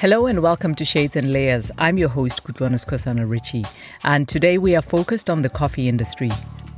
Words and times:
Hello 0.00 0.26
and 0.26 0.42
welcome 0.42 0.74
to 0.74 0.84
Shades 0.84 1.16
and 1.16 1.32
Layers. 1.32 1.70
I'm 1.78 1.96
your 1.96 2.10
host, 2.10 2.44
Kutwanus 2.44 2.84
Kosana 2.84 3.26
Ritchie, 3.26 3.64
and 4.04 4.28
today 4.28 4.58
we 4.58 4.76
are 4.76 4.82
focused 4.82 5.30
on 5.30 5.40
the 5.40 5.48
coffee 5.48 5.88
industry. 5.88 6.30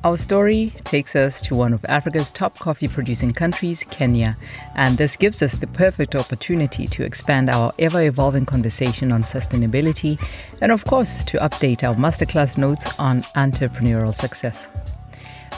Our 0.04 0.16
story 0.16 0.72
takes 0.84 1.16
us 1.16 1.40
to 1.42 1.56
one 1.56 1.72
of 1.72 1.84
Africa's 1.86 2.30
top 2.30 2.60
coffee 2.60 2.86
producing 2.86 3.32
countries, 3.32 3.84
Kenya, 3.90 4.36
and 4.76 4.96
this 4.98 5.16
gives 5.16 5.42
us 5.42 5.54
the 5.54 5.66
perfect 5.66 6.14
opportunity 6.14 6.86
to 6.86 7.02
expand 7.02 7.50
our 7.50 7.72
ever 7.80 8.02
evolving 8.02 8.46
conversation 8.46 9.10
on 9.10 9.24
sustainability 9.24 10.16
and, 10.60 10.70
of 10.70 10.84
course, 10.84 11.24
to 11.24 11.38
update 11.38 11.82
our 11.82 11.96
masterclass 11.96 12.56
notes 12.56 12.96
on 13.00 13.22
entrepreneurial 13.34 14.14
success. 14.14 14.68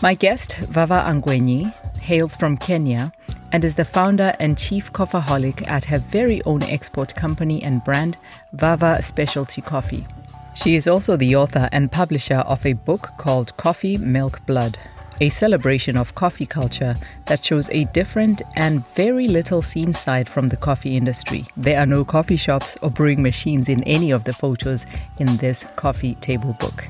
My 0.01 0.15
guest, 0.15 0.57
Vava 0.61 1.05
Angwenyi, 1.07 1.75
hails 1.99 2.37
from 2.37 2.57
Kenya 2.57 3.13
and 3.53 3.65
is 3.65 3.75
the 3.75 3.85
founder 3.85 4.35
and 4.39 4.57
chief 4.57 4.93
coffeeholic 4.93 5.67
at 5.69 5.85
her 5.85 5.99
very 5.99 6.43
own 6.45 6.63
export 6.63 7.15
company 7.15 7.63
and 7.63 7.85
brand, 7.85 8.17
Vava 8.53 9.03
Specialty 9.03 9.61
Coffee. 9.63 10.07
She 10.55 10.75
is 10.75 10.89
also 10.89 11.17
the 11.17 11.37
author 11.37 11.69
and 11.73 11.91
publisher 11.91 12.39
of 12.39 12.65
a 12.67 12.75
book 12.75 13.09
called 13.19 13.57
Coffee 13.57 13.97
Milk 13.97 14.45
Blood, 14.47 14.79
a 15.21 15.29
celebration 15.29 15.97
of 15.97 16.15
coffee 16.15 16.47
culture 16.47 16.97
that 17.27 17.45
shows 17.45 17.69
a 17.71 17.85
different 17.87 18.41
and 18.57 18.87
very 18.95 19.29
little 19.29 19.63
seen 19.63 19.93
side 19.93 20.29
from 20.29 20.49
the 20.49 20.57
coffee 20.57 20.97
industry. 20.97 21.47
There 21.57 21.79
are 21.79 21.87
no 21.87 22.05
coffee 22.05 22.37
shops 22.37 22.79
or 22.83 22.91
brewing 22.91 23.23
machines 23.23 23.69
in 23.69 23.83
any 23.85 24.11
of 24.11 24.25
the 24.25 24.33
photos 24.33 24.87
in 25.19 25.37
this 25.37 25.67
coffee 25.77 26.15
table 26.17 26.55
book. 26.59 26.87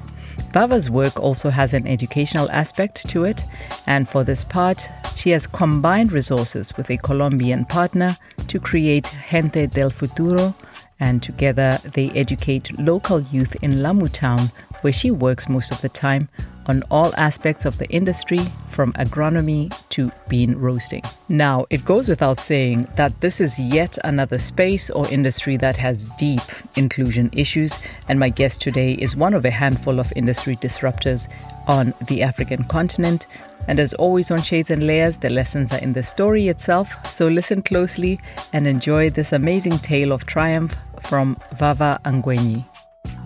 Vava's 0.53 0.91
work 0.91 1.21
also 1.21 1.49
has 1.49 1.75
an 1.75 1.87
educational 1.87 2.51
aspect 2.51 3.09
to 3.09 3.25
it, 3.25 3.45
and 3.87 4.09
for 4.09 4.25
this 4.25 4.43
part, 4.43 4.91
she 5.15 5.31
has 5.31 5.47
combined 5.47 6.11
resources 6.11 6.77
with 6.77 6.91
a 6.91 6.97
Colombian 6.97 7.65
partner 7.65 8.17
to 8.49 8.59
create 8.59 9.09
Gente 9.31 9.67
del 9.69 9.91
Futuro, 9.91 10.55
and 10.99 11.23
together 11.23 11.79
they 11.93 12.11
educate 12.11 12.77
local 12.79 13.21
youth 13.21 13.55
in 13.63 13.81
Lamu 13.81 14.09
town, 14.09 14.51
where 14.83 14.93
she 14.93 15.11
works 15.11 15.49
most 15.49 15.71
of 15.71 15.81
the 15.81 15.89
time, 15.89 16.29
on 16.67 16.85
all 16.91 17.13
aspects 17.17 17.65
of 17.65 17.79
the 17.79 17.89
industry 17.89 18.39
from 18.69 18.93
agronomy 18.93 19.73
to 19.89 20.13
bean 20.29 20.55
roasting. 20.55 21.03
Now, 21.29 21.67
it 21.69 21.85
goes 21.85 22.09
without 22.09 22.39
saying 22.39 22.87
that 22.95 23.21
this 23.21 23.41
is 23.41 23.59
yet 23.59 23.99
another 24.05 24.39
space 24.39 24.89
or 24.91 25.09
industry 25.09 25.57
that 25.57 25.77
has 25.77 26.05
deep 26.17 26.43
inclusion 26.77 27.31
issues, 27.33 27.79
and 28.09 28.21
my 28.21 28.29
guest 28.29 28.61
today 28.61 28.93
is 28.93 29.17
one 29.17 29.35
of 29.35 29.45
a 29.45 29.51
handful 29.51 29.99
of 29.99 30.13
industry 30.15 30.57
disruptors 30.57 31.29
on 31.67 31.93
the 32.07 32.23
African 32.23 32.63
continent. 32.65 33.27
And 33.67 33.81
as 33.81 33.93
always 33.95 34.31
on 34.31 34.41
Shades 34.41 34.71
and 34.71 34.87
Layers, 34.87 35.19
the 35.19 35.29
lessons 35.29 35.73
are 35.73 35.79
in 35.79 35.93
the 35.93 36.03
story 36.03 36.49
itself, 36.49 36.95
so 37.07 37.27
listen 37.27 37.63
closely 37.63 38.21
and 38.53 38.67
enjoy 38.67 39.11
this 39.11 39.33
amazing 39.33 39.79
tale 39.79 40.13
of 40.13 40.25
triumph 40.25 40.77
from 41.01 41.37
Vava 41.55 42.01
Angwenyi. 42.05 42.70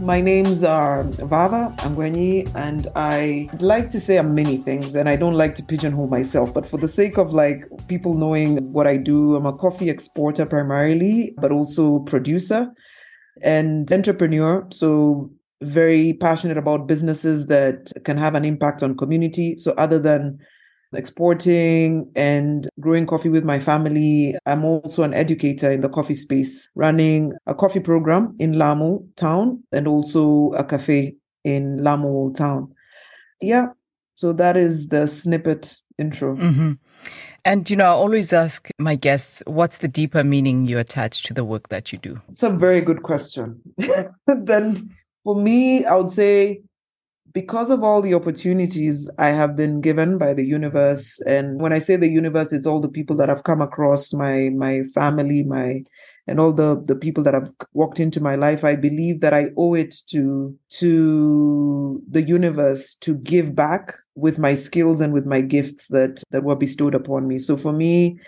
My 0.01 0.21
names 0.21 0.65
are 0.65 1.05
Vava 1.05 1.75
Angwenyi, 1.79 2.53
and 2.55 2.89
I 2.97 3.49
like 3.61 3.91
to 3.91 4.01
say 4.01 4.19
I'm 4.19 4.35
many 4.35 4.57
things, 4.57 4.97
and 4.97 5.09
I 5.09 5.17
don't 5.17 5.35
like 5.35 5.55
to 5.57 5.63
pigeonhole 5.63 6.09
myself. 6.09 6.53
But 6.53 6.67
for 6.67 6.79
the 6.79 6.89
sake 6.89 7.17
of 7.17 7.33
like 7.33 7.65
people 7.89 8.15
knowing 8.15 8.73
what 8.73 8.87
I 8.87 8.97
do, 8.97 9.37
I'm 9.37 9.47
a 9.47 9.57
coffee 9.57 9.89
exporter 9.89 10.47
primarily, 10.47 11.33
but 11.39 11.53
also 11.53 12.01
producer 12.01 12.73
and 13.43 13.91
entrepreneur. 13.91 14.67
So 14.73 15.31
very 15.63 16.13
passionate 16.15 16.59
about 16.59 16.89
businesses 16.89 17.47
that 17.47 17.93
can 18.05 18.17
have 18.17 18.35
an 18.35 18.45
impact 18.45 18.83
on 18.83 18.97
community. 18.97 19.57
So 19.59 19.73
other 19.73 19.99
than 19.99 20.39
exporting 20.97 22.11
and 22.17 22.69
growing 22.81 23.07
coffee 23.07 23.29
with 23.29 23.45
my 23.45 23.59
family. 23.59 24.35
I'm 24.47 24.65
also 24.65 25.03
an 25.03 25.15
educator 25.15 25.71
in 25.71 25.81
the 25.81 25.89
coffee 25.89 26.15
space, 26.15 26.69
running 26.75 27.33
a 27.47 27.55
coffee 27.55 27.81
program 27.81 28.35
in 28.39 28.59
Lamu 28.59 29.01
town 29.17 29.63
and 29.73 29.89
also 29.89 30.53
a 30.53 30.65
cafe 30.65 31.17
in 31.45 31.83
Lamu 31.83 32.33
town. 32.33 32.73
Yeah, 33.41 33.69
so 34.15 34.33
that 34.35 34.57
is 34.57 34.89
the 34.89 35.07
snippet 35.07 35.77
intro. 35.99 36.37
Mm-hmm. 36.37 36.73
And, 37.45 37.69
you 37.69 37.77
know, 37.77 37.85
I 37.85 37.89
always 37.89 38.33
ask 38.33 38.71
my 38.79 38.95
guests, 38.95 39.43
what's 39.47 39.79
the 39.79 39.89
deeper 39.89 40.25
meaning 40.25 40.65
you 40.65 40.79
attach 40.79 41.25
to 41.25 41.35
the 41.35 41.45
work 41.45 41.69
that 41.69 41.93
you 41.93 41.99
do? 41.99 42.23
It's 42.29 42.43
a 42.43 42.49
very 42.49 42.81
good 42.81 43.03
question. 43.03 43.61
then 44.27 44.77
for 45.25 45.37
me, 45.37 45.85
I 45.85 45.95
would 45.95 46.11
say 46.11 46.63
because 47.35 47.71
of 47.71 47.83
all 47.83 48.01
the 48.01 48.15
opportunities 48.15 49.11
I 49.19 49.29
have 49.29 49.57
been 49.57 49.81
given 49.81 50.19
by 50.19 50.33
the 50.35 50.45
universe, 50.45 51.21
and 51.27 51.61
when 51.61 51.73
I 51.73 51.81
say 51.81 51.97
the 51.97 52.09
universe, 52.09 52.53
it's 52.53 52.65
all 52.65 52.81
the 52.81 52.89
people 52.89 53.17
that 53.17 53.29
I've 53.29 53.43
come 53.43 53.61
across 53.61 54.15
my 54.15 54.51
my 54.51 54.83
family, 54.95 55.43
my 55.43 55.83
and 56.27 56.41
all 56.41 56.53
the 56.53 56.83
the 56.87 56.95
people 56.95 57.25
that 57.25 57.35
have 57.35 57.53
walked 57.73 57.99
into 57.99 58.23
my 58.23 58.37
life. 58.37 58.65
I 58.65 58.77
believe 58.77 59.21
that 59.21 59.35
I 59.35 59.49
owe 59.57 59.75
it 59.75 59.97
to 60.11 60.57
to 60.79 62.01
the 62.09 62.23
universe 62.23 62.95
to 63.01 63.17
give 63.17 63.55
back 63.55 63.95
with 64.15 64.39
my 64.39 64.55
skills 64.55 65.01
and 65.01 65.13
with 65.13 65.27
my 65.27 65.41
gifts 65.41 65.89
that 65.89 66.23
that 66.31 66.45
were 66.45 66.57
bestowed 66.57 66.95
upon 66.95 67.27
me. 67.27 67.41
So 67.41 67.57
for 67.57 67.73
me, 67.73 68.21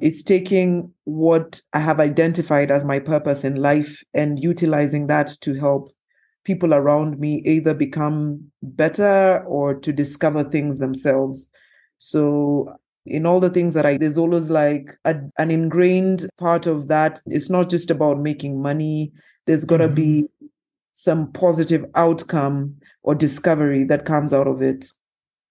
it's 0.00 0.22
taking 0.22 0.92
what 1.04 1.62
I 1.72 1.80
have 1.80 1.98
identified 1.98 2.70
as 2.70 2.84
my 2.84 2.98
purpose 2.98 3.42
in 3.42 3.56
life 3.56 4.04
and 4.12 4.38
utilizing 4.42 5.06
that 5.06 5.28
to 5.40 5.54
help 5.54 5.92
people 6.44 6.74
around 6.74 7.18
me 7.18 7.42
either 7.44 7.74
become 7.74 8.50
better 8.62 9.44
or 9.46 9.74
to 9.74 9.92
discover 9.92 10.42
things 10.42 10.78
themselves. 10.78 11.48
So 11.98 12.74
in 13.06 13.26
all 13.26 13.40
the 13.40 13.50
things 13.50 13.74
that 13.74 13.86
I, 13.86 13.96
there's 13.96 14.18
always 14.18 14.50
like 14.50 14.96
a, 15.04 15.16
an 15.38 15.50
ingrained 15.50 16.28
part 16.38 16.66
of 16.66 16.88
that. 16.88 17.20
It's 17.26 17.50
not 17.50 17.68
just 17.68 17.90
about 17.90 18.18
making 18.18 18.60
money. 18.60 19.12
There's 19.46 19.64
got 19.64 19.78
to 19.78 19.86
mm-hmm. 19.86 19.94
be 19.94 20.28
some 20.94 21.32
positive 21.32 21.84
outcome 21.94 22.76
or 23.02 23.14
discovery 23.14 23.84
that 23.84 24.04
comes 24.04 24.32
out 24.32 24.46
of 24.46 24.62
it. 24.62 24.86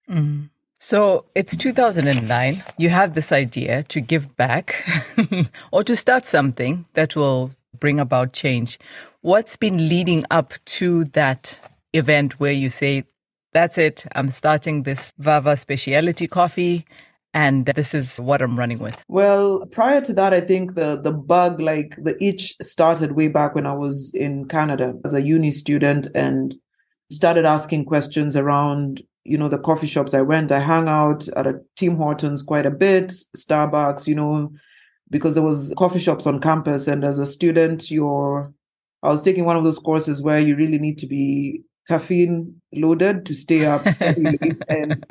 Mm-hmm. 0.08 0.46
So 0.78 1.26
it's 1.34 1.56
2009. 1.56 2.64
You 2.78 2.88
have 2.88 3.14
this 3.14 3.32
idea 3.32 3.82
to 3.84 4.00
give 4.00 4.34
back 4.36 4.82
or 5.72 5.84
to 5.84 5.94
start 5.94 6.24
something 6.24 6.86
that 6.94 7.14
will 7.14 7.50
bring 7.78 8.00
about 8.00 8.32
change. 8.32 8.78
What's 9.22 9.56
been 9.58 9.88
leading 9.90 10.24
up 10.30 10.54
to 10.64 11.04
that 11.04 11.60
event 11.92 12.40
where 12.40 12.52
you 12.52 12.70
say, 12.70 13.04
that's 13.52 13.76
it, 13.76 14.06
I'm 14.14 14.30
starting 14.30 14.84
this 14.84 15.12
Vava 15.18 15.58
specialty 15.58 16.26
coffee 16.26 16.86
and 17.34 17.66
this 17.66 17.92
is 17.92 18.16
what 18.16 18.40
I'm 18.40 18.58
running 18.58 18.78
with? 18.78 19.04
Well, 19.08 19.66
prior 19.66 20.00
to 20.00 20.14
that, 20.14 20.32
I 20.32 20.40
think 20.40 20.74
the 20.74 20.98
the 20.98 21.12
bug, 21.12 21.60
like 21.60 21.96
the 22.02 22.16
itch, 22.24 22.56
started 22.62 23.12
way 23.12 23.28
back 23.28 23.54
when 23.54 23.66
I 23.66 23.74
was 23.74 24.10
in 24.14 24.46
Canada 24.46 24.94
as 25.04 25.12
a 25.12 25.22
uni 25.22 25.52
student 25.52 26.08
and 26.14 26.54
started 27.10 27.44
asking 27.44 27.84
questions 27.84 28.36
around, 28.36 29.02
you 29.24 29.36
know, 29.36 29.48
the 29.48 29.58
coffee 29.58 29.86
shops 29.86 30.14
I 30.14 30.22
went. 30.22 30.50
I 30.50 30.60
hung 30.60 30.88
out 30.88 31.28
at 31.36 31.46
a 31.46 31.60
Tim 31.76 31.96
Hortons 31.96 32.42
quite 32.42 32.66
a 32.66 32.70
bit, 32.70 33.12
Starbucks, 33.36 34.06
you 34.06 34.14
know, 34.14 34.50
because 35.10 35.34
there 35.34 35.44
was 35.44 35.74
coffee 35.76 35.98
shops 35.98 36.26
on 36.26 36.40
campus 36.40 36.88
and 36.88 37.04
as 37.04 37.18
a 37.18 37.26
student 37.26 37.90
you're 37.90 38.52
i 39.02 39.08
was 39.08 39.22
taking 39.22 39.44
one 39.44 39.56
of 39.56 39.64
those 39.64 39.78
courses 39.78 40.22
where 40.22 40.38
you 40.38 40.56
really 40.56 40.78
need 40.78 40.98
to 40.98 41.06
be 41.06 41.62
caffeine 41.90 42.54
loaded 42.72 43.26
to 43.26 43.34
stay 43.34 43.66
up 43.66 43.82
and 44.68 45.04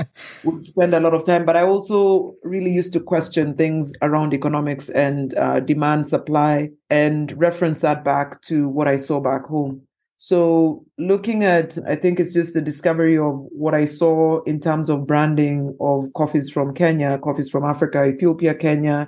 would 0.46 0.64
spend 0.64 0.94
a 0.94 1.00
lot 1.02 1.14
of 1.14 1.26
time. 1.26 1.46
But 1.46 1.58
i 1.58 1.64
also 1.64 2.36
really 2.44 2.72
used 2.72 2.94
to 2.94 3.02
question 3.02 3.54
things 3.56 3.94
around 4.02 4.34
economics 4.34 4.90
and 4.90 5.38
uh, 5.38 5.60
demand 5.60 6.08
supply 6.08 6.70
and 6.90 7.34
reference 7.38 7.82
that 7.82 8.06
back 8.06 8.42
to 8.44 8.70
what 8.70 8.88
i 8.88 8.96
saw 8.96 9.20
back 9.20 9.46
home. 9.46 9.82
So 10.18 10.86
looking 10.98 11.44
at 11.44 11.78
i 11.86 11.96
think 11.96 12.20
it's 12.20 12.34
just 12.34 12.54
the 12.54 12.62
discovery 12.62 13.18
of 13.18 13.36
what 13.52 13.74
i 13.74 13.86
saw 13.86 14.42
in 14.44 14.60
terms 14.60 14.90
of 14.90 15.08
branding 15.08 15.76
of 15.80 16.12
coffees 16.14 16.50
from 16.50 16.74
kenya 16.74 17.18
coffees 17.20 17.50
from 17.50 17.64
africa 17.64 18.04
ethiopia 18.04 18.54
kenya 18.54 19.08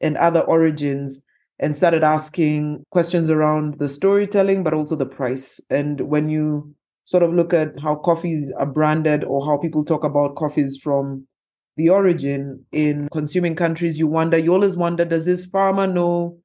and 0.00 0.16
other 0.16 0.40
origins 0.40 1.20
and 1.60 1.76
started 1.76 2.02
asking 2.02 2.82
questions 2.90 3.28
around 3.28 3.78
the 3.78 3.88
storytelling, 3.88 4.64
but 4.64 4.74
also 4.74 4.96
the 4.96 5.06
price. 5.06 5.60
And 5.68 6.00
when 6.00 6.30
you 6.30 6.74
sort 7.04 7.22
of 7.22 7.34
look 7.34 7.52
at 7.52 7.78
how 7.78 7.96
coffees 7.96 8.50
are 8.52 8.66
branded 8.66 9.24
or 9.24 9.44
how 9.44 9.58
people 9.58 9.84
talk 9.84 10.02
about 10.02 10.36
coffees 10.36 10.80
from 10.82 11.26
the 11.76 11.90
origin 11.90 12.64
in 12.72 13.08
consuming 13.10 13.54
countries, 13.54 13.98
you 13.98 14.06
wonder, 14.06 14.38
you 14.38 14.54
always 14.54 14.76
wonder, 14.76 15.04
does 15.04 15.26
this 15.26 15.44
farmer 15.44 15.86
know 15.86 16.38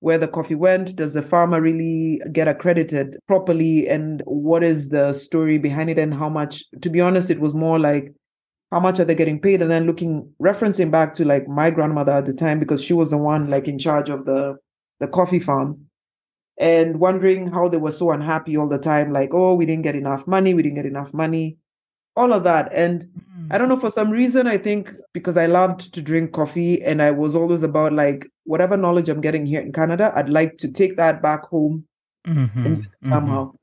where 0.00 0.18
the 0.18 0.28
coffee 0.28 0.54
went? 0.54 0.96
Does 0.96 1.12
the 1.12 1.22
farmer 1.22 1.60
really 1.60 2.20
get 2.32 2.48
accredited 2.48 3.18
properly? 3.26 3.86
And 3.86 4.22
what 4.24 4.64
is 4.64 4.88
the 4.88 5.12
story 5.12 5.58
behind 5.58 5.90
it 5.90 5.98
and 5.98 6.14
how 6.14 6.30
much? 6.30 6.64
To 6.80 6.88
be 6.88 7.02
honest, 7.02 7.30
it 7.30 7.40
was 7.40 7.54
more 7.54 7.78
like 7.78 8.14
how 8.74 8.80
much 8.80 8.98
are 8.98 9.04
they 9.04 9.14
getting 9.14 9.40
paid 9.40 9.62
and 9.62 9.70
then 9.70 9.86
looking 9.86 10.28
referencing 10.42 10.90
back 10.90 11.14
to 11.14 11.24
like 11.24 11.46
my 11.48 11.70
grandmother 11.70 12.12
at 12.12 12.26
the 12.26 12.34
time 12.34 12.58
because 12.58 12.82
she 12.82 12.92
was 12.92 13.10
the 13.10 13.16
one 13.16 13.48
like 13.48 13.68
in 13.68 13.78
charge 13.78 14.10
of 14.10 14.24
the 14.26 14.56
the 15.00 15.06
coffee 15.06 15.40
farm 15.40 15.86
and 16.58 16.98
wondering 17.00 17.50
how 17.50 17.68
they 17.68 17.76
were 17.76 17.90
so 17.90 18.10
unhappy 18.10 18.56
all 18.56 18.68
the 18.68 18.78
time 18.78 19.12
like 19.12 19.30
oh 19.32 19.54
we 19.54 19.64
didn't 19.64 19.82
get 19.82 19.94
enough 19.94 20.26
money 20.26 20.54
we 20.54 20.62
didn't 20.62 20.76
get 20.76 20.86
enough 20.86 21.14
money 21.14 21.56
all 22.16 22.32
of 22.32 22.44
that. 22.44 22.72
And 22.72 23.06
mm. 23.06 23.48
I 23.50 23.58
don't 23.58 23.68
know, 23.68 23.76
for 23.76 23.90
some 23.90 24.10
reason, 24.10 24.46
I 24.46 24.56
think 24.56 24.92
because 25.12 25.36
I 25.36 25.46
loved 25.46 25.92
to 25.94 26.02
drink 26.02 26.32
coffee 26.32 26.82
and 26.82 27.02
I 27.02 27.10
was 27.10 27.34
always 27.34 27.62
about 27.62 27.92
like 27.92 28.26
whatever 28.44 28.76
knowledge 28.76 29.08
I'm 29.08 29.20
getting 29.20 29.46
here 29.46 29.60
in 29.60 29.72
Canada, 29.72 30.12
I'd 30.14 30.28
like 30.28 30.58
to 30.58 30.68
take 30.68 30.96
that 30.96 31.22
back 31.22 31.46
home 31.46 31.86
mm-hmm. 32.26 32.64
and 32.64 32.78
use 32.78 32.92
it 32.92 33.04
mm-hmm. 33.04 33.12
somehow. 33.12 33.46
Mm-hmm. 33.46 33.56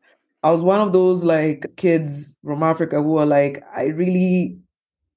I 0.44 0.52
was 0.52 0.64
one 0.64 0.82
of 0.82 0.92
those 0.92 1.24
like 1.24 1.68
kids 1.78 2.36
from 2.44 2.64
Africa 2.64 3.02
who 3.02 3.18
are 3.18 3.26
like, 3.26 3.64
I 3.76 3.86
really 3.86 4.58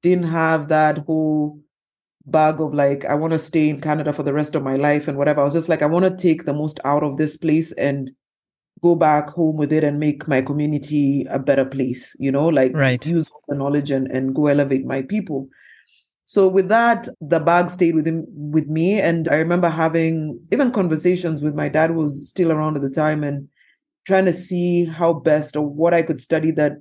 didn't 0.04 0.26
have 0.26 0.68
that 0.68 0.98
whole 0.98 1.58
bag 2.26 2.60
of 2.60 2.74
like, 2.74 3.04
I 3.06 3.14
want 3.14 3.32
to 3.32 3.38
stay 3.38 3.68
in 3.68 3.80
Canada 3.80 4.12
for 4.12 4.22
the 4.22 4.32
rest 4.34 4.54
of 4.54 4.62
my 4.62 4.76
life 4.76 5.08
and 5.08 5.16
whatever. 5.18 5.40
I 5.40 5.44
was 5.44 5.54
just 5.54 5.68
like, 5.68 5.82
I 5.82 5.86
want 5.86 6.04
to 6.04 6.14
take 6.14 6.44
the 6.44 6.54
most 6.54 6.78
out 6.84 7.02
of 7.02 7.16
this 7.16 7.36
place 7.36 7.72
and 7.72 8.10
go 8.82 8.94
back 8.94 9.30
home 9.30 9.56
with 9.56 9.72
it 9.72 9.82
and 9.82 9.98
make 9.98 10.28
my 10.28 10.42
community 10.42 11.26
a 11.30 11.38
better 11.38 11.64
place, 11.64 12.14
you 12.18 12.30
know, 12.30 12.48
like 12.48 12.72
right. 12.74 13.04
use 13.06 13.26
the 13.48 13.54
knowledge 13.54 13.90
and, 13.90 14.06
and 14.08 14.34
go 14.34 14.46
elevate 14.46 14.84
my 14.84 15.00
people. 15.00 15.48
So 16.26 16.48
with 16.48 16.68
that, 16.68 17.08
the 17.20 17.40
bag 17.40 17.70
stayed 17.70 17.94
with 17.94 18.06
him 18.06 18.26
with 18.28 18.66
me. 18.66 19.00
And 19.00 19.28
I 19.28 19.36
remember 19.36 19.70
having 19.70 20.38
even 20.52 20.70
conversations 20.70 21.42
with 21.42 21.54
my 21.54 21.68
dad 21.68 21.90
who 21.90 21.96
was 21.96 22.28
still 22.28 22.52
around 22.52 22.76
at 22.76 22.82
the 22.82 22.90
time 22.90 23.24
and 23.24 23.48
trying 24.06 24.26
to 24.26 24.34
see 24.34 24.84
how 24.84 25.14
best 25.14 25.56
or 25.56 25.66
what 25.66 25.94
I 25.94 26.02
could 26.02 26.20
study 26.20 26.50
that 26.52 26.72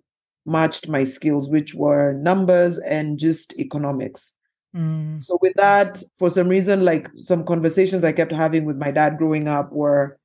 matched 0.45 0.87
my 0.87 1.03
skills, 1.03 1.49
which 1.49 1.73
were 1.73 2.13
numbers 2.13 2.79
and 2.79 3.17
just 3.17 3.53
economics. 3.57 4.33
Mm. 4.75 5.21
So 5.21 5.37
with 5.41 5.53
that, 5.55 6.01
for 6.17 6.29
some 6.29 6.49
reason, 6.49 6.83
like 6.83 7.09
some 7.15 7.45
conversations 7.45 8.03
I 8.03 8.11
kept 8.11 8.31
having 8.31 8.65
with 8.65 8.77
my 8.77 8.91
dad 8.91 9.17
growing 9.17 9.47
up 9.47 9.71
were 9.71 10.17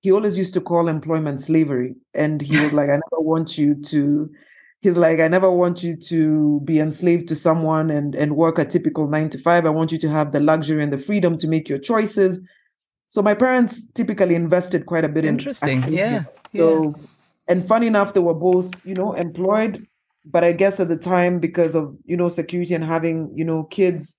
he 0.00 0.12
always 0.12 0.36
used 0.36 0.52
to 0.54 0.60
call 0.60 0.88
employment 0.88 1.40
slavery. 1.40 1.94
And 2.12 2.42
he 2.42 2.60
was 2.60 2.74
like, 2.74 2.90
I 2.90 2.96
never 2.96 3.02
want 3.20 3.56
you 3.56 3.74
to, 3.74 4.30
he's 4.82 4.98
like, 4.98 5.18
I 5.18 5.28
never 5.28 5.50
want 5.50 5.82
you 5.82 5.96
to 5.96 6.60
be 6.64 6.78
enslaved 6.78 7.28
to 7.28 7.36
someone 7.36 7.90
and, 7.90 8.14
and 8.14 8.36
work 8.36 8.58
a 8.58 8.66
typical 8.66 9.08
nine 9.08 9.30
to 9.30 9.38
five. 9.38 9.64
I 9.64 9.70
want 9.70 9.92
you 9.92 9.98
to 9.98 10.10
have 10.10 10.32
the 10.32 10.40
luxury 10.40 10.82
and 10.82 10.92
the 10.92 10.98
freedom 10.98 11.38
to 11.38 11.48
make 11.48 11.70
your 11.70 11.78
choices. 11.78 12.38
So 13.08 13.22
my 13.22 13.32
parents 13.32 13.86
typically 13.94 14.34
invested 14.34 14.84
quite 14.86 15.04
a 15.04 15.08
bit 15.08 15.24
Interesting. 15.24 15.84
in 15.84 15.94
Interesting. 15.94 15.98
Yeah. 15.98 16.24
So 16.54 16.94
yeah. 16.98 17.06
And 17.46 17.66
funny 17.66 17.86
enough, 17.86 18.14
they 18.14 18.20
were 18.20 18.34
both, 18.34 18.84
you 18.86 18.94
know, 18.94 19.12
employed. 19.12 19.86
But 20.24 20.44
I 20.44 20.52
guess 20.52 20.80
at 20.80 20.88
the 20.88 20.96
time, 20.96 21.38
because 21.38 21.74
of, 21.74 21.94
you 22.04 22.16
know, 22.16 22.30
security 22.30 22.74
and 22.74 22.82
having, 22.82 23.30
you 23.36 23.44
know, 23.44 23.64
kids, 23.64 24.16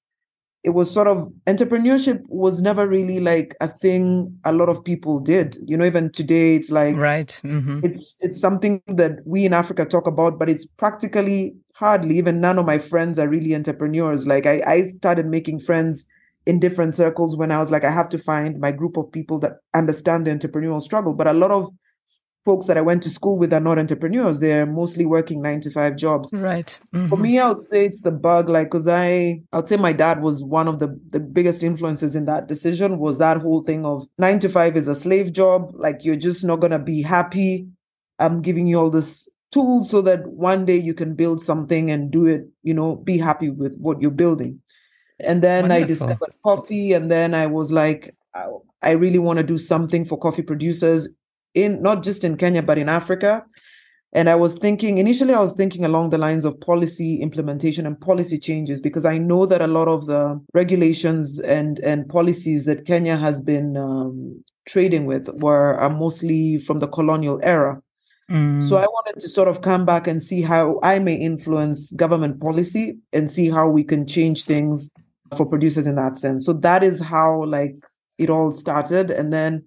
it 0.66 0.74
was 0.74 0.90
sort 0.90 1.08
of 1.08 1.32
entrepreneurship 1.46 2.24
was 2.28 2.60
never 2.62 2.88
really 2.88 3.20
like 3.20 3.56
a 3.62 3.68
thing 3.68 4.36
a 4.46 4.52
lot 4.52 4.68
of 4.68 4.84
people 4.84 5.20
did 5.20 5.58
you 5.68 5.78
know 5.78 5.86
even 5.86 6.12
today 6.12 6.56
it's 6.56 6.72
like 6.72 6.96
right 6.96 7.40
mm-hmm. 7.44 7.80
it's 7.84 8.16
it's 8.20 8.42
something 8.42 8.82
that 8.88 9.20
we 9.26 9.46
in 9.46 9.54
africa 9.54 9.86
talk 9.86 10.08
about 10.08 10.40
but 10.40 10.50
it's 10.50 10.66
practically 10.66 11.54
hardly 11.76 12.18
even 12.18 12.42
none 12.42 12.58
of 12.58 12.66
my 12.66 12.80
friends 12.80 13.20
are 13.20 13.30
really 13.30 13.54
entrepreneurs 13.54 14.26
like 14.26 14.48
i 14.48 14.60
i 14.66 14.84
started 14.84 15.28
making 15.28 15.60
friends 15.60 16.04
in 16.48 16.60
different 16.60 16.96
circles 16.96 17.38
when 17.38 17.52
i 17.52 17.60
was 17.60 17.70
like 17.70 17.84
i 17.84 17.92
have 17.92 18.10
to 18.10 18.18
find 18.18 18.60
my 18.60 18.72
group 18.72 18.98
of 18.98 19.12
people 19.12 19.40
that 19.40 19.58
understand 19.76 20.26
the 20.26 20.32
entrepreneurial 20.32 20.82
struggle 20.82 21.14
but 21.14 21.28
a 21.28 21.34
lot 21.34 21.52
of 21.52 21.70
folks 22.46 22.68
that 22.68 22.78
I 22.78 22.82
went 22.82 23.02
to 23.04 23.10
school 23.10 23.38
with 23.38 23.52
are 23.52 23.60
not 23.60 23.80
entrepreneurs. 23.80 24.40
They're 24.40 24.68
mostly 24.68 25.04
working 25.04 25.42
nine 25.42 25.62
to 25.62 25.72
five 25.72 25.96
jobs. 25.96 26.32
Right. 26.32 26.80
Mm-hmm. 26.94 27.08
For 27.08 27.18
me, 27.18 27.40
I 27.40 27.50
would 27.50 27.64
say 27.64 27.86
it's 27.86 28.02
the 28.02 28.12
bug, 28.12 28.50
like, 28.50 28.68
because 28.68 28.88
I, 28.88 29.42
I 29.52 29.58
would 29.58 29.68
say 29.68 29.78
my 29.78 29.94
dad 29.94 30.22
was 30.22 30.44
one 30.44 30.68
of 30.68 30.78
the, 30.78 30.98
the 31.10 31.20
biggest 31.20 31.64
influences 31.64 32.16
in 32.16 32.26
that 32.26 32.48
decision 32.48 33.00
was 33.00 33.18
that 33.18 33.38
whole 33.38 33.64
thing 33.64 33.84
of 33.84 34.08
nine 34.20 34.40
to 34.40 34.50
five 34.50 34.78
is 34.78 34.88
a 34.88 34.96
slave 34.96 35.34
job. 35.34 35.72
Like, 35.74 36.06
you're 36.06 36.16
just 36.16 36.44
not 36.44 36.60
going 36.60 36.72
to 36.72 36.80
be 36.80 37.02
happy. 37.02 37.68
I'm 38.20 38.42
giving 38.42 38.68
you 38.68 38.80
all 38.80 38.92
this 38.92 39.28
tools 39.52 39.90
so 39.90 40.02
that 40.04 40.28
one 40.28 40.66
day 40.66 40.80
you 40.80 40.94
can 40.94 41.16
build 41.16 41.42
something 41.42 41.90
and 41.90 42.12
do 42.12 42.28
it, 42.28 42.48
you 42.62 42.74
know, 42.74 42.98
be 42.98 43.18
happy 43.18 43.50
with 43.50 43.76
what 43.78 44.02
you're 44.02 44.12
building. 44.12 44.62
And 45.20 45.42
then 45.42 45.70
Wonderful. 45.70 45.84
I 45.84 45.88
discovered 45.88 46.36
coffee. 46.44 46.94
And 46.94 47.10
then 47.10 47.34
I 47.34 47.48
was 47.48 47.72
like, 47.72 48.16
I 48.82 48.92
really 48.92 49.18
want 49.18 49.38
to 49.38 49.44
do 49.44 49.58
something 49.58 50.06
for 50.06 50.20
coffee 50.20 50.44
producers 50.44 51.10
in 51.56 51.82
not 51.82 52.04
just 52.04 52.24
in 52.24 52.38
Kenya 52.38 52.62
but 52.62 52.78
in 52.78 52.90
Africa. 52.90 53.44
And 54.14 54.30
I 54.30 54.36
was 54.36 54.56
thinking 54.56 54.98
initially, 54.98 55.34
I 55.34 55.42
was 55.42 55.52
thinking 55.52 55.84
along 55.84 56.12
the 56.12 56.18
lines 56.18 56.46
of 56.46 56.58
policy 56.62 57.20
implementation 57.22 57.86
and 57.86 58.00
policy 58.00 58.40
changes 58.40 58.80
because 58.80 59.06
I 59.06 59.18
know 59.18 59.46
that 59.46 59.62
a 59.62 59.68
lot 59.68 59.90
of 59.90 60.06
the 60.06 60.42
regulations 60.54 61.42
and 61.42 61.80
and 61.80 62.08
policies 62.08 62.64
that 62.64 62.86
Kenya 62.86 63.18
has 63.18 63.42
been 63.42 63.76
um, 63.76 64.42
trading 64.66 65.06
with 65.06 65.28
were 65.42 65.74
are 65.74 65.90
mostly 65.90 66.58
from 66.58 66.80
the 66.80 66.88
colonial 66.88 67.42
era. 67.44 67.82
Mm. 68.32 68.68
So 68.68 68.78
I 68.78 68.86
wanted 68.86 69.20
to 69.20 69.28
sort 69.28 69.50
of 69.50 69.62
come 69.62 69.86
back 69.86 70.08
and 70.08 70.24
see 70.24 70.42
how 70.42 70.80
I 70.82 70.98
may 71.00 71.16
influence 71.16 71.92
government 71.92 72.40
policy 72.40 72.98
and 73.12 73.30
see 73.30 73.50
how 73.50 73.68
we 73.68 73.84
can 73.84 74.08
change 74.08 74.46
things 74.46 74.90
for 75.36 75.46
producers 75.46 75.88
in 75.88 75.96
that 75.96 76.18
sense. 76.18 76.46
So 76.46 76.54
that 76.54 76.84
is 76.84 77.02
how 77.02 77.44
like 77.44 77.76
it 78.18 78.30
all 78.30 78.54
started, 78.54 79.12
and 79.12 79.34
then 79.34 79.66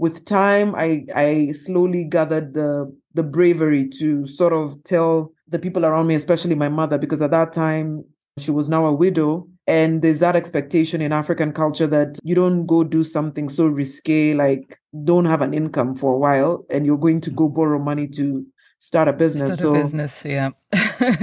with 0.00 0.24
time, 0.24 0.74
I 0.74 1.04
I 1.14 1.52
slowly 1.52 2.04
gathered 2.04 2.54
the 2.54 2.90
the 3.12 3.22
bravery 3.22 3.86
to 3.98 4.26
sort 4.26 4.54
of 4.54 4.82
tell 4.82 5.32
the 5.46 5.58
people 5.58 5.84
around 5.84 6.06
me, 6.06 6.14
especially 6.14 6.54
my 6.54 6.70
mother, 6.70 6.96
because 6.96 7.20
at 7.20 7.32
that 7.32 7.52
time 7.52 8.04
she 8.38 8.50
was 8.50 8.70
now 8.70 8.86
a 8.86 8.94
widow. 8.94 9.46
And 9.66 10.00
there's 10.00 10.20
that 10.20 10.36
expectation 10.36 11.02
in 11.02 11.12
African 11.12 11.52
culture 11.52 11.86
that 11.88 12.18
you 12.24 12.34
don't 12.34 12.64
go 12.64 12.82
do 12.82 13.04
something 13.04 13.50
so 13.50 13.66
risque, 13.66 14.32
like 14.32 14.80
don't 15.04 15.26
have 15.26 15.42
an 15.42 15.52
income 15.52 15.94
for 15.94 16.14
a 16.14 16.18
while, 16.18 16.64
and 16.70 16.86
you're 16.86 16.96
going 16.96 17.20
to 17.20 17.30
go 17.30 17.44
mm-hmm. 17.44 17.56
borrow 17.56 17.78
money 17.78 18.08
to 18.08 18.46
start 18.78 19.06
a 19.06 19.12
business. 19.12 19.58
Start 19.58 19.76
a 19.76 19.80
business, 19.80 20.24
yeah. 20.24 20.50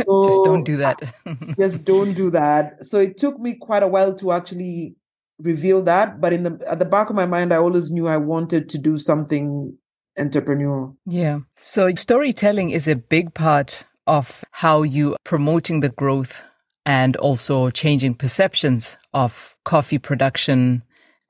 so, 0.06 0.24
just 0.24 0.44
don't 0.44 0.64
do 0.64 0.78
that. 0.78 1.02
just 1.60 1.84
don't 1.84 2.14
do 2.14 2.30
that. 2.30 2.86
So 2.86 3.00
it 3.00 3.18
took 3.18 3.40
me 3.40 3.56
quite 3.56 3.82
a 3.82 3.88
while 3.88 4.14
to 4.16 4.34
actually 4.34 4.96
reveal 5.40 5.82
that 5.84 6.20
but 6.20 6.34
in 6.34 6.44
the 6.44 6.60
at 6.68 6.80
the 6.80 6.86
back 6.86 7.10
of 7.10 7.16
my 7.16 7.26
mind 7.26 7.54
i 7.54 7.58
always 7.58 7.92
knew 7.92 8.08
i 8.08 8.18
wanted 8.18 8.68
to 8.70 8.78
do 8.80 8.98
something 8.98 9.78
entrepreneurial. 10.18 10.96
Yeah. 11.06 11.40
So 11.56 11.94
storytelling 11.96 12.72
is 12.72 12.88
a 12.88 12.96
big 12.96 13.34
part 13.34 13.86
of 14.06 14.44
how 14.52 14.84
you 14.84 15.16
promoting 15.24 15.82
the 15.82 15.90
growth 15.90 16.42
and 16.86 17.16
also 17.18 17.70
changing 17.70 18.16
perceptions 18.16 18.98
of 19.14 19.56
coffee 19.66 20.00
production 20.00 20.84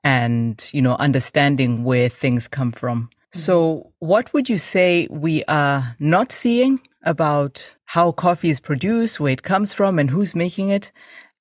and 0.04 0.68
you 0.72 0.80
know 0.80 0.94
understanding 0.96 1.84
where 1.84 2.08
things 2.08 2.48
come 2.48 2.72
from. 2.72 3.10
Mm-hmm. 3.28 3.40
so 3.40 3.92
what 3.98 4.32
would 4.32 4.48
you 4.48 4.56
say 4.56 5.06
we 5.10 5.44
are 5.48 5.96
not 5.98 6.32
seeing 6.32 6.80
about 7.02 7.74
how 7.84 8.10
coffee 8.10 8.48
is 8.48 8.58
produced 8.58 9.20
where 9.20 9.34
it 9.34 9.42
comes 9.42 9.74
from 9.74 9.98
and 9.98 10.08
who's 10.08 10.34
making 10.34 10.70
it 10.70 10.92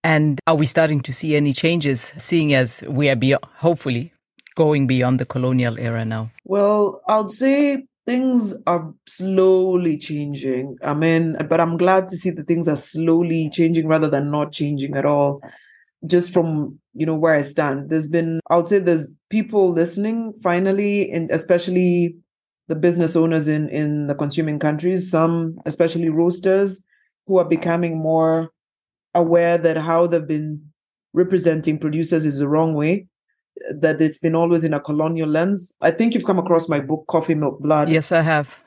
and 0.04 0.40
are 0.48 0.56
we 0.56 0.66
starting 0.66 1.02
to 1.02 1.14
see 1.14 1.36
any 1.36 1.54
changes, 1.54 2.14
seeing 2.18 2.54
as 2.54 2.84
we 2.88 3.10
are 3.10 3.16
beyond, 3.16 3.44
hopefully 3.58 4.14
going 4.56 4.88
beyond 4.88 5.20
the 5.20 5.26
colonial 5.26 5.78
era 5.78 6.04
now? 6.06 6.32
Well, 6.46 7.02
I'll 7.08 7.30
say 7.30 7.86
things 8.08 8.56
are 8.66 8.94
slowly 9.06 9.98
changing. 9.98 10.78
I 10.82 10.94
mean, 10.94 11.38
but 11.50 11.60
I'm 11.60 11.78
glad 11.78 12.08
to 12.10 12.18
see 12.18 12.32
that 12.32 12.48
things 12.48 12.68
are 12.68 12.78
slowly 12.78 13.50
changing 13.52 13.88
rather 13.88 14.10
than 14.10 14.32
not 14.32 14.52
changing 14.52 14.96
at 14.96 15.06
all. 15.06 15.42
Just 16.06 16.32
from 16.32 16.80
you 16.94 17.06
know 17.06 17.16
where 17.16 17.36
I 17.36 17.42
stand, 17.42 17.90
there's 17.90 18.08
been 18.08 18.40
I 18.50 18.56
would 18.56 18.68
say 18.68 18.80
there's 18.80 19.10
people 19.30 19.72
listening 19.72 20.34
finally, 20.42 21.12
and 21.12 21.30
especially 21.32 22.16
the 22.68 22.76
business 22.76 23.16
owners 23.16 23.48
in 23.48 23.68
in 23.70 24.08
the 24.08 24.16
consuming 24.16 24.60
countries. 24.60 25.10
Some, 25.10 25.58
especially 25.66 26.10
roasters, 26.10 26.82
who 27.26 27.38
are 27.40 27.46
becoming 27.46 27.98
more 27.98 28.52
aware 29.18 29.58
that 29.58 29.78
how 29.78 30.08
they've 30.08 30.28
been 30.28 30.62
representing 31.14 31.80
producers 31.80 32.26
is 32.26 32.40
the 32.40 32.48
wrong 32.48 32.76
way 32.76 33.08
that 33.82 34.02
it's 34.02 34.20
been 34.20 34.36
always 34.36 34.64
in 34.64 34.74
a 34.74 34.80
colonial 34.80 35.28
lens. 35.28 35.74
I 35.82 35.92
think 35.92 36.14
you've 36.14 36.26
come 36.26 36.40
across 36.40 36.70
my 36.70 36.80
book 36.80 37.06
coffee 37.08 37.36
milk 37.36 37.60
blood. 37.60 37.90
Yes 37.90 38.12
i 38.12 38.22
have. 38.22 38.62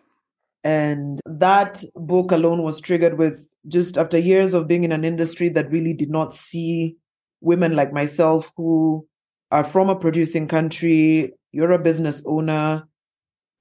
And 0.62 1.20
that 1.24 1.82
book 1.94 2.32
alone 2.32 2.62
was 2.62 2.80
triggered 2.80 3.16
with 3.16 3.48
just 3.68 3.96
after 3.96 4.18
years 4.18 4.52
of 4.52 4.68
being 4.68 4.84
in 4.84 4.92
an 4.92 5.04
industry 5.04 5.48
that 5.50 5.70
really 5.70 5.94
did 5.94 6.10
not 6.10 6.34
see 6.34 6.96
women 7.40 7.74
like 7.74 7.92
myself 7.92 8.52
who 8.56 9.06
are 9.50 9.64
from 9.64 9.88
a 9.88 9.96
producing 9.96 10.46
country 10.46 11.32
you're 11.52 11.72
a 11.72 11.78
business 11.78 12.22
owner 12.26 12.86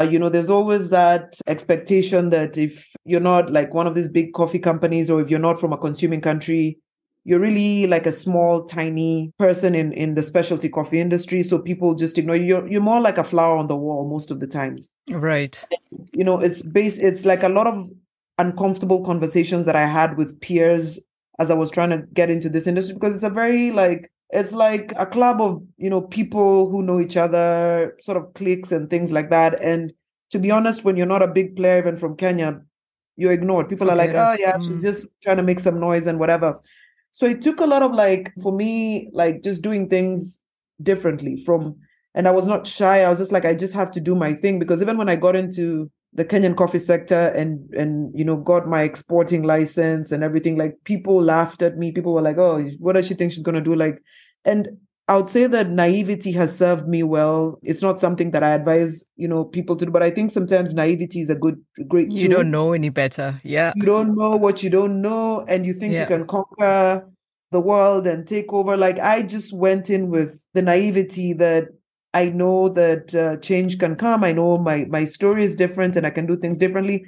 Uh, 0.02 0.06
you 0.06 0.18
know, 0.18 0.30
there's 0.30 0.50
always 0.50 0.90
that 0.92 1.36
expectation 1.48 2.30
that 2.30 2.58
if 2.58 2.94
you're 3.06 3.20
not 3.20 3.52
like 3.52 3.74
one 3.74 3.86
of 3.86 3.96
these 3.96 4.08
big 4.08 4.34
coffee 4.34 4.60
companies 4.60 5.10
or 5.10 5.20
if 5.20 5.30
you're 5.30 5.40
not 5.40 5.60
from 5.60 5.74
a 5.74 5.78
consuming 5.78 6.22
country, 6.22 6.78
you're 7.26 7.40
really 7.40 7.86
like 7.86 8.06
a 8.06 8.12
small, 8.12 8.64
tiny 8.64 9.34
person 9.38 9.76
in, 9.76 9.92
in 9.94 10.16
the 10.16 10.24
specialty 10.24 10.70
coffee 10.70 11.00
industry. 11.00 11.44
So 11.44 11.60
people 11.60 11.96
just 11.96 12.18
ignore 12.18 12.38
you. 12.38 12.46
You're, 12.46 12.68
you're 12.68 12.82
more 12.82 13.02
like 13.02 13.18
a 13.18 13.24
flower 13.24 13.58
on 13.58 13.68
the 13.68 13.76
wall 13.76 14.10
most 14.10 14.32
of 14.32 14.40
the 14.40 14.48
times. 14.48 14.88
Right. 15.10 15.64
You 16.14 16.24
know, 16.24 16.40
it's 16.40 16.62
base, 16.62 16.98
it's 16.98 17.26
like 17.26 17.44
a 17.44 17.50
lot 17.50 17.68
of 17.68 17.90
uncomfortable 18.38 19.04
conversations 19.04 19.66
that 19.66 19.76
I 19.76 19.86
had 19.86 20.18
with 20.18 20.40
peers 20.40 20.98
as 21.40 21.52
I 21.52 21.56
was 21.56 21.72
trying 21.72 21.90
to 21.90 22.04
get 22.14 22.30
into 22.30 22.50
this 22.50 22.68
industry 22.68 22.94
because 22.94 23.16
it's 23.16 23.24
a 23.24 23.30
very 23.30 23.72
like 23.72 24.12
it's 24.32 24.54
like 24.54 24.94
a 24.98 25.06
club 25.06 25.42
of 25.42 25.62
you 25.78 25.90
know 25.90 26.02
people 26.02 26.70
who 26.70 26.84
know 26.84 27.00
each 27.00 27.18
other 27.18 27.96
sort 28.00 28.18
of 28.18 28.34
cliques 28.34 28.72
and 28.72 28.90
things 28.90 29.12
like 29.12 29.30
that 29.30 29.62
and 29.62 29.92
to 30.30 30.40
be 30.40 30.52
honest 30.52 30.86
when 30.86 30.96
you're 30.96 31.06
not 31.08 31.24
a 31.24 31.28
big 31.28 31.56
player 31.56 31.80
even 31.80 31.98
from 31.98 32.16
kenya 32.16 32.62
You're 33.20 33.34
ignored. 33.34 33.68
People 33.68 33.92
are 33.92 33.98
like, 33.98 34.14
oh 34.16 34.36
yeah, 34.40 34.56
mm. 34.56 34.64
she's 34.66 34.82
just 34.82 35.08
trying 35.22 35.36
to 35.36 35.44
make 35.44 35.60
some 35.60 35.78
noise 35.78 36.08
and 36.08 36.20
whatever. 36.20 36.62
So 37.12 37.26
it 37.26 37.42
took 37.42 37.60
a 37.60 37.66
lot 37.66 37.84
of 37.84 37.92
like 37.92 38.32
for 38.42 38.54
me, 38.54 39.10
like 39.12 39.44
just 39.44 39.62
doing 39.62 39.90
things 39.90 40.40
differently 40.82 41.36
from 41.46 41.76
and 42.16 42.28
I 42.28 42.32
was 42.32 42.48
not 42.48 42.66
shy. 42.66 43.04
I 43.04 43.10
was 43.10 43.20
just 43.20 43.34
like, 43.34 43.44
I 43.44 43.54
just 43.54 43.74
have 43.74 43.92
to 43.92 44.00
do 44.00 44.16
my 44.16 44.34
thing 44.34 44.58
because 44.58 44.82
even 44.82 44.98
when 44.98 45.10
I 45.10 45.18
got 45.18 45.36
into 45.36 45.92
the 46.14 46.26
Kenyan 46.26 46.56
coffee 46.56 46.80
sector 46.80 47.28
and 47.36 47.70
and 47.74 48.12
you 48.18 48.26
know 48.26 48.36
got 48.36 48.68
my 48.68 48.82
exporting 48.82 49.44
license 49.44 50.12
and 50.12 50.24
everything, 50.24 50.58
like 50.58 50.76
people 50.84 51.22
laughed 51.22 51.62
at 51.62 51.78
me. 51.78 51.92
People 51.92 52.14
were 52.14 52.22
like, 52.22 52.38
"Oh, 52.38 52.62
what 52.80 52.94
does 52.94 53.08
she 53.08 53.14
think 53.14 53.32
she's 53.32 53.44
gonna 53.44 53.62
do?" 53.62 53.76
Like, 53.76 54.02
and 54.46 54.70
I 55.08 55.18
would 55.18 55.30
say 55.30 55.48
that 55.48 55.70
naivety 55.70 56.32
has 56.34 56.56
served 56.56 56.88
me 56.88 57.02
well. 57.02 57.60
It's 57.64 57.82
not 57.82 58.00
something 58.00 58.30
that 58.32 58.44
I 58.44 58.52
advise, 58.52 59.04
you 59.16 59.28
know, 59.28 59.44
people 59.44 59.76
to 59.78 59.86
do, 59.86 59.92
but 59.92 60.04
I 60.04 60.12
think 60.12 60.30
sometimes 60.30 60.76
naivety 60.76 61.22
is 61.22 61.32
a 61.32 61.36
good, 61.36 61.60
great. 61.88 62.12
You 62.12 62.28
don't 62.28 62.52
know 62.52 62.74
any 62.74 62.90
better, 62.90 63.42
yeah. 63.44 63.74
You 63.76 63.84
don't 63.84 64.16
know 64.16 64.36
what 64.36 64.62
you 64.62 64.70
don't 64.70 65.02
know, 65.02 65.46
and 65.48 65.66
you 65.66 65.74
think 65.74 65.94
yeah. 65.94 66.02
you 66.02 66.06
can 66.06 66.28
conquer 66.28 67.08
the 67.52 67.60
world 67.60 68.06
and 68.06 68.28
take 68.28 68.54
over. 68.54 68.78
Like 68.78 69.00
I 69.00 69.24
just 69.24 69.52
went 69.52 69.90
in 69.90 70.10
with 70.10 70.46
the 70.54 70.62
naivety 70.62 71.34
that 71.34 71.70
I 72.14 72.30
know 72.30 72.70
that 72.70 73.14
uh, 73.14 73.38
change 73.38 73.78
can 73.78 73.96
come. 73.96 74.24
I 74.24 74.32
know 74.32 74.58
my 74.58 74.86
my 74.90 75.06
story 75.06 75.44
is 75.44 75.56
different 75.56 75.96
and 75.96 76.06
I 76.06 76.10
can 76.10 76.26
do 76.26 76.36
things 76.36 76.58
differently. 76.58 77.06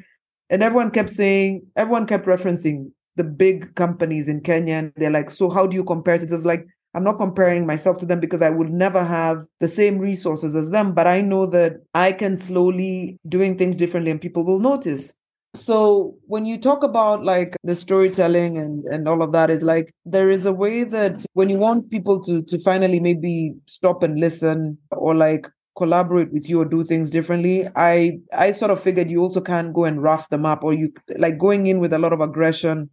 And 0.50 0.62
everyone 0.62 0.92
kept 0.92 1.10
saying, 1.10 1.66
everyone 1.76 2.06
kept 2.06 2.26
referencing 2.26 2.92
the 3.16 3.24
big 3.24 3.74
companies 3.76 4.28
in 4.28 4.42
Kenya. 4.42 4.76
And 4.76 4.94
they're 4.96 5.10
like, 5.10 5.32
so 5.32 5.50
how 5.50 5.66
do 5.66 5.76
you 5.76 5.84
compare 5.84 6.16
it? 6.16 6.24
It's 6.24 6.46
like, 6.46 6.66
I'm 6.94 7.04
not 7.06 7.18
comparing 7.18 7.66
myself 7.66 7.98
to 8.00 8.06
them 8.06 8.20
because 8.20 8.42
I 8.42 8.50
would 8.50 8.70
never 8.70 9.04
have 9.04 9.46
the 9.62 9.68
same 9.68 9.98
resources 9.98 10.56
as 10.56 10.72
them. 10.72 10.94
But 10.94 11.08
I 11.08 11.22
know 11.22 11.46
that 11.48 11.78
I 11.94 12.12
can 12.12 12.36
slowly 12.36 13.18
doing 13.28 13.58
things 13.58 13.78
differently 13.78 14.12
and 14.12 14.20
people 14.20 14.46
will 14.46 14.60
notice. 14.60 15.14
So 15.54 16.16
when 16.28 16.46
you 16.46 16.58
talk 16.58 16.82
about 16.82 17.26
like 17.26 17.58
the 17.64 17.76
storytelling 17.76 18.58
and 18.58 18.86
and 18.86 19.08
all 19.08 19.22
of 19.22 19.34
that 19.34 19.50
is 19.50 19.64
like 19.64 19.94
there 20.06 20.30
is 20.30 20.46
a 20.46 20.54
way 20.54 20.86
that 20.86 21.26
when 21.34 21.50
you 21.50 21.58
want 21.58 21.92
people 21.92 22.22
to 22.24 22.42
to 22.44 22.58
finally 22.60 23.00
maybe 23.00 23.54
stop 23.66 24.02
and 24.02 24.20
listen 24.20 24.78
or 24.92 25.14
like 25.14 25.48
collaborate 25.78 26.32
with 26.32 26.50
you 26.50 26.60
or 26.62 26.66
do 26.66 26.84
things 26.84 27.10
differently 27.10 27.66
i 27.76 28.12
i 28.38 28.52
sort 28.52 28.72
of 28.72 28.82
figured 28.82 29.10
you 29.10 29.22
also 29.22 29.40
can't 29.40 29.74
go 29.74 29.86
and 29.86 30.04
rough 30.04 30.28
them 30.30 30.46
up 30.46 30.64
or 30.64 30.74
you 30.74 30.92
like 31.18 31.38
going 31.38 31.68
in 31.68 31.80
with 31.80 31.94
a 31.94 31.98
lot 31.98 32.12
of 32.12 32.20
aggression 32.20 32.90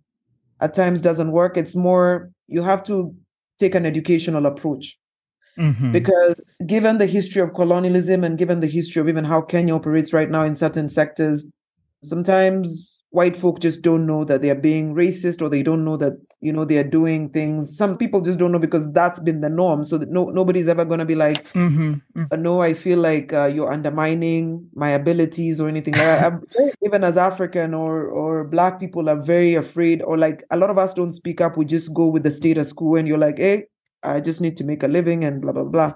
at 0.60 0.74
times 0.74 1.00
doesn't 1.00 1.32
work 1.32 1.56
it's 1.56 1.74
more 1.74 2.30
you 2.46 2.62
have 2.62 2.82
to 2.82 3.14
take 3.58 3.74
an 3.74 3.84
educational 3.84 4.46
approach 4.46 4.96
mm-hmm. 5.58 5.90
because 5.90 6.56
given 6.66 6.98
the 6.98 7.06
history 7.06 7.42
of 7.42 7.52
colonialism 7.52 8.22
and 8.22 8.38
given 8.38 8.60
the 8.60 8.68
history 8.68 9.00
of 9.00 9.08
even 9.08 9.24
how 9.24 9.40
kenya 9.40 9.74
operates 9.74 10.12
right 10.12 10.30
now 10.30 10.44
in 10.44 10.54
certain 10.54 10.88
sectors 10.88 11.46
sometimes 12.02 13.02
white 13.10 13.36
folk 13.36 13.58
just 13.58 13.82
don't 13.82 14.06
know 14.06 14.24
that 14.24 14.42
they 14.42 14.50
are 14.50 14.54
being 14.54 14.94
racist 14.94 15.40
or 15.40 15.48
they 15.48 15.62
don't 15.62 15.84
know 15.84 15.96
that 15.96 16.12
you 16.40 16.52
know 16.52 16.64
they 16.64 16.76
are 16.76 16.84
doing 16.84 17.28
things 17.30 17.76
some 17.76 17.96
people 17.96 18.20
just 18.20 18.38
don't 18.38 18.52
know 18.52 18.58
because 18.58 18.90
that's 18.92 19.18
been 19.20 19.40
the 19.40 19.48
norm 19.48 19.84
so 19.84 19.96
that 19.96 20.10
no 20.10 20.26
nobody's 20.26 20.68
ever 20.68 20.84
going 20.84 21.00
to 21.00 21.06
be 21.06 21.14
like 21.14 21.42
mm-hmm. 21.52 21.94
mm-hmm. 22.16 22.42
no 22.42 22.60
i 22.60 22.74
feel 22.74 22.98
like 22.98 23.32
uh, 23.32 23.46
you're 23.46 23.72
undermining 23.72 24.68
my 24.74 24.90
abilities 24.90 25.58
or 25.58 25.68
anything 25.68 25.94
like 25.94 26.32
even 26.84 27.02
as 27.02 27.16
african 27.16 27.72
or 27.72 28.06
or 28.08 28.44
black 28.44 28.78
people 28.78 29.08
are 29.08 29.20
very 29.20 29.54
afraid 29.54 30.02
or 30.02 30.18
like 30.18 30.44
a 30.50 30.56
lot 30.56 30.70
of 30.70 30.78
us 30.78 30.92
don't 30.92 31.12
speak 31.12 31.40
up 31.40 31.56
we 31.56 31.64
just 31.64 31.92
go 31.94 32.06
with 32.06 32.22
the 32.22 32.30
status 32.30 32.72
quo 32.72 32.96
and 32.96 33.08
you're 33.08 33.18
like 33.18 33.38
hey 33.38 33.64
i 34.02 34.20
just 34.20 34.40
need 34.40 34.56
to 34.56 34.64
make 34.64 34.82
a 34.82 34.88
living 34.88 35.24
and 35.24 35.40
blah 35.40 35.52
blah 35.52 35.64
blah 35.64 35.92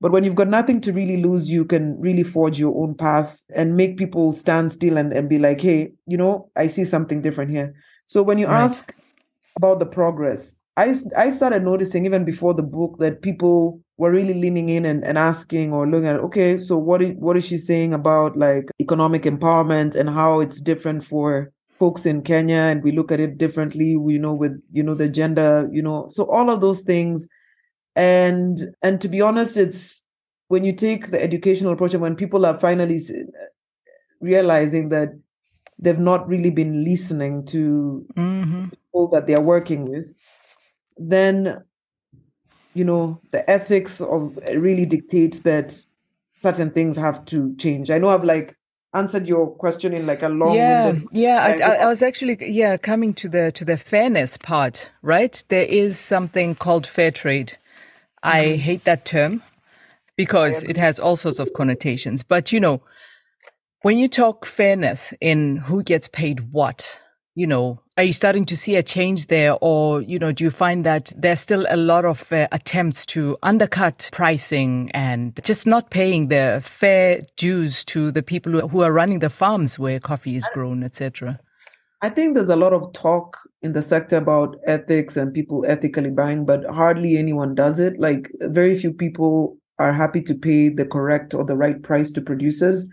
but 0.00 0.12
when 0.12 0.24
you've 0.24 0.36
got 0.36 0.48
nothing 0.48 0.80
to 0.82 0.92
really 0.92 1.22
lose, 1.22 1.48
you 1.48 1.64
can 1.64 1.98
really 2.00 2.22
forge 2.22 2.58
your 2.58 2.76
own 2.80 2.94
path 2.94 3.42
and 3.54 3.76
make 3.76 3.96
people 3.96 4.32
stand 4.32 4.70
still 4.70 4.96
and, 4.96 5.12
and 5.12 5.28
be 5.28 5.38
like, 5.38 5.60
hey, 5.60 5.92
you 6.06 6.16
know, 6.16 6.50
I 6.56 6.68
see 6.68 6.84
something 6.84 7.20
different 7.20 7.50
here. 7.50 7.74
So 8.06 8.22
when 8.22 8.38
you 8.38 8.46
right. 8.46 8.62
ask 8.62 8.94
about 9.56 9.80
the 9.80 9.86
progress, 9.86 10.54
I, 10.76 10.94
I 11.16 11.30
started 11.30 11.64
noticing 11.64 12.06
even 12.06 12.24
before 12.24 12.54
the 12.54 12.62
book 12.62 12.98
that 13.00 13.22
people 13.22 13.80
were 13.96 14.12
really 14.12 14.34
leaning 14.34 14.68
in 14.68 14.84
and, 14.84 15.04
and 15.04 15.18
asking 15.18 15.72
or 15.72 15.88
looking 15.88 16.06
at, 16.06 16.20
okay, 16.20 16.56
so 16.56 16.78
what 16.78 17.02
is, 17.02 17.16
what 17.18 17.36
is 17.36 17.44
she 17.44 17.58
saying 17.58 17.92
about 17.92 18.36
like 18.36 18.70
economic 18.80 19.24
empowerment 19.24 19.96
and 19.96 20.08
how 20.08 20.38
it's 20.38 20.60
different 20.60 21.04
for 21.04 21.50
folks 21.76 22.06
in 22.06 22.22
Kenya 22.22 22.56
and 22.56 22.84
we 22.84 22.92
look 22.92 23.10
at 23.10 23.18
it 23.18 23.36
differently, 23.36 23.90
you 23.90 24.18
know, 24.20 24.32
with, 24.32 24.62
you 24.70 24.84
know, 24.84 24.94
the 24.94 25.08
gender, 25.08 25.68
you 25.72 25.82
know, 25.82 26.06
so 26.08 26.24
all 26.26 26.50
of 26.50 26.60
those 26.60 26.82
things 26.82 27.26
and 27.98 28.74
and 28.80 29.00
to 29.00 29.08
be 29.08 29.20
honest 29.20 29.56
it's 29.56 30.02
when 30.46 30.64
you 30.64 30.72
take 30.72 31.10
the 31.10 31.22
educational 31.22 31.72
approach 31.72 31.92
and 31.92 32.00
when 32.00 32.14
people 32.14 32.46
are 32.46 32.58
finally 32.58 33.00
realizing 34.20 34.88
that 34.88 35.08
they've 35.80 35.98
not 35.98 36.26
really 36.28 36.50
been 36.50 36.84
listening 36.84 37.44
to 37.44 38.06
mm-hmm. 38.14 38.68
people 38.68 39.08
that 39.08 39.26
they're 39.26 39.40
working 39.40 39.90
with 39.90 40.16
then 40.96 41.62
you 42.72 42.84
know 42.84 43.20
the 43.32 43.48
ethics 43.50 44.00
of 44.00 44.38
really 44.54 44.86
dictates 44.86 45.40
that 45.40 45.84
certain 46.34 46.70
things 46.70 46.96
have 46.96 47.24
to 47.24 47.56
change. 47.56 47.90
I 47.90 47.98
know 47.98 48.10
i've 48.10 48.22
like 48.22 48.56
answered 48.94 49.26
your 49.26 49.50
question 49.56 49.92
in 49.92 50.06
like 50.06 50.22
a 50.22 50.28
long 50.28 50.54
yeah 50.54 50.94
yeah 51.12 51.56
I, 51.60 51.82
I, 51.82 51.86
was 51.86 52.02
actually 52.02 52.38
yeah 52.40 52.78
coming 52.78 53.12
to 53.14 53.28
the 53.28 53.52
to 53.52 53.64
the 53.64 53.76
fairness 53.76 54.38
part 54.38 54.90
right? 55.02 55.44
There 55.48 55.64
is 55.64 55.98
something 55.98 56.54
called 56.54 56.86
fair 56.86 57.10
trade 57.10 57.58
I 58.22 58.44
mm-hmm. 58.44 58.60
hate 58.60 58.84
that 58.84 59.04
term 59.04 59.42
because 60.16 60.64
it 60.64 60.76
has 60.76 60.98
all 60.98 61.16
sorts 61.16 61.38
of 61.38 61.52
connotations. 61.54 62.22
But 62.22 62.52
you 62.52 62.60
know, 62.60 62.82
when 63.82 63.98
you 63.98 64.08
talk 64.08 64.44
fairness 64.44 65.14
in 65.20 65.56
who 65.56 65.82
gets 65.82 66.08
paid 66.08 66.52
what, 66.52 67.00
you 67.34 67.46
know, 67.46 67.80
are 67.96 68.02
you 68.02 68.12
starting 68.12 68.44
to 68.46 68.56
see 68.56 68.74
a 68.74 68.82
change 68.82 69.28
there, 69.28 69.56
or 69.60 70.02
you 70.02 70.18
know, 70.18 70.32
do 70.32 70.42
you 70.42 70.50
find 70.50 70.84
that 70.84 71.12
there's 71.16 71.40
still 71.40 71.66
a 71.70 71.76
lot 71.76 72.04
of 72.04 72.32
uh, 72.32 72.48
attempts 72.50 73.06
to 73.06 73.36
undercut 73.42 74.08
pricing 74.12 74.90
and 74.92 75.38
just 75.44 75.66
not 75.66 75.90
paying 75.90 76.28
the 76.28 76.60
fair 76.64 77.20
dues 77.36 77.84
to 77.86 78.10
the 78.10 78.22
people 78.22 78.68
who 78.68 78.82
are 78.82 78.92
running 78.92 79.20
the 79.20 79.30
farms 79.30 79.78
where 79.78 80.00
coffee 80.00 80.34
is 80.34 80.48
grown, 80.52 80.82
etc. 80.82 81.38
I 82.00 82.08
think 82.08 82.34
there's 82.34 82.48
a 82.48 82.56
lot 82.56 82.72
of 82.72 82.92
talk 82.92 83.36
in 83.62 83.72
the 83.72 83.82
sector 83.82 84.16
about 84.16 84.56
ethics 84.66 85.16
and 85.16 85.34
people 85.34 85.64
ethically 85.66 86.10
buying, 86.10 86.46
but 86.46 86.64
hardly 86.66 87.16
anyone 87.16 87.54
does 87.54 87.80
it. 87.80 87.98
Like 87.98 88.30
very 88.40 88.78
few 88.78 88.92
people 88.92 89.56
are 89.78 89.92
happy 89.92 90.22
to 90.22 90.34
pay 90.34 90.68
the 90.68 90.84
correct 90.84 91.34
or 91.34 91.44
the 91.44 91.56
right 91.56 91.82
price 91.82 92.10
to 92.10 92.20
producers 92.20 92.86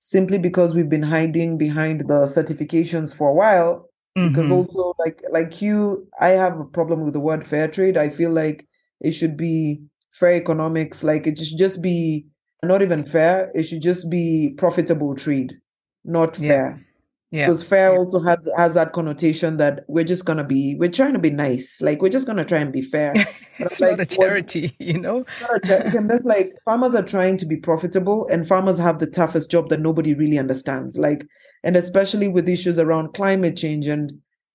simply 0.00 0.38
because 0.38 0.74
we've 0.74 0.88
been 0.88 1.02
hiding 1.02 1.58
behind 1.58 2.00
the 2.02 2.24
certifications 2.26 3.14
for 3.14 3.30
a 3.30 3.34
while. 3.34 3.90
Mm-hmm. 4.16 4.34
Because 4.34 4.50
also 4.50 4.94
like 4.98 5.22
like 5.30 5.60
you, 5.60 6.08
I 6.20 6.28
have 6.28 6.58
a 6.58 6.64
problem 6.64 7.04
with 7.04 7.12
the 7.12 7.20
word 7.20 7.46
fair 7.46 7.68
trade. 7.68 7.98
I 7.98 8.08
feel 8.08 8.30
like 8.30 8.66
it 9.00 9.10
should 9.10 9.36
be 9.36 9.82
fair 10.12 10.34
economics, 10.34 11.04
like 11.04 11.26
it 11.26 11.38
should 11.38 11.58
just 11.58 11.82
be 11.82 12.26
not 12.62 12.80
even 12.80 13.04
fair, 13.04 13.50
it 13.54 13.64
should 13.64 13.82
just 13.82 14.08
be 14.08 14.54
profitable 14.56 15.14
trade, 15.14 15.58
not 16.04 16.38
yeah. 16.38 16.48
fair. 16.48 16.86
Yeah. 17.32 17.46
Because 17.46 17.62
fair 17.62 17.92
yeah. 17.92 17.98
also 17.98 18.20
has 18.20 18.38
has 18.56 18.74
that 18.74 18.92
connotation 18.92 19.56
that 19.56 19.84
we're 19.88 20.04
just 20.04 20.24
gonna 20.24 20.44
be 20.44 20.76
we're 20.76 20.90
trying 20.90 21.12
to 21.12 21.18
be 21.18 21.30
nice. 21.30 21.80
Like 21.80 22.00
we're 22.00 22.08
just 22.08 22.26
gonna 22.26 22.44
try 22.44 22.58
and 22.58 22.72
be 22.72 22.82
fair. 22.82 23.12
it's 23.58 23.80
like, 23.80 23.90
not 23.98 24.00
a 24.00 24.06
charity, 24.06 24.74
what, 24.78 24.86
you 24.88 25.00
know? 25.00 25.24
Charity. 25.64 25.96
and 25.98 26.08
that's 26.08 26.24
like 26.24 26.52
farmers 26.64 26.94
are 26.94 27.02
trying 27.02 27.36
to 27.38 27.46
be 27.46 27.56
profitable 27.56 28.28
and 28.28 28.46
farmers 28.46 28.78
have 28.78 29.00
the 29.00 29.06
toughest 29.06 29.50
job 29.50 29.68
that 29.70 29.80
nobody 29.80 30.14
really 30.14 30.38
understands. 30.38 30.98
Like 30.98 31.26
and 31.64 31.76
especially 31.76 32.28
with 32.28 32.48
issues 32.48 32.78
around 32.78 33.12
climate 33.12 33.56
change 33.56 33.88
and 33.88 34.12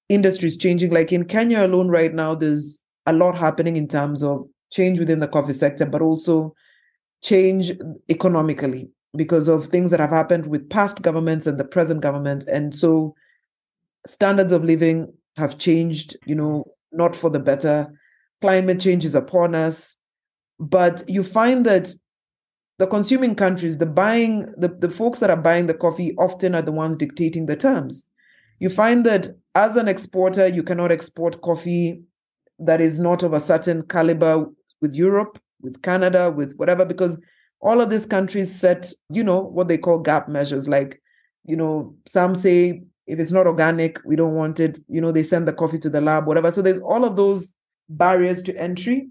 industries 0.07 0.57
changing. 0.57 0.91
Like 0.91 1.11
in 1.11 1.25
Kenya 1.25 1.65
alone 1.65 1.89
right 1.89 2.13
now, 2.13 2.35
there's 2.35 2.79
a 3.05 3.13
lot 3.13 3.37
happening 3.37 3.75
in 3.75 3.87
terms 3.87 4.23
of 4.23 4.45
change 4.71 4.99
within 4.99 5.19
the 5.19 5.27
coffee 5.27 5.53
sector, 5.53 5.85
but 5.85 6.01
also 6.01 6.53
change 7.21 7.71
economically 8.09 8.89
because 9.15 9.47
of 9.47 9.67
things 9.67 9.91
that 9.91 9.99
have 9.99 10.09
happened 10.09 10.47
with 10.47 10.69
past 10.69 11.01
governments 11.01 11.47
and 11.47 11.59
the 11.59 11.65
present 11.65 12.01
government. 12.01 12.45
And 12.47 12.73
so 12.73 13.15
standards 14.07 14.51
of 14.51 14.63
living 14.63 15.13
have 15.37 15.57
changed, 15.57 16.15
you 16.25 16.35
know, 16.35 16.65
not 16.91 17.15
for 17.15 17.29
the 17.29 17.39
better. 17.39 17.91
Climate 18.39 18.79
change 18.79 19.05
is 19.05 19.15
upon 19.15 19.55
us. 19.55 19.97
But 20.59 21.03
you 21.09 21.23
find 21.23 21.65
that 21.65 21.93
the 22.77 22.87
consuming 22.87 23.35
countries, 23.35 23.77
the 23.77 23.85
buying, 23.85 24.53
the, 24.57 24.69
the 24.69 24.89
folks 24.89 25.19
that 25.19 25.29
are 25.29 25.37
buying 25.37 25.67
the 25.67 25.73
coffee 25.73 26.15
often 26.17 26.55
are 26.55 26.61
the 26.61 26.71
ones 26.71 26.97
dictating 26.97 27.45
the 27.45 27.55
terms. 27.55 28.05
You 28.59 28.69
find 28.69 29.05
that 29.05 29.27
as 29.55 29.75
an 29.75 29.87
exporter, 29.87 30.47
you 30.47 30.63
cannot 30.63 30.91
export 30.91 31.41
coffee 31.41 32.01
that 32.59 32.79
is 32.79 32.99
not 32.99 33.23
of 33.23 33.33
a 33.33 33.39
certain 33.39 33.83
caliber 33.83 34.45
with 34.81 34.95
Europe, 34.95 35.39
with 35.61 35.81
Canada, 35.81 36.31
with 36.31 36.53
whatever, 36.55 36.85
because 36.85 37.17
all 37.61 37.79
of 37.79 37.89
these 37.89 38.05
countries 38.05 38.53
set, 38.53 38.91
you 39.09 39.23
know, 39.23 39.39
what 39.39 39.67
they 39.67 39.77
call 39.77 39.99
gap 39.99 40.27
measures. 40.27 40.67
Like, 40.67 41.01
you 41.45 41.55
know, 41.55 41.95
some 42.05 42.35
say 42.35 42.83
if 43.07 43.19
it's 43.19 43.31
not 43.31 43.47
organic, 43.47 43.99
we 44.05 44.15
don't 44.15 44.33
want 44.33 44.59
it. 44.59 44.79
You 44.87 45.01
know, 45.01 45.11
they 45.11 45.23
send 45.23 45.47
the 45.47 45.53
coffee 45.53 45.79
to 45.79 45.89
the 45.89 46.01
lab, 46.01 46.27
whatever. 46.27 46.51
So 46.51 46.61
there's 46.61 46.79
all 46.79 47.05
of 47.05 47.15
those 47.15 47.47
barriers 47.89 48.41
to 48.43 48.55
entry 48.55 49.09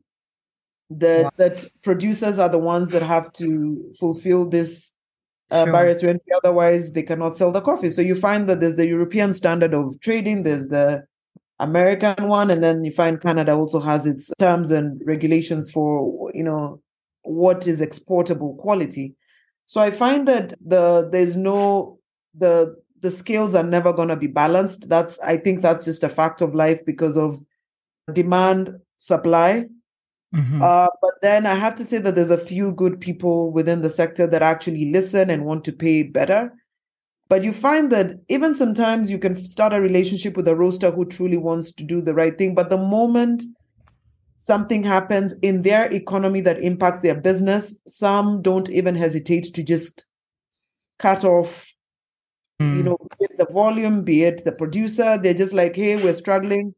that 0.90 1.24
wow. 1.24 1.30
that 1.36 1.66
producers 1.82 2.38
are 2.38 2.48
the 2.48 2.58
ones 2.58 2.90
that 2.90 3.02
have 3.02 3.32
to 3.34 3.92
fulfill 3.98 4.48
this 4.48 4.92
uh, 5.50 5.64
sure. 5.64 5.72
barriers 5.72 5.98
to 5.98 6.08
entry. 6.08 6.32
Otherwise, 6.36 6.92
they 6.92 7.02
cannot 7.02 7.36
sell 7.36 7.52
the 7.52 7.60
coffee. 7.60 7.90
So 7.90 8.02
you 8.02 8.14
find 8.14 8.48
that 8.48 8.60
there's 8.60 8.76
the 8.76 8.88
European 8.88 9.34
standard 9.34 9.74
of 9.74 10.00
trading, 10.00 10.42
there's 10.42 10.68
the 10.68 11.04
American 11.60 12.26
one, 12.28 12.50
and 12.50 12.62
then 12.62 12.84
you 12.84 12.90
find 12.90 13.20
Canada 13.20 13.54
also 13.54 13.78
has 13.80 14.06
its 14.06 14.32
terms 14.38 14.70
and 14.70 15.00
regulations 15.04 15.70
for 15.70 16.32
you 16.34 16.42
know 16.42 16.80
what 17.22 17.66
is 17.66 17.80
exportable 17.80 18.56
quality. 18.56 19.14
So 19.66 19.80
I 19.80 19.90
find 19.90 20.26
that 20.28 20.54
the 20.64 21.08
there's 21.10 21.36
no 21.36 21.98
the 22.36 22.76
the 23.00 23.10
scales 23.10 23.54
are 23.54 23.62
never 23.62 23.92
going 23.92 24.08
to 24.08 24.16
be 24.16 24.26
balanced. 24.26 24.88
That's 24.88 25.18
I 25.20 25.36
think 25.36 25.62
that's 25.62 25.84
just 25.84 26.04
a 26.04 26.08
fact 26.08 26.40
of 26.40 26.54
life 26.54 26.84
because 26.84 27.16
of 27.16 27.40
demand 28.12 28.74
supply 28.98 29.66
Mm-hmm. 30.34 30.62
Uh, 30.62 30.88
but 31.00 31.14
then 31.22 31.44
I 31.44 31.54
have 31.54 31.74
to 31.76 31.84
say 31.84 31.98
that 31.98 32.14
there's 32.14 32.30
a 32.30 32.38
few 32.38 32.72
good 32.72 33.00
people 33.00 33.50
within 33.52 33.82
the 33.82 33.90
sector 33.90 34.26
that 34.28 34.42
actually 34.42 34.90
listen 34.92 35.30
and 35.30 35.44
want 35.44 35.64
to 35.64 35.72
pay 35.72 36.02
better. 36.02 36.52
But 37.28 37.42
you 37.42 37.52
find 37.52 37.90
that 37.92 38.12
even 38.28 38.54
sometimes 38.54 39.10
you 39.10 39.18
can 39.18 39.44
start 39.44 39.72
a 39.72 39.80
relationship 39.80 40.36
with 40.36 40.48
a 40.48 40.56
roaster 40.56 40.90
who 40.90 41.04
truly 41.04 41.36
wants 41.36 41.72
to 41.72 41.84
do 41.84 42.00
the 42.00 42.14
right 42.14 42.36
thing. 42.36 42.54
But 42.54 42.70
the 42.70 42.76
moment 42.76 43.44
something 44.40 44.82
happens 44.82 45.34
in 45.42 45.60
their 45.60 45.92
economy 45.92 46.40
that 46.40 46.58
impacts 46.62 47.02
their 47.02 47.14
business, 47.14 47.76
some 47.86 48.40
don't 48.40 48.70
even 48.70 48.96
hesitate 48.96 49.52
to 49.52 49.62
just 49.62 50.06
cut 50.98 51.26
off, 51.26 51.70
mm. 52.58 52.74
you 52.78 52.82
know, 52.82 52.96
the 53.36 53.46
volume, 53.50 54.02
be 54.02 54.24
it 54.24 54.42
the 54.46 54.52
producer. 54.52 55.18
They're 55.22 55.34
just 55.34 55.52
like, 55.52 55.76
hey, 55.76 56.02
we're 56.02 56.14
struggling. 56.14 56.74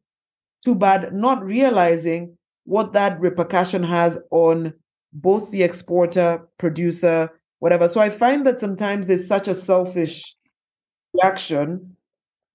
Too 0.65 0.75
bad, 0.75 1.13
not 1.13 1.41
realizing 1.41 2.37
what 2.65 2.91
that 2.93 3.17
repercussion 3.21 3.83
has 3.83 4.17
on 4.29 4.73
both 5.13 5.49
the 5.51 5.63
exporter, 5.63 6.41
producer, 6.57 7.29
whatever. 7.59 7.87
So 7.87 8.01
I 8.01 8.09
find 8.09 8.45
that 8.45 8.59
sometimes 8.59 9.07
there's 9.07 9.25
such 9.25 9.47
a 9.47 9.55
selfish 9.55 10.35
reaction 11.13 11.95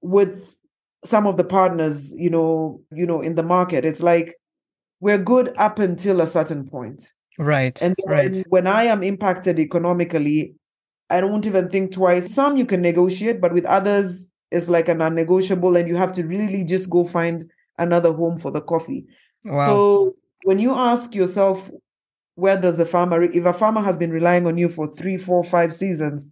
with 0.03 0.59
some 1.03 1.27
of 1.27 1.38
the 1.38 1.45
partners, 1.45 2.12
you 2.19 2.29
know, 2.29 2.83
you 2.93 3.07
know, 3.07 3.23
in 3.23 3.37
the 3.37 3.43
market. 3.43 3.87
It's 3.87 4.03
like 4.03 4.35
we're 5.00 5.19
good 5.19 5.55
up 5.57 5.78
until 5.78 6.21
a 6.21 6.26
certain 6.26 6.69
point. 6.69 7.12
Right. 7.38 7.81
And 7.81 7.95
right. 8.07 8.45
when 8.49 8.67
I 8.67 8.85
am 8.85 9.02
impacted 9.02 9.59
economically, 9.59 10.55
I 11.11 11.21
don't 11.21 11.47
even 11.47 11.69
think 11.69 11.93
twice. 11.93 12.35
Some 12.35 12.57
you 12.57 12.67
can 12.67 12.83
negotiate, 12.83 13.40
but 13.40 13.52
with 13.52 13.64
others, 13.64 14.28
it's 14.50 14.69
like 14.69 14.88
a 14.88 14.95
non-negotiable, 14.95 15.76
and 15.76 15.88
you 15.88 15.97
have 15.97 16.12
to 16.14 16.25
really 16.25 16.64
just 16.64 16.90
go 16.90 17.05
find 17.05 17.50
another 17.78 18.12
home 18.12 18.38
for 18.38 18.50
the 18.50 18.61
coffee. 18.61 19.07
Wow. 19.45 19.67
So 19.67 20.17
when 20.45 20.59
you 20.59 20.75
ask 20.75 21.14
yourself, 21.14 21.71
where 22.35 22.61
does 22.61 22.78
a 22.78 22.85
farmer, 22.85 23.23
if 23.23 23.45
a 23.45 23.52
farmer 23.52 23.83
has 23.83 23.99
been 23.99 24.11
relying 24.11 24.47
on 24.47 24.59
you 24.59 24.69
for 24.69 24.87
three, 24.87 25.17
four, 25.17 25.45
five 25.45 25.75
seasons, 25.75 26.28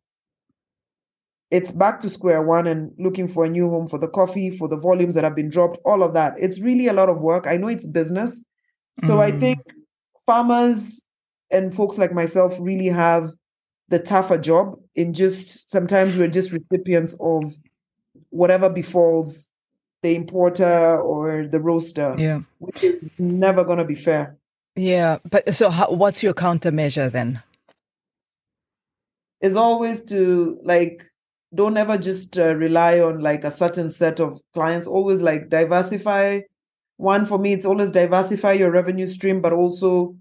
it's 1.51 1.71
back 1.71 2.01
to 2.01 2.11
square 2.11 2.43
one 2.43 2.67
and 2.67 2.91
looking 2.99 3.29
for 3.29 3.45
a 3.45 3.49
new 3.49 3.71
home 3.71 3.89
for 3.89 3.99
the 3.99 4.09
coffee, 4.09 4.51
for 4.51 4.67
the 4.67 4.77
volumes 4.77 5.15
that 5.15 5.25
have 5.25 5.37
been 5.37 5.49
dropped, 5.49 5.79
all 5.85 6.03
of 6.03 6.13
that. 6.15 6.35
It's 6.39 6.61
really 6.61 6.89
a 6.89 6.93
lot 6.93 7.09
of 7.09 7.23
work. 7.23 7.47
I 7.47 7.57
know 7.57 7.69
it's 7.69 7.87
business. 7.87 8.43
So 9.03 9.17
mm. 9.17 9.21
I 9.21 9.39
think 9.39 9.59
farmers 10.25 11.05
and 11.51 11.75
folks 11.75 11.99
like 11.99 12.13
myself 12.13 12.57
really 12.59 12.89
have 12.89 13.31
the 13.89 13.99
tougher 13.99 14.39
job 14.39 14.79
in 14.95 15.13
just 15.13 15.71
sometimes 15.71 16.17
we're 16.17 16.29
just 16.29 16.53
recipients 16.53 17.17
of 17.21 17.55
whatever 18.31 18.69
befalls 18.69 19.49
the 20.03 20.15
importer 20.15 21.01
or 21.01 21.47
the 21.47 21.61
roaster, 21.61 22.15
yeah. 22.19 22.41
which 22.59 22.83
is 22.83 23.21
never 23.21 23.65
going 23.65 23.79
to 23.79 23.85
be 23.85 23.95
fair. 23.95 24.37
Yeah, 24.75 25.19
but 25.31 25.55
so 25.55 25.71
how, 25.71 25.91
what's 25.91 26.23
your 26.23 26.35
countermeasure 26.35 27.11
then? 27.11 27.43
Is 29.41 29.57
always 29.57 30.03
to 30.05 30.59
like 30.65 31.05
don't 31.55 31.77
ever 31.77 31.97
just 31.97 32.39
uh, 32.39 32.55
rely 32.55 33.01
on 33.01 33.21
like 33.21 33.45
a 33.45 33.51
certain 33.51 33.91
set 33.91 34.21
of 34.21 34.41
clients. 34.53 34.87
Always 34.87 35.23
like 35.23 35.49
diversify. 35.49 36.41
One 36.97 37.27
for 37.27 37.39
me, 37.39 37.53
it's 37.53 37.67
always 37.67 37.91
diversify 37.91 38.53
your 38.53 38.71
revenue 38.71 39.07
stream, 39.07 39.41
but 39.41 39.53
also 39.53 40.17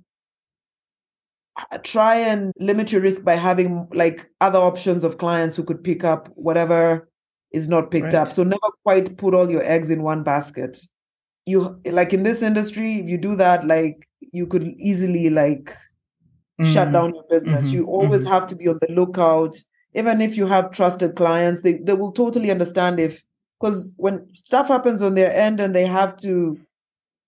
uh, 1.58 1.78
try 1.80 2.16
and 2.16 2.52
limit 2.60 2.92
your 2.92 3.02
risk 3.02 3.24
by 3.24 3.36
having 3.36 3.88
like 3.94 4.30
other 4.42 4.60
options 4.60 5.04
of 5.04 5.18
clients 5.18 5.56
who 5.56 5.64
could 5.64 5.84
pick 5.84 6.04
up 6.04 6.30
whatever 6.36 7.10
is 7.52 7.70
not 7.70 7.92
picked 7.92 8.06
right. 8.06 8.16
up. 8.16 8.28
So 8.28 8.44
never 8.44 8.68
quite 8.84 9.18
put 9.18 9.34
all 9.34 9.50
your 9.50 9.64
eggs 9.64 9.90
in 9.90 10.04
one 10.04 10.24
basket. 10.24 10.78
You 11.46 11.80
like 11.86 12.12
in 12.12 12.24
this 12.24 12.42
industry, 12.42 12.96
if 12.96 13.10
you 13.10 13.18
do 13.18 13.36
that, 13.38 13.66
like 13.66 14.08
you 14.34 14.46
could 14.46 14.68
easily 14.78 15.30
like 15.30 15.74
mm-hmm. 16.60 16.72
shut 16.74 16.92
down 16.92 17.14
your 17.14 17.24
business. 17.30 17.68
Mm-hmm. 17.68 17.76
You 17.76 17.86
always 17.86 18.24
mm-hmm. 18.24 18.34
have 18.34 18.48
to 18.48 18.56
be 18.56 18.68
on 18.68 18.80
the 18.82 18.92
lookout. 18.92 19.56
Even 19.94 20.20
if 20.20 20.36
you 20.36 20.48
have 20.48 20.72
trusted 20.72 21.16
clients, 21.16 21.62
they, 21.62 21.76
they 21.76 21.94
will 21.94 22.12
totally 22.12 22.52
understand 22.52 23.00
if 23.00 23.24
because 23.60 23.92
when 23.96 24.28
stuff 24.36 24.68
happens 24.68 25.02
on 25.02 25.14
their 25.14 25.34
end 25.34 25.62
and 25.62 25.74
they 25.74 25.86
have 25.86 26.18
to 26.18 26.60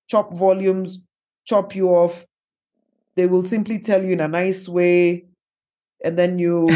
chop 0.08 0.34
volumes, 0.34 1.00
chop 1.46 1.76
you 1.76 1.89
off, 1.89 2.26
they 3.15 3.28
will 3.28 3.43
simply 3.43 3.80
tell 3.80 4.04
you 4.04 4.13
in 4.13 4.22
a 4.22 4.28
nice 4.28 4.70
way, 4.70 5.26
and 6.04 6.17
then 6.17 6.39
you 6.39 6.70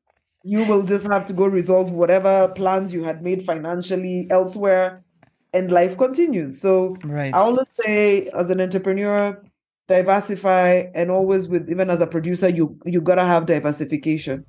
you 0.44 0.64
will 0.64 0.82
just 0.82 1.06
have 1.10 1.24
to 1.26 1.32
go 1.32 1.46
resolve 1.46 1.92
whatever 1.92 2.48
plans 2.48 2.94
you 2.94 3.04
had 3.04 3.22
made 3.22 3.44
financially 3.44 4.26
elsewhere 4.30 5.04
and 5.52 5.70
life 5.70 5.96
continues. 5.96 6.60
So 6.60 6.96
right. 7.04 7.34
i 7.34 7.38
always 7.38 7.68
say 7.68 8.28
as 8.28 8.50
an 8.50 8.60
entrepreneur 8.60 9.42
diversify 9.88 10.84
and 10.94 11.10
always 11.10 11.48
with 11.48 11.70
even 11.70 11.90
as 11.90 12.00
a 12.00 12.06
producer 12.06 12.48
you 12.48 12.78
you 12.84 13.00
gotta 13.00 13.24
have 13.24 13.46
diversification. 13.46 14.44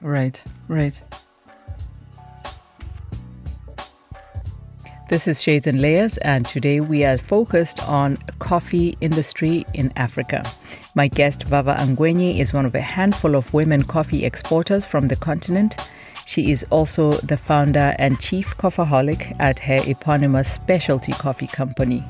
Right 0.00 0.42
right 0.68 1.00
This 5.10 5.26
is 5.26 5.42
Shades 5.42 5.66
and 5.66 5.82
Layers, 5.82 6.18
and 6.18 6.46
today 6.46 6.78
we 6.78 7.04
are 7.04 7.18
focused 7.18 7.82
on 7.88 8.16
coffee 8.38 8.96
industry 9.00 9.66
in 9.74 9.92
Africa. 9.96 10.48
My 10.94 11.08
guest 11.08 11.42
Vava 11.42 11.74
Angwenyi 11.74 12.38
is 12.38 12.52
one 12.52 12.64
of 12.64 12.76
a 12.76 12.80
handful 12.80 13.34
of 13.34 13.52
women 13.52 13.82
coffee 13.82 14.24
exporters 14.24 14.86
from 14.86 15.08
the 15.08 15.16
continent. 15.16 15.74
She 16.26 16.52
is 16.52 16.64
also 16.70 17.14
the 17.14 17.36
founder 17.36 17.96
and 17.98 18.20
chief 18.20 18.56
coffeeholic 18.56 19.34
at 19.40 19.58
her 19.58 19.80
eponymous 19.84 20.48
specialty 20.48 21.10
coffee 21.10 21.48
company. 21.48 22.04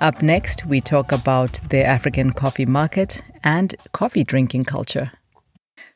Up 0.00 0.20
next, 0.20 0.66
we 0.66 0.82
talk 0.82 1.12
about 1.12 1.58
the 1.70 1.82
African 1.82 2.30
coffee 2.30 2.66
market 2.66 3.22
and 3.42 3.74
coffee 3.92 4.22
drinking 4.22 4.64
culture. 4.64 5.12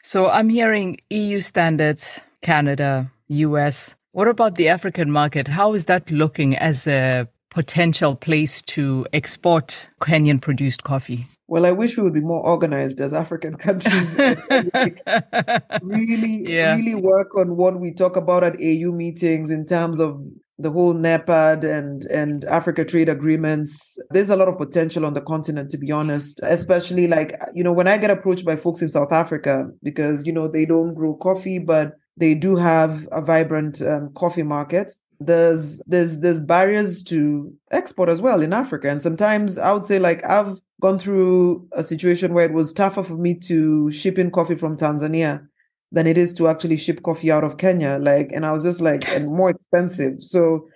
So 0.02 0.30
I'm 0.30 0.48
hearing 0.48 0.96
EU 1.10 1.42
standards, 1.42 2.22
Canada, 2.40 3.12
US, 3.28 3.96
what 4.12 4.28
about 4.28 4.54
the 4.54 4.68
African 4.68 5.10
market? 5.10 5.48
How 5.48 5.74
is 5.74 5.84
that 5.86 6.10
looking 6.10 6.56
as 6.56 6.86
a 6.86 7.28
potential 7.50 8.14
place 8.14 8.62
to 8.62 9.06
export 9.12 9.88
Kenyan 10.00 10.40
produced 10.40 10.84
coffee? 10.84 11.28
Well, 11.46 11.64
I 11.64 11.72
wish 11.72 11.96
we 11.96 12.02
would 12.02 12.12
be 12.12 12.20
more 12.20 12.44
organized 12.44 13.00
as 13.00 13.14
African 13.14 13.56
countries. 13.56 14.16
really, 15.82 16.44
yeah. 16.46 16.74
really 16.74 16.94
work 16.94 17.34
on 17.36 17.56
what 17.56 17.80
we 17.80 17.92
talk 17.92 18.16
about 18.16 18.44
at 18.44 18.56
AU 18.56 18.92
meetings 18.92 19.50
in 19.50 19.64
terms 19.64 19.98
of 19.98 20.20
the 20.58 20.70
whole 20.70 20.92
NEPAD 20.92 21.64
and 21.64 22.04
and 22.06 22.44
Africa 22.44 22.84
trade 22.84 23.08
agreements. 23.08 23.98
There's 24.10 24.28
a 24.28 24.36
lot 24.36 24.48
of 24.48 24.58
potential 24.58 25.06
on 25.06 25.14
the 25.14 25.22
continent, 25.22 25.70
to 25.70 25.78
be 25.78 25.90
honest. 25.90 26.40
Especially 26.42 27.06
like 27.06 27.32
you 27.54 27.64
know 27.64 27.72
when 27.72 27.88
I 27.88 27.96
get 27.96 28.10
approached 28.10 28.44
by 28.44 28.56
folks 28.56 28.82
in 28.82 28.90
South 28.90 29.12
Africa 29.12 29.70
because 29.82 30.26
you 30.26 30.32
know 30.32 30.48
they 30.48 30.66
don't 30.66 30.94
grow 30.94 31.14
coffee, 31.14 31.58
but 31.58 31.92
they 32.18 32.34
do 32.34 32.56
have 32.56 33.08
a 33.12 33.22
vibrant 33.22 33.80
um, 33.82 34.12
coffee 34.14 34.42
market. 34.42 34.92
There's 35.20 35.80
there's 35.86 36.20
there's 36.20 36.40
barriers 36.40 37.02
to 37.04 37.52
export 37.70 38.08
as 38.08 38.20
well 38.20 38.42
in 38.42 38.52
Africa, 38.52 38.88
and 38.88 39.02
sometimes 39.02 39.58
I 39.58 39.72
would 39.72 39.86
say 39.86 39.98
like 39.98 40.24
I've 40.24 40.58
gone 40.80 40.98
through 40.98 41.66
a 41.72 41.82
situation 41.82 42.34
where 42.34 42.44
it 42.44 42.52
was 42.52 42.72
tougher 42.72 43.02
for 43.02 43.16
me 43.16 43.34
to 43.34 43.90
ship 43.90 44.18
in 44.18 44.30
coffee 44.30 44.54
from 44.54 44.76
Tanzania 44.76 45.46
than 45.90 46.06
it 46.06 46.18
is 46.18 46.32
to 46.34 46.48
actually 46.48 46.76
ship 46.76 47.02
coffee 47.02 47.30
out 47.32 47.44
of 47.44 47.56
Kenya. 47.56 47.98
Like, 48.00 48.30
and 48.32 48.44
I 48.44 48.52
was 48.52 48.62
just 48.62 48.80
like, 48.80 49.08
and 49.08 49.26
more 49.26 49.50
expensive. 49.50 50.22
So 50.22 50.68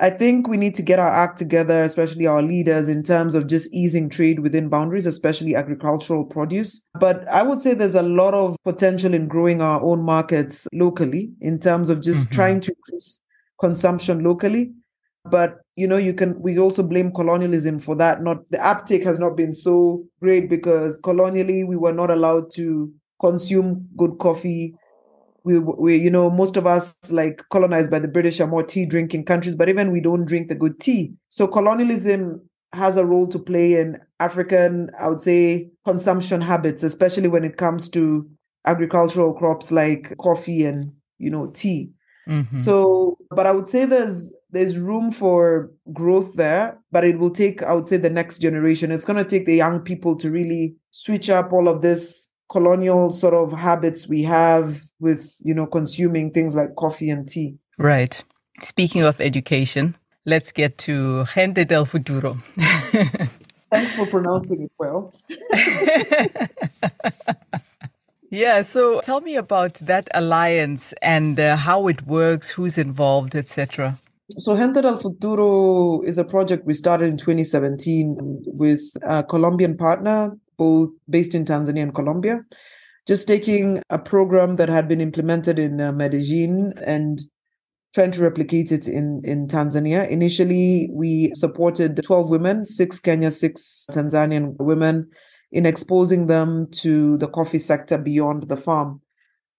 I 0.00 0.10
think 0.10 0.46
we 0.46 0.56
need 0.56 0.74
to 0.76 0.82
get 0.82 1.00
our 1.00 1.10
act 1.10 1.38
together, 1.38 1.82
especially 1.82 2.26
our 2.26 2.42
leaders, 2.42 2.88
in 2.88 3.02
terms 3.02 3.34
of 3.34 3.48
just 3.48 3.72
easing 3.74 4.08
trade 4.08 4.40
within 4.40 4.68
boundaries, 4.68 5.06
especially 5.06 5.56
agricultural 5.56 6.24
produce. 6.24 6.84
But 7.00 7.26
I 7.28 7.42
would 7.42 7.60
say 7.60 7.74
there's 7.74 7.96
a 7.96 8.02
lot 8.02 8.32
of 8.32 8.56
potential 8.64 9.12
in 9.12 9.26
growing 9.26 9.60
our 9.60 9.82
own 9.82 10.02
markets 10.02 10.68
locally 10.72 11.32
in 11.40 11.58
terms 11.58 11.90
of 11.90 12.00
just 12.00 12.26
mm-hmm. 12.26 12.34
trying 12.34 12.60
to 12.60 12.72
increase 12.76 13.18
consumption 13.60 14.22
locally. 14.22 14.72
But 15.24 15.56
you 15.74 15.88
know, 15.88 15.96
you 15.96 16.14
can 16.14 16.40
we 16.40 16.58
also 16.58 16.82
blame 16.82 17.12
colonialism 17.12 17.80
for 17.80 17.96
that. 17.96 18.22
Not 18.22 18.38
the 18.50 18.64
uptake 18.64 19.02
has 19.02 19.18
not 19.18 19.36
been 19.36 19.52
so 19.52 20.04
great 20.20 20.48
because 20.48 20.98
colonially 20.98 21.64
we 21.64 21.76
were 21.76 21.92
not 21.92 22.10
allowed 22.10 22.52
to 22.54 22.92
consume 23.20 23.88
good 23.96 24.18
coffee 24.18 24.74
we, 25.48 25.58
we 25.58 25.96
you 25.96 26.10
know 26.10 26.30
most 26.30 26.56
of 26.56 26.66
us 26.66 26.96
like 27.10 27.42
colonized 27.50 27.90
by 27.90 27.98
the 27.98 28.08
british 28.08 28.40
are 28.40 28.46
more 28.46 28.62
tea 28.62 28.84
drinking 28.84 29.24
countries 29.24 29.56
but 29.56 29.68
even 29.68 29.90
we 29.90 30.00
don't 30.00 30.24
drink 30.26 30.48
the 30.48 30.54
good 30.54 30.78
tea 30.78 31.12
so 31.28 31.46
colonialism 31.46 32.40
has 32.72 32.96
a 32.96 33.04
role 33.04 33.26
to 33.26 33.38
play 33.38 33.74
in 33.80 33.98
african 34.20 34.90
i 35.00 35.08
would 35.08 35.22
say 35.22 35.68
consumption 35.84 36.40
habits 36.40 36.82
especially 36.82 37.28
when 37.28 37.44
it 37.44 37.56
comes 37.56 37.88
to 37.88 38.28
agricultural 38.68 39.32
crops 39.32 39.72
like 39.72 40.14
coffee 40.18 40.64
and 40.64 40.92
you 41.18 41.30
know 41.30 41.48
tea. 41.48 41.90
Mm-hmm. 42.28 42.54
So, 42.54 43.16
but 43.30 43.46
I 43.46 43.52
would 43.52 43.66
say 43.66 43.84
there's 43.84 44.32
there's 44.50 44.78
room 44.78 45.10
for 45.10 45.70
growth 45.92 46.34
there, 46.34 46.78
but 46.92 47.04
it 47.04 47.18
will 47.18 47.30
take, 47.30 47.62
I 47.62 47.74
would 47.74 47.88
say, 47.88 47.96
the 47.96 48.10
next 48.10 48.38
generation. 48.38 48.90
It's 48.90 49.04
going 49.04 49.22
to 49.22 49.28
take 49.28 49.46
the 49.46 49.56
young 49.56 49.80
people 49.80 50.16
to 50.16 50.30
really 50.30 50.76
switch 50.90 51.28
up 51.30 51.52
all 51.52 51.68
of 51.68 51.82
this 51.82 52.30
colonial 52.50 53.12
sort 53.12 53.34
of 53.34 53.52
habits 53.52 54.08
we 54.08 54.22
have 54.22 54.82
with, 55.00 55.36
you 55.44 55.54
know, 55.54 55.66
consuming 55.66 56.32
things 56.32 56.54
like 56.54 56.76
coffee 56.76 57.10
and 57.10 57.28
tea. 57.28 57.56
Right. 57.78 58.22
Speaking 58.62 59.02
of 59.02 59.20
education, 59.20 59.96
let's 60.24 60.52
get 60.52 60.78
to 60.78 61.24
Gente 61.26 61.64
del 61.64 61.84
Futuro. 61.84 62.38
Thanks 63.70 63.94
for 63.94 64.06
pronouncing 64.06 64.62
it 64.62 64.72
well. 64.78 65.12
yeah, 68.30 68.62
so 68.62 69.00
tell 69.02 69.20
me 69.20 69.36
about 69.36 69.74
that 69.74 70.08
alliance 70.14 70.94
and 71.02 71.38
uh, 71.38 71.56
how 71.56 71.86
it 71.86 72.06
works, 72.06 72.50
who's 72.50 72.78
involved, 72.78 73.36
etc. 73.36 73.98
So 74.38 74.56
Gente 74.56 74.82
del 74.82 74.98
Futuro 74.98 76.02
is 76.02 76.18
a 76.18 76.24
project 76.24 76.66
we 76.66 76.74
started 76.74 77.10
in 77.10 77.16
2017 77.16 78.42
with 78.46 78.80
a 79.02 79.22
Colombian 79.22 79.76
partner, 79.76 80.32
both 80.56 80.90
based 81.08 81.34
in 81.34 81.44
Tanzania 81.44 81.82
and 81.82 81.94
Colombia, 81.94 82.44
just 83.08 83.26
taking 83.26 83.82
a 83.88 83.98
program 83.98 84.56
that 84.56 84.68
had 84.68 84.86
been 84.86 85.00
implemented 85.00 85.58
in 85.58 85.80
uh, 85.80 85.90
Medellin 85.90 86.74
and 86.84 87.22
trying 87.94 88.10
to 88.10 88.22
replicate 88.22 88.70
it 88.70 88.86
in, 88.86 89.22
in 89.24 89.48
Tanzania. 89.48 90.06
Initially, 90.06 90.90
we 90.92 91.32
supported 91.34 92.02
12 92.02 92.28
women, 92.28 92.66
six 92.66 92.98
Kenya, 92.98 93.30
six 93.30 93.86
Tanzanian 93.90 94.54
women, 94.58 95.08
in 95.50 95.64
exposing 95.64 96.26
them 96.26 96.68
to 96.70 97.16
the 97.16 97.28
coffee 97.28 97.58
sector 97.58 97.96
beyond 97.96 98.50
the 98.50 98.58
farm. 98.58 99.00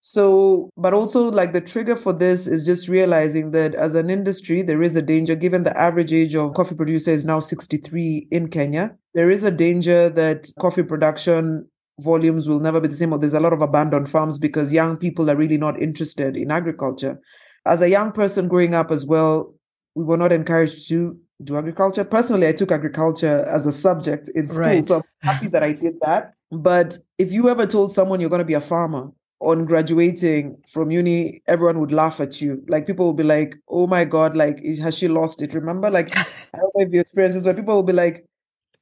So, 0.02 0.70
but 0.78 0.94
also 0.94 1.32
like 1.32 1.52
the 1.52 1.60
trigger 1.60 1.96
for 1.96 2.14
this 2.14 2.48
is 2.48 2.66
just 2.66 2.88
realizing 2.88 3.50
that 3.52 3.74
as 3.74 3.96
an 3.96 4.12
industry, 4.12 4.62
there 4.62 4.84
is 4.84 4.96
a 4.96 5.02
danger, 5.02 5.34
given 5.34 5.64
the 5.64 5.78
average 5.78 6.14
age 6.14 6.36
of 6.36 6.54
coffee 6.54 6.76
producer 6.76 7.12
is 7.12 7.26
now 7.26 7.40
63 7.40 8.28
in 8.30 8.50
Kenya. 8.50 8.96
There 9.16 9.32
is 9.32 9.44
a 9.44 9.52
danger 9.52 10.10
that 10.12 10.52
coffee 10.60 10.84
production 10.84 11.68
volumes 12.02 12.48
will 12.48 12.60
never 12.60 12.80
be 12.80 12.88
the 12.88 12.96
same, 12.96 13.14
or 13.14 13.20
there's 13.20 13.34
a 13.34 13.40
lot 13.40 13.54
of 13.54 13.62
abandoned 13.62 14.10
farms 14.10 14.38
because 14.38 14.74
young 14.74 14.98
people 14.98 15.30
are 15.30 15.36
really 15.36 15.58
not 15.58 15.82
interested 15.82 16.38
in 16.38 16.52
agriculture. 16.52 17.20
As 17.66 17.82
a 17.82 17.90
young 17.90 18.12
person 18.12 18.48
growing 18.48 18.74
up 18.74 18.92
as 18.92 19.06
well, 19.06 19.54
we 19.96 20.04
were 20.04 20.18
not 20.18 20.32
encouraged 20.32 20.88
to 20.90 21.18
do 21.44 21.58
agriculture. 21.58 22.04
Personally, 22.04 22.48
I 22.48 22.54
took 22.54 22.72
agriculture 22.72 23.46
as 23.48 23.66
a 23.66 23.72
subject 23.72 24.30
in 24.36 24.48
school, 24.48 24.62
right. 24.62 24.86
so 24.86 24.98
I'm 24.98 25.04
happy 25.22 25.48
that 25.48 25.64
I 25.64 25.74
did 25.74 25.96
that. 26.02 26.34
But 26.52 26.98
if 27.18 27.32
you 27.32 27.50
ever 27.50 27.66
told 27.66 27.92
someone 27.92 28.20
you're 28.20 28.30
going 28.30 28.40
to 28.40 28.46
be 28.46 28.54
a 28.54 28.62
farmer, 28.62 29.12
on 29.42 29.66
graduating 29.66 30.58
from 30.68 30.92
uni, 30.92 31.42
everyone 31.48 31.80
would 31.80 31.92
laugh 31.92 32.20
at 32.20 32.42
you. 32.42 32.64
Like 32.68 32.86
people 32.86 33.06
will 33.06 33.14
be 33.14 33.24
like, 33.24 33.56
"Oh 33.68 33.88
my 33.88 34.04
god, 34.04 34.36
like 34.36 34.64
has 34.82 34.98
she 34.98 35.08
lost 35.08 35.42
it?" 35.42 35.54
Remember, 35.54 35.90
like 35.90 36.16
I 36.18 36.58
don't 36.58 36.76
know 36.76 36.86
if 36.86 36.94
you 36.94 37.00
experience 37.00 37.36
this, 37.36 37.46
but 37.46 37.56
people 37.56 37.76
will 37.76 37.84
be 37.84 37.94
like, 37.94 38.26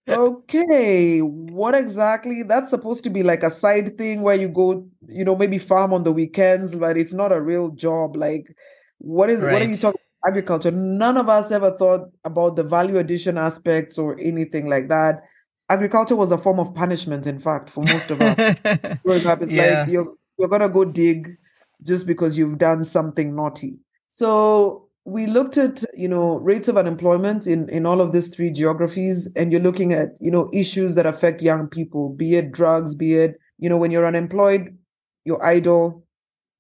"Okay, 0.08 1.20
what 1.20 1.76
exactly? 1.76 2.44
That's 2.44 2.70
supposed 2.70 3.04
to 3.04 3.10
be 3.10 3.24
like 3.24 3.44
a 3.44 3.52
side 3.52 3.98
thing 3.98 4.22
where 4.22 4.36
you 4.36 4.48
go, 4.48 4.88
you 5.08 5.26
know, 5.26 5.36
maybe 5.36 5.58
farm 5.58 5.94
on 5.94 6.04
the 6.04 6.12
weekends, 6.12 6.76
but 6.76 6.98
it's 6.98 7.14
not 7.14 7.32
a 7.32 7.42
real 7.42 7.70
job. 7.72 8.16
Like, 8.16 8.56
what 9.00 9.30
is 9.30 9.42
right. 9.42 9.54
what 9.54 9.62
are 9.62 9.66
you 9.66 9.78
talking?" 9.78 10.02
Agriculture. 10.28 10.72
None 10.72 11.16
of 11.16 11.30
us 11.30 11.52
ever 11.52 11.72
thought 11.78 12.10
about 12.26 12.56
the 12.56 12.64
value 12.64 12.98
addition 12.98 13.38
aspects 13.38 13.98
or 13.98 14.20
anything 14.20 14.68
like 14.68 14.90
that 14.90 15.22
agriculture 15.70 16.16
was 16.16 16.32
a 16.32 16.38
form 16.38 16.62
of 16.62 16.74
punishment 16.74 17.28
in 17.28 17.42
fact 17.42 17.70
for 17.70 17.84
most 17.84 18.10
of 18.10 18.22
us 18.22 18.36
growing 19.04 19.28
up 19.28 19.42
it's 19.42 19.52
yeah. 19.52 19.82
like 19.82 19.90
you're 19.90 20.14
you're 20.38 20.60
to 20.60 20.70
go 20.70 20.86
dig 20.86 21.38
just 21.84 22.08
because 22.08 22.38
you've 22.38 22.58
done 22.58 22.84
something 22.84 23.36
naughty. 23.36 23.80
So 24.10 24.87
we 25.08 25.26
looked 25.26 25.58
at, 25.58 25.86
you 25.96 26.10
know, 26.10 26.36
rates 26.40 26.68
of 26.68 26.76
unemployment 26.76 27.48
in, 27.48 27.70
in 27.70 27.86
all 27.86 28.02
of 28.02 28.12
these 28.12 28.28
three 28.28 28.52
geographies, 28.52 29.32
and 29.38 29.54
you're 29.54 29.62
looking 29.62 29.94
at, 29.94 30.10
you 30.20 30.30
know, 30.30 30.50
issues 30.52 30.96
that 30.96 31.06
affect 31.06 31.42
young 31.42 31.66
people, 31.66 32.10
be 32.10 32.36
it 32.36 32.52
drugs, 32.52 32.94
be 32.94 33.14
it, 33.14 33.40
you 33.58 33.70
know, 33.70 33.78
when 33.78 33.90
you're 33.90 34.06
unemployed, 34.06 34.78
you're 35.24 35.42
idle, 35.42 36.04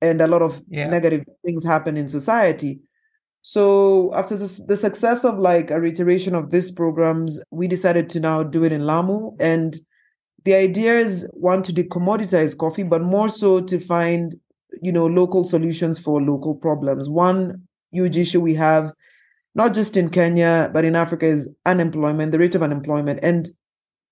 and 0.01 0.21
a 0.21 0.27
lot 0.27 0.41
of 0.41 0.63
yeah. 0.69 0.87
negative 0.87 1.25
things 1.43 1.65
happen 1.65 1.97
in 1.97 2.07
society. 2.07 2.79
So 3.41 4.13
after 4.15 4.37
this, 4.37 4.61
the 4.65 4.77
success 4.77 5.25
of 5.25 5.37
like 5.37 5.69
a 5.69 5.81
reiteration 5.81 6.33
of 6.33 6.49
these 6.49 6.71
programs, 6.71 7.41
we 7.51 7.67
decided 7.67 8.07
to 8.11 8.21
now 8.21 8.43
do 8.43 8.63
it 8.63 8.71
in 8.71 8.85
Lamu. 8.85 9.35
And 9.41 9.77
the 10.45 10.53
idea 10.53 10.97
is 10.97 11.29
one 11.33 11.63
to 11.63 11.73
decommoditize 11.73 12.57
coffee, 12.57 12.83
but 12.83 13.01
more 13.01 13.27
so 13.27 13.59
to 13.59 13.77
find, 13.77 14.35
you 14.81 14.93
know, 14.93 15.05
local 15.05 15.43
solutions 15.43 15.99
for 15.99 16.21
local 16.21 16.55
problems. 16.55 17.09
One 17.09 17.66
huge 17.91 18.17
issue 18.17 18.41
we 18.41 18.53
have, 18.55 18.93
not 19.55 19.73
just 19.73 19.97
in 19.97 20.09
Kenya, 20.09 20.69
but 20.73 20.85
in 20.85 20.95
Africa, 20.95 21.25
is 21.25 21.49
unemployment, 21.65 22.31
the 22.31 22.39
rate 22.39 22.55
of 22.55 22.63
unemployment, 22.63 23.19
and 23.23 23.49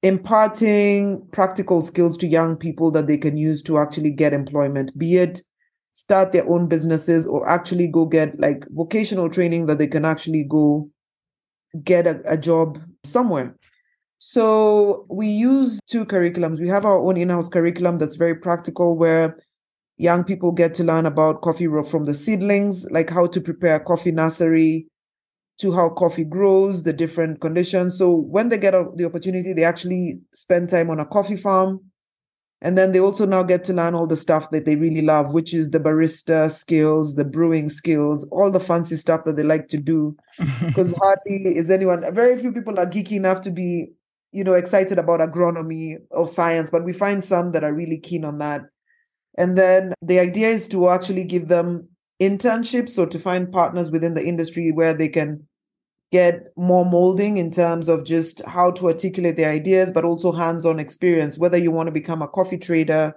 imparting 0.04 1.26
practical 1.32 1.82
skills 1.82 2.18
to 2.18 2.28
young 2.28 2.56
people 2.56 2.92
that 2.92 3.08
they 3.08 3.18
can 3.18 3.38
use 3.38 3.62
to 3.64 3.78
actually 3.78 4.12
get 4.12 4.34
employment, 4.34 4.98
be 4.98 5.18
it 5.18 5.42
start 5.94 6.34
their 6.34 6.48
own 6.50 6.68
businesses 6.68 7.26
or 7.26 7.48
actually 7.50 7.88
go 7.88 8.06
get 8.06 8.38
like 8.38 8.68
vocational 8.72 9.30
training 9.30 9.66
that 9.66 9.78
they 9.78 9.88
can 9.88 10.04
actually 10.04 10.44
go 10.44 10.90
get 11.84 12.06
a, 12.06 12.22
a 12.26 12.38
job 12.38 12.78
somewhere. 13.06 13.56
So 14.18 15.06
we 15.10 15.28
use 15.28 15.80
two 15.88 16.06
curriculums. 16.06 16.60
We 16.60 16.68
have 16.68 16.86
our 16.86 16.98
own 16.98 17.16
in-house 17.16 17.48
curriculum 17.48 17.98
that's 17.98 18.18
very 18.18 18.36
practical 18.36 18.98
where 18.98 19.38
young 19.98 20.24
people 20.24 20.52
get 20.52 20.74
to 20.76 20.84
learn 20.84 21.06
about 21.06 21.42
coffee 21.42 21.68
from 21.90 22.06
the 22.06 22.14
seedlings, 22.14 22.86
like 22.92 23.10
how 23.10 23.28
to 23.28 23.42
prepare 23.42 23.80
coffee 23.80 24.12
nursery 24.12 24.88
to 25.58 25.72
how 25.72 25.90
coffee 25.90 26.26
grows, 26.26 26.84
the 26.84 26.92
different 26.92 27.40
conditions. 27.40 27.98
So 27.98 28.12
when 28.12 28.50
they 28.50 28.58
get 28.58 28.74
the 28.98 29.06
opportunity, 29.06 29.54
they 29.54 29.64
actually 29.64 30.20
spend 30.34 30.70
time 30.70 30.90
on 30.90 31.00
a 31.00 31.06
coffee 31.06 31.38
farm. 31.38 31.80
And 32.62 32.78
then 32.78 32.92
they 32.92 33.00
also 33.00 33.26
now 33.26 33.44
get 33.44 33.64
to 33.66 33.74
learn 33.74 33.96
all 33.96 34.08
the 34.08 34.18
stuff 34.18 34.50
that 34.50 34.66
they 34.66 34.76
really 34.76 35.02
love, 35.02 35.34
which 35.34 35.54
is 35.54 35.70
the 35.70 35.80
barista 35.80 36.52
skills, 36.52 37.16
the 37.16 37.24
brewing 37.24 37.70
skills, 37.70 38.26
all 38.32 38.50
the 38.50 38.60
fancy 38.60 38.96
stuff 38.98 39.24
that 39.26 39.36
they 39.36 39.44
like 39.44 39.68
to 39.70 39.78
do. 39.78 40.16
Because 40.66 40.94
hardly 40.94 41.58
is 41.58 41.70
anyone, 41.70 42.04
very 42.14 42.38
few 42.38 42.52
people 42.52 42.80
are 42.80 42.88
geeky 42.88 43.14
enough 43.14 43.42
to 43.42 43.52
be 43.52 43.92
you 44.36 44.44
know, 44.44 44.52
excited 44.52 45.00
about 45.00 45.22
agronomy 45.22 45.96
or 46.12 46.28
science, 46.28 46.70
but 46.70 46.84
we 46.84 46.92
find 46.92 47.24
some 47.24 47.54
that 47.54 47.64
are 47.64 47.74
really 47.74 47.98
keen 47.98 48.26
on 48.26 48.38
that. 48.40 48.64
And 49.38 49.58
then 49.58 49.94
the 50.02 50.20
idea 50.20 50.50
is 50.50 50.68
to 50.70 50.90
actually 50.90 51.24
give 51.24 51.48
them 51.48 51.90
internships 52.22 52.98
or 52.98 53.06
to 53.08 53.20
find 53.20 53.52
partners 53.52 53.92
within 53.92 54.14
the 54.14 54.26
industry 54.26 54.72
where 54.72 54.94
they 54.94 55.10
can 55.10 55.48
get 56.12 56.48
more 56.56 56.86
molding 56.86 57.38
in 57.38 57.52
terms 57.52 57.90
of 57.90 58.06
just 58.06 58.42
how 58.46 58.72
to 58.72 58.88
articulate 58.88 59.36
their 59.36 59.52
ideas, 59.52 59.92
but 59.92 60.06
also 60.06 60.32
hands 60.32 60.66
on 60.66 60.80
experience, 60.80 61.38
whether 61.38 61.58
you 61.58 61.72
want 61.72 61.88
to 61.88 61.92
become 61.92 62.22
a 62.22 62.28
coffee 62.28 62.58
trader, 62.58 63.14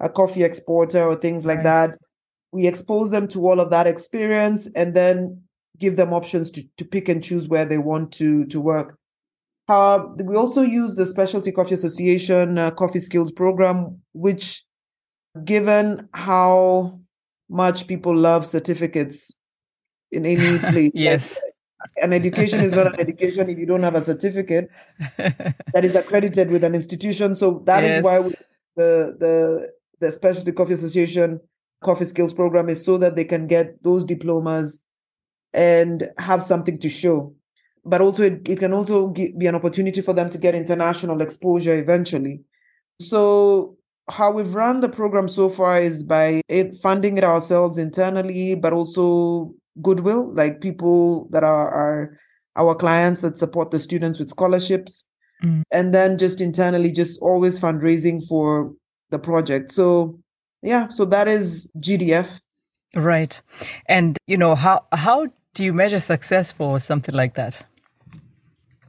a 0.00 0.08
coffee 0.08 0.42
exporter, 0.42 1.02
or 1.02 1.14
things 1.14 1.46
like 1.46 1.58
right. 1.58 1.64
that. 1.64 1.98
We 2.52 2.66
expose 2.66 3.10
them 3.10 3.28
to 3.28 3.40
all 3.46 3.60
of 3.60 3.70
that 3.70 3.86
experience 3.86 4.70
and 4.76 4.94
then 4.94 5.42
give 5.78 5.96
them 5.96 6.12
options 6.12 6.50
to, 6.52 6.62
to 6.76 6.84
pick 6.84 7.08
and 7.08 7.22
choose 7.22 7.48
where 7.48 7.64
they 7.64 7.78
want 7.78 8.12
to, 8.12 8.44
to 8.46 8.60
work. 8.60 8.98
Uh, 9.68 10.00
we 10.22 10.36
also 10.36 10.62
use 10.62 10.94
the 10.94 11.06
Specialty 11.06 11.50
Coffee 11.50 11.74
Association 11.74 12.58
uh, 12.58 12.70
Coffee 12.72 12.98
Skills 12.98 13.32
Program, 13.32 14.00
which, 14.12 14.62
given 15.42 16.08
how 16.12 17.00
much 17.48 17.86
people 17.86 18.14
love 18.14 18.46
certificates 18.46 19.34
in 20.12 20.26
any 20.26 20.58
place, 20.70 20.92
yes. 20.94 21.34
Like, 21.34 21.52
an 22.02 22.12
education 22.12 22.60
is 22.60 22.72
not 22.72 22.86
an 22.86 23.00
education 23.00 23.50
if 23.50 23.58
you 23.58 23.66
don't 23.66 23.82
have 23.82 23.94
a 23.94 24.00
certificate 24.00 24.70
that 25.18 25.84
is 25.84 25.94
accredited 25.94 26.50
with 26.50 26.64
an 26.64 26.74
institution. 26.74 27.36
So 27.36 27.62
that 27.66 27.82
yes. 27.82 27.98
is 27.98 28.04
why 28.04 28.20
we, 28.20 28.30
the 28.76 29.16
the 29.18 29.72
the 30.00 30.12
Specialty 30.12 30.52
Coffee 30.52 30.74
Association 30.74 31.40
Coffee 31.82 32.06
Skills 32.06 32.32
Program 32.32 32.70
is 32.70 32.82
so 32.82 32.96
that 32.98 33.16
they 33.16 33.24
can 33.24 33.46
get 33.46 33.82
those 33.82 34.02
diplomas 34.02 34.80
and 35.52 36.10
have 36.18 36.42
something 36.42 36.78
to 36.78 36.88
show 36.88 37.34
but 37.84 38.00
also 38.00 38.22
it, 38.22 38.48
it 38.48 38.58
can 38.58 38.72
also 38.72 39.08
be 39.08 39.46
an 39.46 39.54
opportunity 39.54 40.00
for 40.00 40.12
them 40.12 40.30
to 40.30 40.38
get 40.38 40.54
international 40.54 41.20
exposure 41.20 41.76
eventually. 41.76 42.40
So 43.00 43.76
how 44.08 44.30
we've 44.30 44.54
run 44.54 44.80
the 44.80 44.88
program 44.88 45.28
so 45.28 45.48
far 45.48 45.80
is 45.80 46.04
by 46.04 46.42
it 46.48 46.76
funding 46.82 47.16
it 47.18 47.24
ourselves 47.24 47.78
internally, 47.78 48.54
but 48.54 48.72
also 48.72 49.54
goodwill, 49.82 50.32
like 50.34 50.60
people 50.60 51.28
that 51.30 51.42
are, 51.42 51.70
are 51.70 52.18
our 52.56 52.74
clients 52.74 53.20
that 53.22 53.38
support 53.38 53.70
the 53.70 53.78
students 53.78 54.18
with 54.18 54.30
scholarships. 54.30 55.04
Mm. 55.42 55.62
And 55.70 55.94
then 55.94 56.18
just 56.18 56.40
internally, 56.40 56.92
just 56.92 57.20
always 57.20 57.58
fundraising 57.58 58.26
for 58.26 58.72
the 59.10 59.18
project. 59.18 59.72
So 59.72 60.20
yeah, 60.62 60.88
so 60.88 61.04
that 61.06 61.28
is 61.28 61.70
GDF. 61.78 62.40
Right. 62.94 63.40
And 63.86 64.16
you 64.26 64.36
know, 64.36 64.54
how 64.54 64.86
how 64.92 65.28
do 65.54 65.64
you 65.64 65.72
measure 65.72 65.98
success 65.98 66.52
for 66.52 66.78
something 66.78 67.14
like 67.14 67.34
that? 67.34 67.64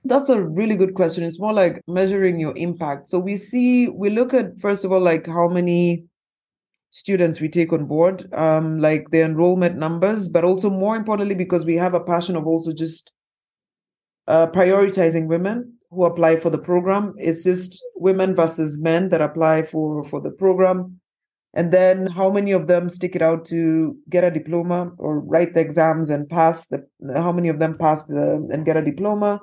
That's 0.07 0.29
a 0.29 0.39
really 0.39 0.75
good 0.75 0.93
question. 0.93 1.23
It's 1.23 1.39
more 1.39 1.53
like 1.53 1.81
measuring 1.87 2.39
your 2.39 2.55
impact. 2.55 3.07
So 3.07 3.17
we 3.17 3.37
see, 3.37 3.89
we 3.89 4.11
look 4.11 4.35
at, 4.35 4.59
first 4.61 4.85
of 4.85 4.91
all, 4.91 4.99
like 5.01 5.25
how 5.25 5.47
many 5.47 6.05
students 6.91 7.41
we 7.41 7.49
take 7.49 7.73
on 7.73 7.85
board, 7.85 8.31
um, 8.33 8.79
like 8.79 9.09
the 9.09 9.21
enrollment 9.21 9.77
numbers, 9.77 10.29
but 10.29 10.45
also 10.45 10.69
more 10.69 10.95
importantly, 10.95 11.33
because 11.33 11.65
we 11.65 11.75
have 11.75 11.95
a 11.95 11.99
passion 11.99 12.35
of 12.35 12.45
also 12.45 12.71
just 12.71 13.11
uh, 14.27 14.45
prioritizing 14.47 15.27
women 15.27 15.73
who 15.89 16.05
apply 16.05 16.39
for 16.39 16.51
the 16.51 16.59
program. 16.59 17.13
It's 17.17 17.43
just 17.43 17.83
women 17.95 18.35
versus 18.35 18.79
men 18.79 19.09
that 19.09 19.21
apply 19.21 19.63
for 19.63 20.03
for 20.03 20.21
the 20.21 20.31
program, 20.31 20.99
and 21.53 21.71
then 21.71 22.07
how 22.07 22.29
many 22.29 22.51
of 22.51 22.67
them 22.67 22.89
stick 22.89 23.15
it 23.15 23.21
out 23.21 23.45
to 23.45 23.97
get 24.09 24.23
a 24.23 24.31
diploma 24.31 24.91
or 24.97 25.19
write 25.19 25.53
the 25.53 25.61
exams 25.61 26.09
and 26.09 26.29
pass 26.29 26.67
the. 26.67 26.87
How 27.15 27.31
many 27.31 27.49
of 27.49 27.59
them 27.59 27.77
pass 27.77 28.03
the 28.03 28.47
and 28.51 28.65
get 28.65 28.77
a 28.77 28.81
diploma? 28.81 29.39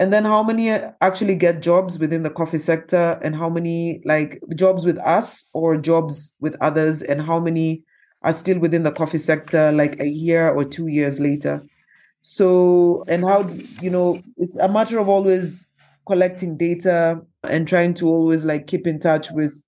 And 0.00 0.12
then 0.12 0.24
how 0.24 0.42
many 0.42 0.70
actually 0.70 1.36
get 1.36 1.62
jobs 1.62 1.98
within 1.98 2.24
the 2.24 2.30
coffee 2.30 2.58
sector? 2.58 3.18
And 3.22 3.36
how 3.36 3.48
many 3.48 4.02
like 4.04 4.40
jobs 4.56 4.84
with 4.84 4.98
us 4.98 5.46
or 5.52 5.76
jobs 5.76 6.34
with 6.40 6.56
others? 6.60 7.02
And 7.02 7.22
how 7.22 7.38
many 7.38 7.84
are 8.22 8.32
still 8.32 8.58
within 8.58 8.82
the 8.82 8.90
coffee 8.90 9.18
sector 9.18 9.70
like 9.70 10.00
a 10.00 10.08
year 10.08 10.50
or 10.50 10.64
two 10.64 10.88
years 10.88 11.20
later? 11.20 11.62
So 12.22 13.04
and 13.06 13.22
how 13.22 13.48
you 13.80 13.90
know 13.90 14.20
it's 14.36 14.56
a 14.56 14.68
matter 14.68 14.98
of 14.98 15.08
always 15.08 15.64
collecting 16.06 16.56
data 16.56 17.20
and 17.44 17.68
trying 17.68 17.94
to 17.94 18.08
always 18.08 18.44
like 18.44 18.66
keep 18.66 18.86
in 18.86 18.98
touch 18.98 19.30
with 19.30 19.62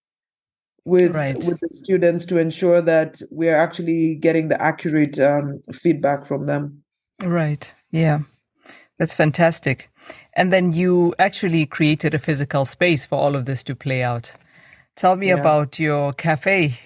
with 0.84 1.14
right. 1.14 1.36
with 1.36 1.60
the 1.60 1.68
students 1.68 2.24
to 2.24 2.38
ensure 2.38 2.82
that 2.82 3.20
we're 3.30 3.56
actually 3.56 4.16
getting 4.16 4.48
the 4.48 4.60
accurate 4.60 5.20
um, 5.20 5.60
feedback 5.72 6.26
from 6.26 6.44
them. 6.44 6.82
Right. 7.22 7.72
Yeah. 7.90 8.20
That's 8.98 9.14
fantastic 9.14 9.90
and 10.34 10.52
then 10.52 10.72
you 10.72 11.14
actually 11.18 11.66
created 11.66 12.14
a 12.14 12.18
physical 12.18 12.64
space 12.64 13.04
for 13.04 13.16
all 13.16 13.34
of 13.34 13.46
this 13.46 13.64
to 13.64 13.74
play 13.74 14.02
out. 14.02 14.32
Tell 14.94 15.16
me 15.16 15.28
yeah. 15.28 15.34
about 15.34 15.78
your 15.78 16.12
cafe, 16.12 16.78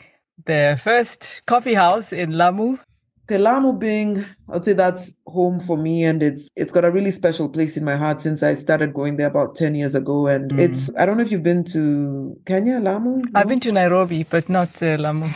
the 0.44 0.78
first 0.82 1.42
coffee 1.46 1.74
house 1.74 2.12
in 2.12 2.36
Lamu. 2.36 2.78
Okay, 3.24 3.38
Lamu 3.38 3.72
being, 3.72 4.24
I'd 4.48 4.64
say 4.64 4.72
that's 4.72 5.14
home 5.28 5.60
for 5.60 5.76
me, 5.76 6.02
and 6.02 6.20
it's 6.20 6.48
it's 6.56 6.72
got 6.72 6.84
a 6.84 6.90
really 6.90 7.12
special 7.12 7.48
place 7.48 7.76
in 7.76 7.84
my 7.84 7.96
heart 7.96 8.20
since 8.20 8.42
I 8.42 8.54
started 8.54 8.92
going 8.92 9.16
there 9.16 9.28
about 9.28 9.54
ten 9.54 9.76
years 9.76 9.94
ago. 9.94 10.26
And 10.26 10.50
mm. 10.50 10.58
it's 10.58 10.90
I 10.98 11.06
don't 11.06 11.16
know 11.16 11.22
if 11.22 11.30
you've 11.30 11.44
been 11.44 11.62
to 11.66 12.36
Kenya, 12.46 12.80
Lamu. 12.80 13.18
No? 13.18 13.22
I've 13.36 13.46
been 13.46 13.60
to 13.60 13.70
Nairobi, 13.70 14.24
but 14.24 14.48
not 14.48 14.82
uh, 14.82 14.96
Lamu. 14.98 15.28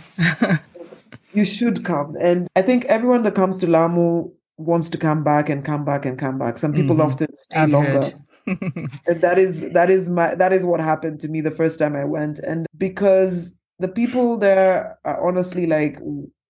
you 1.32 1.44
should 1.44 1.84
come, 1.84 2.16
and 2.20 2.48
I 2.56 2.62
think 2.62 2.84
everyone 2.86 3.22
that 3.22 3.36
comes 3.36 3.58
to 3.58 3.68
Lamu 3.68 4.32
wants 4.56 4.88
to 4.90 4.98
come 4.98 5.24
back 5.24 5.48
and 5.48 5.64
come 5.64 5.84
back 5.84 6.06
and 6.06 6.18
come 6.18 6.38
back. 6.38 6.58
Some 6.58 6.72
people 6.72 6.96
mm-hmm. 6.96 7.12
often 7.12 7.34
stay 7.34 7.60
I've 7.60 7.70
longer. 7.70 8.12
and 8.46 8.90
that 9.20 9.38
is 9.38 9.70
that 9.70 9.90
is 9.90 10.10
my 10.10 10.34
that 10.34 10.52
is 10.52 10.64
what 10.64 10.80
happened 10.80 11.20
to 11.20 11.28
me 11.28 11.40
the 11.40 11.50
first 11.50 11.78
time 11.78 11.96
I 11.96 12.04
went. 12.04 12.38
And 12.40 12.66
because 12.76 13.56
the 13.78 13.88
people 13.88 14.36
there 14.36 14.98
are 15.04 15.26
honestly 15.26 15.66
like 15.66 15.98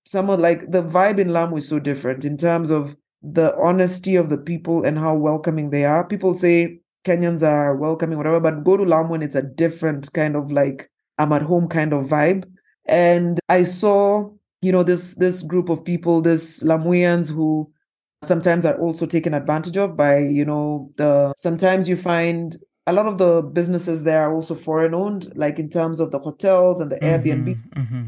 someone 0.05 0.41
like 0.41 0.71
the 0.71 0.83
vibe 0.83 1.19
in 1.19 1.33
Lamu 1.33 1.57
is 1.57 1.69
so 1.69 1.79
different 1.79 2.25
in 2.25 2.37
terms 2.37 2.71
of 2.71 2.97
the 3.23 3.57
honesty 3.57 4.17
of 4.17 4.29
the 4.29 4.37
people 4.37 4.85
and 4.85 4.99
how 4.99 5.15
welcoming 5.15 5.71
they 5.71 5.85
are. 5.85 6.07
People 6.07 6.35
say 6.35 6.81
Kenyans 7.07 7.47
are 7.47 7.75
welcoming, 7.75 8.19
whatever, 8.19 8.41
but 8.41 8.65
go 8.65 8.77
to 8.77 8.85
Lamu 8.85 9.15
and 9.15 9.23
it's 9.23 9.35
a 9.35 9.43
different 9.43 10.13
kind 10.13 10.37
of 10.37 10.53
like 10.53 10.91
I'm 11.19 11.33
at 11.33 11.43
home 11.43 11.69
kind 11.69 11.93
of 11.93 12.07
vibe. 12.07 12.45
And 12.87 13.41
I 13.49 13.65
saw, 13.65 14.31
you 14.61 14.73
know, 14.73 14.83
this 14.83 15.15
this 15.15 15.43
group 15.43 15.69
of 15.69 15.85
people, 15.85 16.21
this 16.21 16.63
Lamuians 16.63 17.31
who 17.31 17.73
sometimes 18.25 18.65
are 18.65 18.79
also 18.79 19.07
taken 19.07 19.35
advantage 19.35 19.77
of 19.77 19.97
by 19.97 20.19
you 20.19 20.45
know 20.45 20.91
the 20.97 21.33
sometimes 21.37 21.89
you 21.89 21.97
find 21.97 22.57
a 22.87 22.93
lot 22.93 23.07
of 23.07 23.19
the 23.19 23.43
businesses 23.43 24.05
there 24.05 24.23
are 24.23 24.35
also 24.35 24.55
foreign 24.55 24.95
owned 24.95 25.33
like 25.35 25.59
in 25.59 25.69
terms 25.69 26.01
of 26.01 26.11
the 26.11 26.19
hotels 26.19 26.81
and 26.81 26.91
the 26.91 26.97
mm-hmm, 26.97 27.29
airbnbs 27.29 27.75
mm-hmm. 27.75 28.07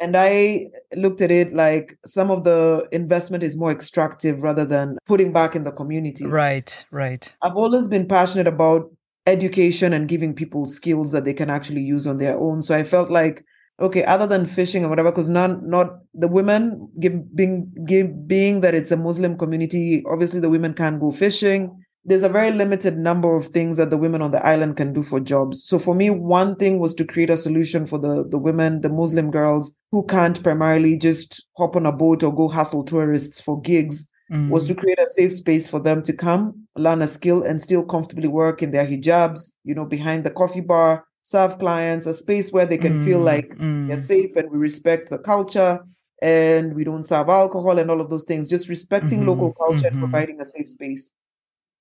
and 0.00 0.16
i 0.16 0.66
looked 0.96 1.20
at 1.20 1.30
it 1.30 1.52
like 1.52 1.98
some 2.04 2.30
of 2.30 2.44
the 2.44 2.86
investment 2.92 3.42
is 3.42 3.56
more 3.56 3.72
extractive 3.72 4.40
rather 4.40 4.64
than 4.64 4.98
putting 5.06 5.32
back 5.32 5.54
in 5.54 5.64
the 5.64 5.72
community. 5.72 6.26
Right 6.26 6.84
right. 6.90 7.34
I've 7.42 7.56
always 7.56 7.88
been 7.88 8.06
passionate 8.06 8.46
about 8.46 8.90
education 9.26 9.92
and 9.92 10.08
giving 10.08 10.34
people 10.34 10.66
skills 10.66 11.12
that 11.12 11.24
they 11.24 11.34
can 11.34 11.48
actually 11.48 11.80
use 11.82 12.06
on 12.06 12.18
their 12.18 12.38
own. 12.38 12.62
So 12.62 12.74
i 12.74 12.84
felt 12.84 13.10
like 13.10 13.44
okay 13.80 14.04
other 14.04 14.26
than 14.26 14.46
fishing 14.46 14.84
or 14.84 14.88
whatever 14.88 15.10
because 15.10 15.28
not 15.28 15.62
not 15.64 15.98
the 16.14 16.28
women 16.28 16.88
give, 17.00 17.34
being 17.34 17.72
give, 17.86 18.28
being 18.28 18.60
that 18.60 18.74
it's 18.74 18.90
a 18.90 18.96
muslim 18.96 19.36
community 19.36 20.02
obviously 20.06 20.40
the 20.40 20.50
women 20.50 20.74
can't 20.74 21.00
go 21.00 21.10
fishing 21.10 21.78
there's 22.04 22.24
a 22.24 22.28
very 22.28 22.50
limited 22.50 22.98
number 22.98 23.36
of 23.36 23.46
things 23.48 23.76
that 23.76 23.90
the 23.90 23.96
women 23.96 24.22
on 24.22 24.32
the 24.32 24.44
island 24.44 24.76
can 24.76 24.92
do 24.92 25.02
for 25.02 25.20
jobs 25.20 25.64
so 25.64 25.78
for 25.78 25.94
me 25.94 26.10
one 26.10 26.56
thing 26.56 26.78
was 26.78 26.94
to 26.94 27.04
create 27.04 27.30
a 27.30 27.36
solution 27.36 27.86
for 27.86 27.98
the 27.98 28.26
the 28.28 28.38
women 28.38 28.80
the 28.80 28.88
muslim 28.88 29.30
girls 29.30 29.72
who 29.90 30.04
can't 30.06 30.42
primarily 30.42 30.96
just 30.96 31.44
hop 31.56 31.76
on 31.76 31.86
a 31.86 31.92
boat 31.92 32.22
or 32.22 32.34
go 32.34 32.48
hustle 32.48 32.84
tourists 32.84 33.40
for 33.40 33.60
gigs 33.60 34.08
mm. 34.30 34.48
was 34.50 34.66
to 34.66 34.74
create 34.74 34.98
a 34.98 35.06
safe 35.06 35.32
space 35.32 35.68
for 35.68 35.80
them 35.80 36.02
to 36.02 36.12
come 36.12 36.54
learn 36.76 37.02
a 37.02 37.08
skill 37.08 37.42
and 37.42 37.60
still 37.60 37.84
comfortably 37.84 38.28
work 38.28 38.62
in 38.62 38.70
their 38.70 38.86
hijabs 38.86 39.52
you 39.64 39.74
know 39.74 39.84
behind 39.84 40.24
the 40.24 40.30
coffee 40.30 40.60
bar 40.60 41.04
serve 41.22 41.58
clients 41.58 42.06
a 42.06 42.14
space 42.14 42.52
where 42.52 42.66
they 42.66 42.78
can 42.78 43.00
mm, 43.00 43.04
feel 43.04 43.20
like 43.20 43.56
mm. 43.56 43.88
they're 43.88 43.96
safe 43.96 44.34
and 44.36 44.50
we 44.50 44.58
respect 44.58 45.10
the 45.10 45.18
culture 45.18 45.78
and 46.20 46.74
we 46.74 46.84
don't 46.84 47.04
serve 47.04 47.28
alcohol 47.28 47.78
and 47.78 47.90
all 47.90 48.00
of 48.00 48.10
those 48.10 48.24
things 48.24 48.48
just 48.48 48.68
respecting 48.68 49.20
mm-hmm, 49.20 49.28
local 49.28 49.52
culture 49.52 49.86
mm-hmm. 49.86 50.02
and 50.02 50.12
providing 50.12 50.40
a 50.40 50.44
safe 50.44 50.68
space 50.68 51.12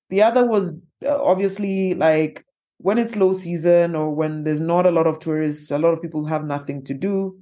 the 0.10 0.21
other 0.21 0.45
was 0.45 0.73
uh, 1.06 1.23
obviously 1.23 1.95
like 1.95 2.45
when 2.77 2.97
it's 2.97 3.15
low 3.15 3.34
season 3.34 3.95
or 3.95 4.13
when 4.13 4.43
there's 4.43 4.62
not 4.62 4.86
a 4.86 4.91
lot 4.91 5.08
of 5.08 5.19
tourists 5.19 5.71
a 5.71 5.77
lot 5.77 5.93
of 5.93 6.01
people 6.01 6.25
have 6.25 6.45
nothing 6.45 6.84
to 6.84 6.93
do 6.93 7.38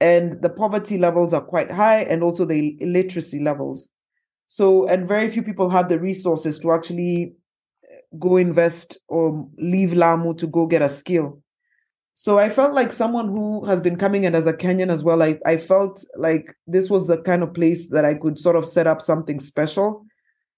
and 0.00 0.40
the 0.40 0.48
poverty 0.48 0.96
levels 0.96 1.34
are 1.34 1.42
quite 1.42 1.70
high 1.70 2.00
and 2.02 2.22
also 2.22 2.46
the 2.46 2.76
illiteracy 2.80 3.40
levels 3.40 3.88
so 4.46 4.86
and 4.86 5.06
very 5.06 5.28
few 5.28 5.42
people 5.42 5.68
have 5.68 5.88
the 5.88 5.98
resources 5.98 6.58
to 6.58 6.72
actually 6.72 7.34
go 8.18 8.36
invest 8.36 8.98
or 9.08 9.48
leave 9.58 9.94
Lamu 9.94 10.34
to 10.34 10.46
go 10.46 10.66
get 10.66 10.82
a 10.82 10.88
skill. 10.88 11.42
So 12.14 12.38
I 12.38 12.50
felt 12.50 12.74
like 12.74 12.92
someone 12.92 13.28
who 13.28 13.64
has 13.64 13.80
been 13.80 13.96
coming 13.96 14.24
in 14.24 14.34
as 14.34 14.46
a 14.46 14.52
Kenyan 14.52 14.90
as 14.90 15.02
well. 15.02 15.22
I, 15.22 15.38
I 15.46 15.56
felt 15.56 16.04
like 16.16 16.54
this 16.66 16.90
was 16.90 17.06
the 17.06 17.18
kind 17.18 17.42
of 17.42 17.54
place 17.54 17.88
that 17.90 18.04
I 18.04 18.14
could 18.14 18.38
sort 18.38 18.56
of 18.56 18.66
set 18.66 18.86
up 18.86 19.00
something 19.00 19.38
special. 19.38 20.04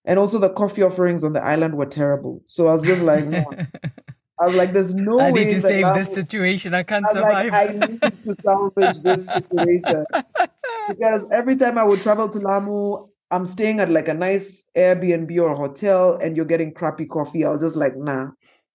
And 0.04 0.18
also 0.18 0.38
the 0.38 0.50
coffee 0.50 0.82
offerings 0.82 1.22
on 1.22 1.34
the 1.34 1.44
island 1.44 1.76
were 1.76 1.86
terrible. 1.86 2.42
So 2.46 2.66
I 2.66 2.72
was 2.72 2.84
just 2.84 3.02
like, 3.02 3.26
no. 3.26 3.44
I 4.40 4.46
was 4.46 4.56
like, 4.56 4.72
there's 4.72 4.94
no 4.94 5.20
I 5.20 5.30
way. 5.30 5.44
need 5.44 5.50
to 5.52 5.60
save 5.60 5.84
Lamu, 5.84 6.00
this 6.00 6.12
situation. 6.12 6.74
I 6.74 6.82
can't 6.82 7.06
I 7.06 7.12
survive. 7.12 7.52
Like, 7.52 7.52
I 7.52 7.86
need 7.86 8.24
to 8.24 8.36
salvage 8.42 8.98
this 9.00 9.26
situation. 9.26 10.04
because 10.88 11.22
every 11.30 11.54
time 11.54 11.78
I 11.78 11.84
would 11.84 12.02
travel 12.02 12.28
to 12.28 12.38
Lamu, 12.40 13.06
I'm 13.32 13.46
staying 13.46 13.80
at 13.80 13.88
like 13.88 14.08
a 14.08 14.14
nice 14.14 14.66
Airbnb 14.76 15.40
or 15.40 15.56
hotel 15.56 16.18
and 16.22 16.36
you're 16.36 16.44
getting 16.44 16.72
crappy 16.72 17.06
coffee. 17.06 17.44
I 17.44 17.48
was 17.48 17.62
just 17.62 17.76
like, 17.76 17.96
nah. 17.96 18.28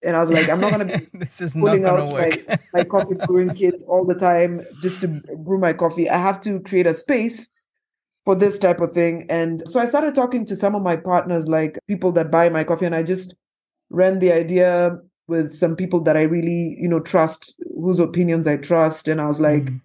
And 0.04 0.16
I 0.16 0.20
was 0.20 0.32
like, 0.32 0.50
I'm 0.50 0.60
not 0.60 0.72
gonna 0.72 0.86
be 0.86 1.08
this 1.14 1.42
is 1.42 1.54
pulling 1.54 1.86
out 1.86 2.12
my, 2.12 2.60
my 2.74 2.84
coffee 2.92 3.16
brewing 3.28 3.54
kit 3.54 3.84
all 3.88 4.04
the 4.04 4.16
time 4.16 4.62
just 4.82 5.00
to 5.02 5.08
brew 5.08 5.60
my 5.60 5.74
coffee. 5.74 6.10
I 6.10 6.18
have 6.18 6.42
to 6.42 6.60
create 6.62 6.88
a 6.88 6.94
space 6.96 7.50
for 8.26 8.36
this 8.36 8.58
type 8.58 8.82
of 8.82 8.92
thing. 8.92 9.28
And 9.30 9.64
so 9.68 9.80
I 9.80 9.86
started 9.86 10.16
talking 10.16 10.44
to 10.46 10.56
some 10.56 10.76
of 10.76 10.82
my 10.82 10.96
partners, 10.96 11.48
like 11.48 11.80
people 11.88 12.12
that 12.14 12.32
buy 12.32 12.50
my 12.50 12.64
coffee, 12.64 12.86
and 12.86 12.96
I 12.96 13.04
just 13.04 13.36
ran 13.90 14.20
the 14.20 14.32
idea 14.32 14.98
with 15.28 15.54
some 15.54 15.76
people 15.76 16.02
that 16.02 16.18
I 16.18 16.24
really, 16.24 16.78
you 16.80 16.88
know, 16.88 17.00
trust, 17.00 17.56
whose 17.76 18.00
opinions 18.00 18.48
I 18.48 18.58
trust. 18.58 19.08
And 19.08 19.22
I 19.22 19.28
was 19.28 19.40
like, 19.40 19.66
mm 19.66 19.82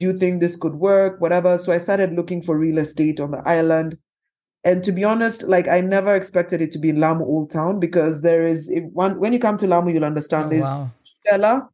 do 0.00 0.06
you 0.06 0.14
think 0.14 0.40
this 0.40 0.56
could 0.56 0.74
work? 0.74 1.20
Whatever. 1.20 1.58
So 1.58 1.72
i 1.72 1.78
started 1.78 2.14
looking 2.14 2.42
for 2.42 2.58
real 2.58 2.78
estate 2.78 3.20
on 3.20 3.30
the 3.30 3.42
island. 3.46 3.98
And 4.64 4.82
to 4.84 4.92
be 4.92 5.04
honest 5.04 5.44
like 5.44 5.68
i 5.68 5.80
never 5.80 6.14
expected 6.14 6.60
it 6.60 6.70
to 6.72 6.78
be 6.78 6.90
in 6.90 7.00
lamu 7.00 7.24
old 7.24 7.50
town 7.50 7.80
because 7.80 8.20
there 8.20 8.46
is 8.46 8.68
if 8.68 8.84
one 8.92 9.18
when 9.18 9.32
you 9.32 9.38
come 9.38 9.56
to 9.58 9.66
lamu 9.66 9.90
you'll 9.90 10.04
understand 10.04 10.46
oh, 10.46 10.50
there's 10.50 10.62
wow. 10.62 10.90
Shela, 11.26 11.68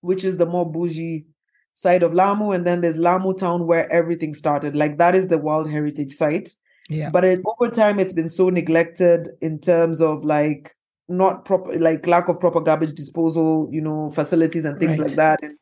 which 0.00 0.24
is 0.24 0.36
the 0.36 0.46
more 0.46 0.70
bougie 0.70 1.26
side 1.74 2.02
of 2.02 2.14
lamu. 2.14 2.52
And 2.52 2.66
then 2.66 2.80
there's 2.82 2.98
lamu 2.98 3.34
town 3.34 3.66
where 3.66 3.90
everything 3.92 4.34
started. 4.34 4.76
Like 4.76 4.98
that 4.98 5.14
is 5.14 5.28
the 5.28 5.38
world 5.38 5.70
heritage 5.70 6.12
site. 6.12 6.54
Yeah. 6.88 7.10
But 7.10 7.24
it, 7.24 7.40
over 7.44 7.70
time 7.70 7.98
it's 7.98 8.14
been 8.14 8.30
so 8.30 8.48
neglected 8.48 9.28
in 9.42 9.58
terms 9.58 10.00
of 10.00 10.24
like 10.24 10.74
not 11.08 11.44
proper 11.46 11.78
like 11.78 12.06
lack 12.06 12.28
of 12.28 12.40
proper 12.40 12.60
garbage 12.60 12.92
disposal 12.92 13.68
you 13.70 13.80
know 13.80 14.10
facilities 14.10 14.66
and 14.66 14.78
things 14.78 14.98
right. 14.98 15.08
like 15.08 15.16
that. 15.16 15.42
And 15.42 15.58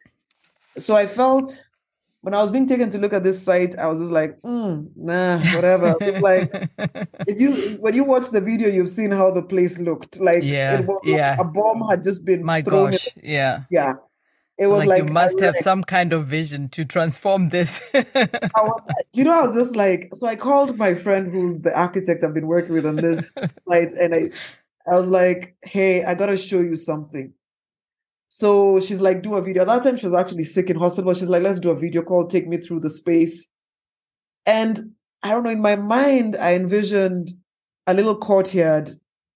so 0.79 0.95
i 0.95 1.07
felt 1.07 1.59
when 2.27 2.35
I 2.35 2.43
was 2.43 2.51
being 2.51 2.67
taken 2.67 2.91
to 2.91 2.99
look 2.99 3.13
at 3.13 3.23
this 3.23 3.41
site, 3.41 3.79
I 3.79 3.87
was 3.87 4.01
just 4.01 4.11
like, 4.11 4.43
mm, 4.43 4.91
nah, 4.97 5.39
whatever. 5.55 5.95
like 6.21 6.51
if 7.29 7.39
you 7.39 7.77
when 7.79 7.95
you 7.95 8.03
watch 8.03 8.31
the 8.31 8.41
video, 8.41 8.69
you've 8.69 8.89
seen 8.89 9.13
how 9.13 9.31
the 9.31 9.43
place 9.43 9.79
looked. 9.79 10.19
Like 10.19 10.43
yeah, 10.43 10.83
yeah. 11.05 11.37
a 11.39 11.45
bomb 11.45 11.89
had 11.89 12.03
just 12.03 12.25
been 12.25 12.43
my 12.43 12.63
thrown 12.63 12.91
gosh, 12.91 13.07
in. 13.15 13.31
yeah, 13.31 13.63
yeah. 13.71 13.93
It 14.59 14.67
was 14.67 14.81
like, 14.81 14.89
like 14.89 15.07
you 15.07 15.15
must 15.15 15.39
have 15.39 15.55
like, 15.55 15.63
some 15.63 15.85
kind 15.85 16.13
of 16.13 16.27
vision 16.27 16.69
to 16.71 16.85
transform 16.85 17.51
this. 17.51 17.81
I 17.95 18.05
was, 18.57 19.05
you 19.15 19.23
know, 19.23 19.39
I 19.39 19.43
was 19.43 19.55
just 19.55 19.77
like, 19.77 20.09
so 20.13 20.27
I 20.27 20.35
called 20.35 20.77
my 20.77 20.95
friend 20.95 21.31
who's 21.31 21.61
the 21.61 21.79
architect 21.79 22.25
I've 22.25 22.35
been 22.35 22.49
working 22.49 22.73
with 22.73 22.87
on 22.87 22.97
this 22.97 23.33
site, 23.61 23.95
and 23.95 24.13
I, 24.13 24.31
I 24.91 24.97
was 24.97 25.11
like, 25.11 25.55
hey, 25.63 26.03
I 26.03 26.15
gotta 26.15 26.37
show 26.37 26.59
you 26.59 26.75
something. 26.75 27.35
So 28.29 28.81
she's 28.81 29.01
like, 29.01 29.23
do 29.23 29.35
a 29.35 29.43
video. 29.43 29.63
At 29.63 29.69
that 29.69 29.83
time, 29.83 29.97
she 29.97 30.07
was 30.07 30.15
actually 30.15 30.45
sick 30.45 30.69
in 30.71 30.79
hospital. 30.79 31.11
but 31.11 31.17
She's 31.17 31.29
like, 31.29 31.43
let's 31.43 31.61
do 31.61 31.71
a 31.71 31.79
video 31.79 32.03
call, 32.03 32.27
take 32.27 32.47
me 32.49 32.57
through 32.57 32.81
the 32.81 32.91
space. 32.91 33.47
And 34.45 34.93
I 35.23 35.31
don't 35.31 35.45
know, 35.45 35.51
in 35.51 35.61
my 35.61 35.77
mind, 35.77 36.37
I 36.37 36.55
envisioned 36.55 37.33
a 37.87 37.95
little 37.95 38.17
courtyard 38.17 38.91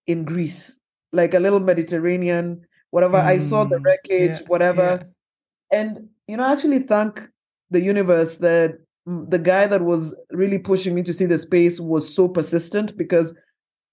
in 0.07 0.24
Greece, 0.24 0.79
like 1.12 1.35
a 1.35 1.40
little 1.40 1.61
Mediterranean, 1.61 2.62
whatever. 2.90 3.18
Mm, 3.18 3.24
I 3.24 3.38
saw 3.38 3.64
the 3.64 3.76
mm, 3.76 3.85
wreckage, 3.85 4.40
yeah, 4.40 4.46
whatever. 4.46 5.00
Yeah. 5.72 5.79
And, 5.79 6.09
you 6.26 6.37
know, 6.37 6.44
I 6.44 6.53
actually 6.53 6.81
thank 6.81 7.29
the 7.70 7.81
universe 7.81 8.37
that 8.37 8.79
the 9.07 9.38
guy 9.38 9.66
that 9.66 9.83
was 9.83 10.16
really 10.31 10.59
pushing 10.59 10.94
me 10.94 11.03
to 11.03 11.14
see 11.14 11.26
the 11.26 11.38
space 11.38 11.81
was 11.81 12.14
so 12.14 12.29
persistent 12.29 12.96
because 12.96 13.33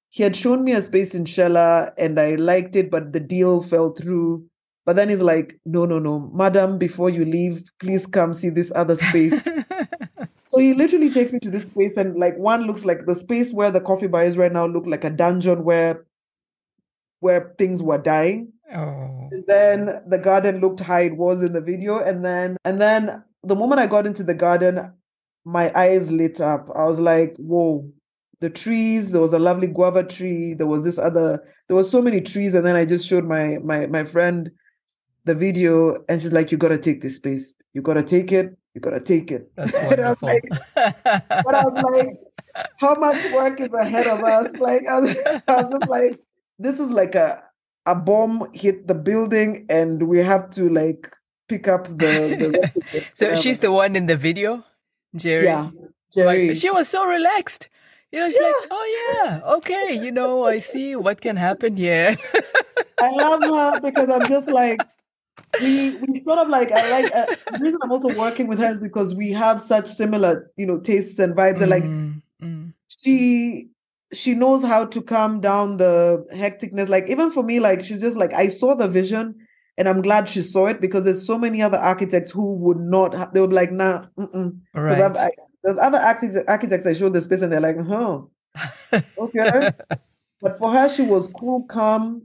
he 0.09 0.23
had 0.23 0.35
shown 0.35 0.63
me 0.63 0.73
a 0.73 0.81
space 0.81 1.15
in 1.15 1.25
Shela 1.25 1.91
and 1.97 2.19
I 2.19 2.35
liked 2.35 2.75
it, 2.75 2.89
but 2.91 3.13
the 3.13 3.19
deal 3.19 3.61
fell 3.61 3.91
through. 3.91 4.45
But 4.87 4.95
then 4.95 5.09
he's 5.09 5.21
like, 5.21 5.59
no, 5.65 5.85
no, 5.85 5.99
no, 5.99 6.31
madam, 6.33 6.77
before 6.77 7.09
you 7.09 7.25
leave, 7.25 7.69
please 7.77 8.05
come 8.05 8.31
see 8.31 8.47
this 8.47 8.71
other 8.73 8.95
space. 8.95 9.43
so 10.47 10.59
he 10.59 10.73
literally 10.73 11.09
takes 11.09 11.33
me 11.33 11.39
to 11.39 11.49
this 11.51 11.65
space, 11.65 11.97
and 11.97 12.15
like 12.15 12.37
one 12.37 12.61
looks 12.61 12.85
like 12.85 13.05
the 13.05 13.13
space 13.13 13.51
where 13.51 13.69
the 13.69 13.81
coffee 13.81 14.07
bar 14.07 14.23
is 14.23 14.37
right 14.37 14.51
now 14.51 14.65
looked 14.65 14.87
like 14.87 15.03
a 15.03 15.09
dungeon 15.09 15.65
where 15.65 16.05
where 17.19 17.53
things 17.57 17.83
were 17.83 17.97
dying. 17.97 18.53
Oh. 18.73 19.27
And 19.29 19.43
then 19.45 20.03
the 20.07 20.17
garden 20.17 20.61
looked 20.61 20.79
how 20.79 20.99
it 20.99 21.17
was 21.17 21.43
in 21.43 21.51
the 21.51 21.59
video. 21.59 21.99
And 21.99 22.23
then 22.23 22.55
and 22.63 22.79
then 22.79 23.23
the 23.43 23.55
moment 23.55 23.81
I 23.81 23.87
got 23.87 24.07
into 24.07 24.23
the 24.23 24.33
garden, 24.33 24.93
my 25.43 25.69
eyes 25.77 26.13
lit 26.13 26.39
up. 26.39 26.69
I 26.73 26.85
was 26.85 27.01
like, 27.01 27.35
whoa, 27.35 27.91
the 28.39 28.49
trees, 28.49 29.11
there 29.11 29.19
was 29.19 29.33
a 29.33 29.39
lovely 29.39 29.67
guava 29.67 30.05
tree, 30.05 30.53
there 30.53 30.65
was 30.65 30.85
this 30.85 30.97
other, 30.97 31.43
there 31.67 31.75
was 31.75 31.91
so 31.91 32.01
many 32.01 32.21
trees. 32.21 32.53
And 32.53 32.65
then 32.65 32.77
I 32.77 32.85
just 32.85 33.05
showed 33.05 33.25
my 33.25 33.57
my 33.61 33.87
my 33.87 34.05
friend 34.05 34.49
the 35.27 35.35
video 35.35 36.03
and 36.09 36.21
she's 36.21 36.33
like, 36.33 36.51
You 36.51 36.57
gotta 36.57 36.77
take 36.77 37.01
this 37.01 37.17
space. 37.17 37.53
You 37.73 37.81
gotta 37.81 38.03
take 38.03 38.31
it, 38.31 38.57
you 38.73 38.81
gotta 38.81 38.99
take 38.99 39.31
it. 39.31 39.51
That's 39.55 39.73
wonderful. 39.83 40.29
I 40.29 40.31
like, 40.31 40.43
but 40.73 41.55
I 41.55 41.63
was 41.63 41.83
like, 41.97 42.17
how 42.77 42.95
much 42.95 43.23
work 43.31 43.59
is 43.59 43.71
ahead 43.73 44.07
of 44.07 44.23
us? 44.23 44.55
Like 44.57 44.81
I 44.89 44.99
was, 44.99 45.15
I 45.47 45.61
was 45.61 45.71
just 45.71 45.89
like, 45.89 46.19
this 46.57 46.79
is 46.79 46.91
like 46.91 47.15
a 47.15 47.43
a 47.87 47.95
bomb 47.95 48.47
hit 48.53 48.87
the 48.87 48.93
building 48.93 49.65
and 49.69 50.03
we 50.07 50.19
have 50.19 50.49
to 50.51 50.69
like 50.69 51.09
pick 51.47 51.67
up 51.67 51.87
the, 51.87 52.35
the 52.35 53.05
so 53.13 53.35
she's 53.35 53.59
the 53.59 53.71
one 53.71 53.95
in 53.95 54.05
the 54.07 54.17
video 54.17 54.63
jerry 55.15 55.45
yeah 55.45 55.69
jerry 56.13 56.49
like, 56.49 56.57
she 56.57 56.69
was 56.69 56.89
so 56.89 57.07
relaxed 57.07 57.69
you 58.11 58.19
know 58.19 58.27
she's 58.27 58.35
yeah. 58.35 58.47
like 58.47 58.67
oh 58.71 59.13
yeah 59.15 59.39
okay 59.53 59.97
you 60.03 60.11
know 60.11 60.45
i 60.45 60.59
see 60.59 60.97
what 60.97 61.21
can 61.21 61.37
happen 61.37 61.77
here 61.77 62.17
i 62.99 63.09
love 63.11 63.41
her 63.41 63.79
because 63.79 64.09
i'm 64.09 64.27
just 64.27 64.49
like 64.49 64.81
we 65.61 65.95
we 65.97 66.19
sort 66.21 66.39
of 66.39 66.49
like 66.49 66.71
i 66.71 67.01
like 67.01 67.15
uh, 67.15 67.25
the 67.53 67.59
reason 67.61 67.79
i'm 67.83 67.91
also 67.91 68.13
working 68.15 68.47
with 68.47 68.59
her 68.59 68.71
is 68.71 68.79
because 68.79 69.15
we 69.15 69.31
have 69.31 69.61
such 69.61 69.87
similar 69.87 70.51
you 70.57 70.65
know 70.65 70.79
tastes 70.79 71.19
and 71.19 71.35
vibes 71.35 71.57
mm, 71.57 71.61
and 71.61 71.71
like 71.71 71.83
mm, 71.83 72.21
mm. 72.41 72.73
she 72.87 73.69
she 74.13 74.33
knows 74.33 74.63
how 74.63 74.85
to 74.85 75.01
calm 75.01 75.39
down 75.39 75.77
the 75.77 76.25
hecticness 76.33 76.89
like 76.89 77.09
even 77.09 77.31
for 77.31 77.43
me 77.43 77.59
like 77.59 77.83
she's 77.83 78.01
just 78.01 78.17
like 78.17 78.33
i 78.33 78.47
saw 78.47 78.75
the 78.75 78.87
vision 78.87 79.35
and 79.77 79.87
I'm 79.87 80.01
glad 80.01 80.27
she 80.27 80.41
saw 80.41 80.65
it 80.65 80.81
because 80.81 81.05
there's 81.05 81.25
so 81.25 81.37
many 81.37 81.61
other 81.61 81.77
architects 81.77 82.31
who 82.31 82.55
would 82.55 82.79
not. 82.79 83.13
Have, 83.13 83.33
they 83.33 83.41
would 83.41 83.51
be 83.51 83.55
like, 83.55 83.71
nah, 83.71 84.07
mm 84.17 84.57
right. 84.73 85.15
I, 85.15 85.29
there's 85.63 85.77
other 85.77 85.99
architects, 85.99 86.49
architects 86.49 86.87
I 86.87 86.93
showed 86.93 87.13
the 87.13 87.21
space 87.21 87.41
and 87.41 87.51
they're 87.51 87.61
like, 87.61 87.77
huh, 87.79 88.21
okay. 89.17 89.71
but 90.41 90.57
for 90.57 90.71
her, 90.71 90.89
she 90.89 91.03
was 91.03 91.27
cool, 91.27 91.63
calm, 91.63 92.23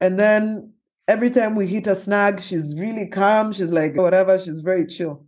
and 0.00 0.18
then 0.18 0.72
every 1.08 1.30
time 1.30 1.54
we 1.56 1.66
hit 1.66 1.86
a 1.86 1.96
snag, 1.96 2.40
she's 2.40 2.78
really 2.78 3.06
calm. 3.06 3.52
She's 3.52 3.72
like, 3.72 3.96
whatever. 3.96 4.38
She's 4.38 4.60
very 4.60 4.86
chill. 4.86 5.24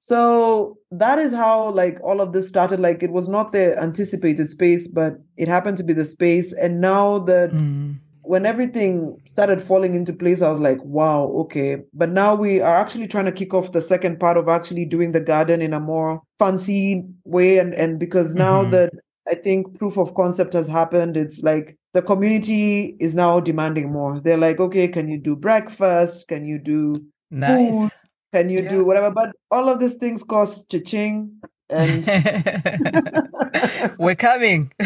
So 0.00 0.78
that 0.90 1.18
is 1.18 1.32
how 1.32 1.70
like 1.70 1.98
all 2.02 2.20
of 2.20 2.32
this 2.32 2.48
started. 2.48 2.80
Like 2.80 3.02
it 3.02 3.10
was 3.10 3.28
not 3.28 3.52
the 3.52 3.76
anticipated 3.78 4.50
space, 4.50 4.88
but 4.88 5.14
it 5.36 5.48
happened 5.48 5.76
to 5.78 5.84
be 5.84 5.92
the 5.92 6.04
space. 6.04 6.52
And 6.52 6.80
now 6.80 7.18
that. 7.20 7.50
Mm 7.52 8.00
when 8.28 8.44
everything 8.44 9.18
started 9.24 9.62
falling 9.62 9.94
into 9.94 10.12
place, 10.12 10.42
I 10.42 10.50
was 10.50 10.60
like, 10.60 10.84
wow, 10.84 11.28
okay. 11.44 11.78
But 11.94 12.10
now 12.10 12.34
we 12.34 12.60
are 12.60 12.76
actually 12.76 13.08
trying 13.08 13.24
to 13.24 13.32
kick 13.32 13.54
off 13.54 13.72
the 13.72 13.80
second 13.80 14.20
part 14.20 14.36
of 14.36 14.50
actually 14.50 14.84
doing 14.84 15.12
the 15.12 15.20
garden 15.20 15.62
in 15.62 15.72
a 15.72 15.80
more 15.80 16.20
fancy 16.38 17.06
way. 17.24 17.56
And, 17.56 17.72
and 17.72 17.98
because 17.98 18.34
now 18.34 18.60
mm-hmm. 18.60 18.72
that 18.72 18.92
I 19.26 19.34
think 19.34 19.78
proof 19.78 19.96
of 19.96 20.14
concept 20.14 20.52
has 20.52 20.68
happened, 20.68 21.16
it's 21.16 21.42
like 21.42 21.77
the 21.98 22.02
community 22.02 22.96
is 23.00 23.16
now 23.16 23.40
demanding 23.40 23.90
more. 23.90 24.20
They're 24.20 24.38
like, 24.38 24.60
okay, 24.60 24.86
can 24.86 25.08
you 25.08 25.18
do 25.18 25.34
breakfast? 25.34 26.28
Can 26.28 26.46
you 26.46 26.60
do 26.60 27.04
nice? 27.28 27.74
Food? 27.74 27.90
Can 28.32 28.48
you 28.50 28.62
yeah. 28.62 28.68
do 28.68 28.84
whatever? 28.84 29.10
But 29.10 29.32
all 29.50 29.68
of 29.68 29.80
these 29.80 29.94
things 29.94 30.22
cost 30.22 30.70
cha-ching 30.70 31.40
and 31.68 32.06
we're 33.98 34.14
coming. 34.14 34.72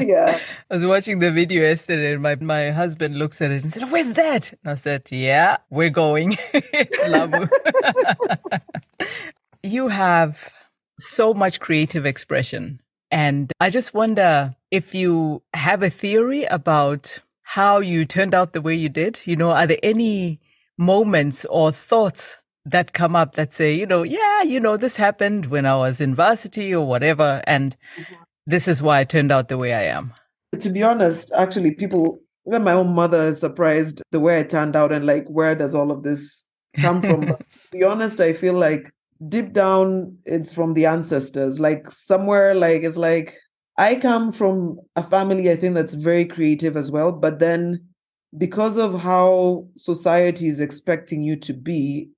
yeah. 0.00 0.40
I 0.70 0.74
was 0.74 0.84
watching 0.84 1.20
the 1.20 1.30
video 1.30 1.62
yesterday 1.62 2.14
and 2.14 2.22
my, 2.22 2.34
my 2.34 2.72
husband 2.72 3.16
looks 3.16 3.40
at 3.40 3.52
it 3.52 3.62
and 3.62 3.72
said, 3.72 3.92
Where's 3.92 4.14
that? 4.14 4.52
And 4.64 4.72
I 4.72 4.74
said, 4.74 5.06
Yeah, 5.08 5.58
we're 5.70 5.90
going. 5.90 6.36
it's 6.52 7.08
Lamu. 7.08 7.46
you 9.62 9.86
have 9.86 10.50
so 10.98 11.32
much 11.32 11.60
creative 11.60 12.06
expression. 12.06 12.80
And 13.12 13.52
I 13.60 13.70
just 13.70 13.94
wonder 13.94 14.56
if 14.72 14.94
you 14.94 15.42
have 15.52 15.82
a 15.82 15.90
theory 15.90 16.44
about 16.44 17.20
how 17.42 17.80
you 17.80 18.06
turned 18.06 18.34
out 18.34 18.54
the 18.54 18.62
way 18.62 18.74
you 18.74 18.88
did. 18.88 19.20
You 19.26 19.36
know, 19.36 19.50
are 19.50 19.66
there 19.66 19.76
any 19.82 20.40
moments 20.78 21.44
or 21.50 21.70
thoughts 21.70 22.38
that 22.64 22.94
come 22.94 23.14
up 23.14 23.34
that 23.34 23.52
say, 23.52 23.74
you 23.74 23.84
know, 23.84 24.02
yeah, 24.02 24.42
you 24.42 24.58
know, 24.58 24.78
this 24.78 24.96
happened 24.96 25.46
when 25.46 25.66
I 25.66 25.76
was 25.76 26.00
in 26.00 26.14
varsity 26.14 26.74
or 26.74 26.86
whatever. 26.86 27.42
And 27.46 27.76
mm-hmm. 27.96 28.14
this 28.46 28.66
is 28.66 28.82
why 28.82 29.00
I 29.00 29.04
turned 29.04 29.30
out 29.30 29.48
the 29.48 29.58
way 29.58 29.74
I 29.74 29.82
am. 29.82 30.14
To 30.58 30.70
be 30.70 30.82
honest, 30.82 31.30
actually, 31.36 31.74
people, 31.74 32.20
even 32.46 32.64
my 32.64 32.72
own 32.72 32.94
mother 32.94 33.20
is 33.24 33.40
surprised 33.40 34.02
the 34.10 34.20
way 34.20 34.40
I 34.40 34.44
turned 34.44 34.74
out 34.74 34.90
and 34.90 35.04
like, 35.04 35.26
where 35.28 35.54
does 35.54 35.74
all 35.74 35.90
of 35.90 36.02
this 36.02 36.46
come 36.80 37.02
from? 37.02 37.26
to 37.26 37.38
be 37.70 37.84
honest, 37.84 38.20
I 38.22 38.32
feel 38.32 38.54
like 38.54 38.90
deep 39.28 39.52
down, 39.52 40.16
it's 40.24 40.54
from 40.54 40.72
the 40.72 40.86
ancestors. 40.86 41.60
Like, 41.60 41.90
somewhere, 41.90 42.54
like, 42.54 42.82
it's 42.82 42.96
like, 42.96 43.36
I 43.78 43.94
come 43.96 44.32
from 44.32 44.80
a 44.96 45.02
family, 45.02 45.50
I 45.50 45.56
think, 45.56 45.74
that's 45.74 45.94
very 45.94 46.24
creative 46.24 46.76
as 46.76 46.90
well. 46.90 47.12
But 47.12 47.38
then 47.38 47.86
because 48.36 48.76
of 48.76 49.00
how 49.00 49.66
society 49.76 50.48
is 50.48 50.60
expecting 50.60 51.22
you 51.22 51.36
to 51.36 51.52
be, 51.52 52.08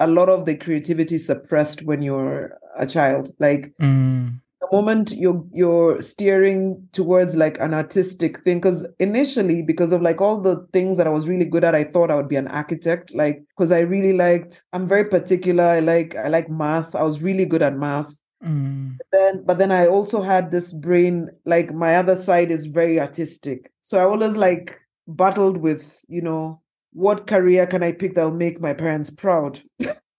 a 0.00 0.06
lot 0.06 0.28
of 0.28 0.44
the 0.44 0.56
creativity 0.56 1.18
suppressed 1.18 1.82
when 1.82 2.02
you're 2.02 2.58
a 2.78 2.86
child. 2.86 3.30
Like 3.38 3.72
mm. 3.80 4.38
the 4.60 4.68
moment 4.72 5.12
you're 5.16 5.44
you're 5.52 6.00
steering 6.00 6.86
towards 6.92 7.36
like 7.36 7.58
an 7.60 7.72
artistic 7.72 8.42
thing, 8.44 8.58
because 8.58 8.86
initially, 8.98 9.62
because 9.62 9.92
of 9.92 10.02
like 10.02 10.20
all 10.20 10.40
the 10.40 10.66
things 10.72 10.96
that 10.98 11.06
I 11.06 11.10
was 11.10 11.28
really 11.28 11.44
good 11.44 11.64
at, 11.64 11.74
I 11.74 11.84
thought 11.84 12.10
I 12.10 12.16
would 12.16 12.28
be 12.28 12.36
an 12.36 12.48
architect. 12.48 13.14
Like 13.14 13.42
because 13.56 13.72
I 13.72 13.80
really 13.80 14.12
liked, 14.12 14.62
I'm 14.72 14.88
very 14.88 15.04
particular. 15.04 15.64
I 15.64 15.80
like 15.80 16.16
I 16.16 16.28
like 16.28 16.50
math. 16.50 16.94
I 16.94 17.02
was 17.02 17.22
really 17.22 17.46
good 17.46 17.62
at 17.62 17.76
math. 17.76 18.14
Mm. 18.44 18.98
But 18.98 19.06
then, 19.12 19.44
but 19.44 19.58
then 19.58 19.72
I 19.72 19.86
also 19.86 20.20
had 20.22 20.50
this 20.50 20.72
brain. 20.72 21.30
Like 21.46 21.72
my 21.72 21.96
other 21.96 22.16
side 22.16 22.50
is 22.50 22.66
very 22.66 23.00
artistic, 23.00 23.72
so 23.80 23.98
I 23.98 24.04
always 24.04 24.36
like 24.36 24.78
battled 25.06 25.58
with 25.58 26.04
you 26.08 26.22
know 26.22 26.60
what 26.92 27.26
career 27.26 27.66
can 27.66 27.82
I 27.82 27.92
pick 27.92 28.14
that'll 28.14 28.30
make 28.30 28.60
my 28.60 28.72
parents 28.72 29.10
proud? 29.10 29.60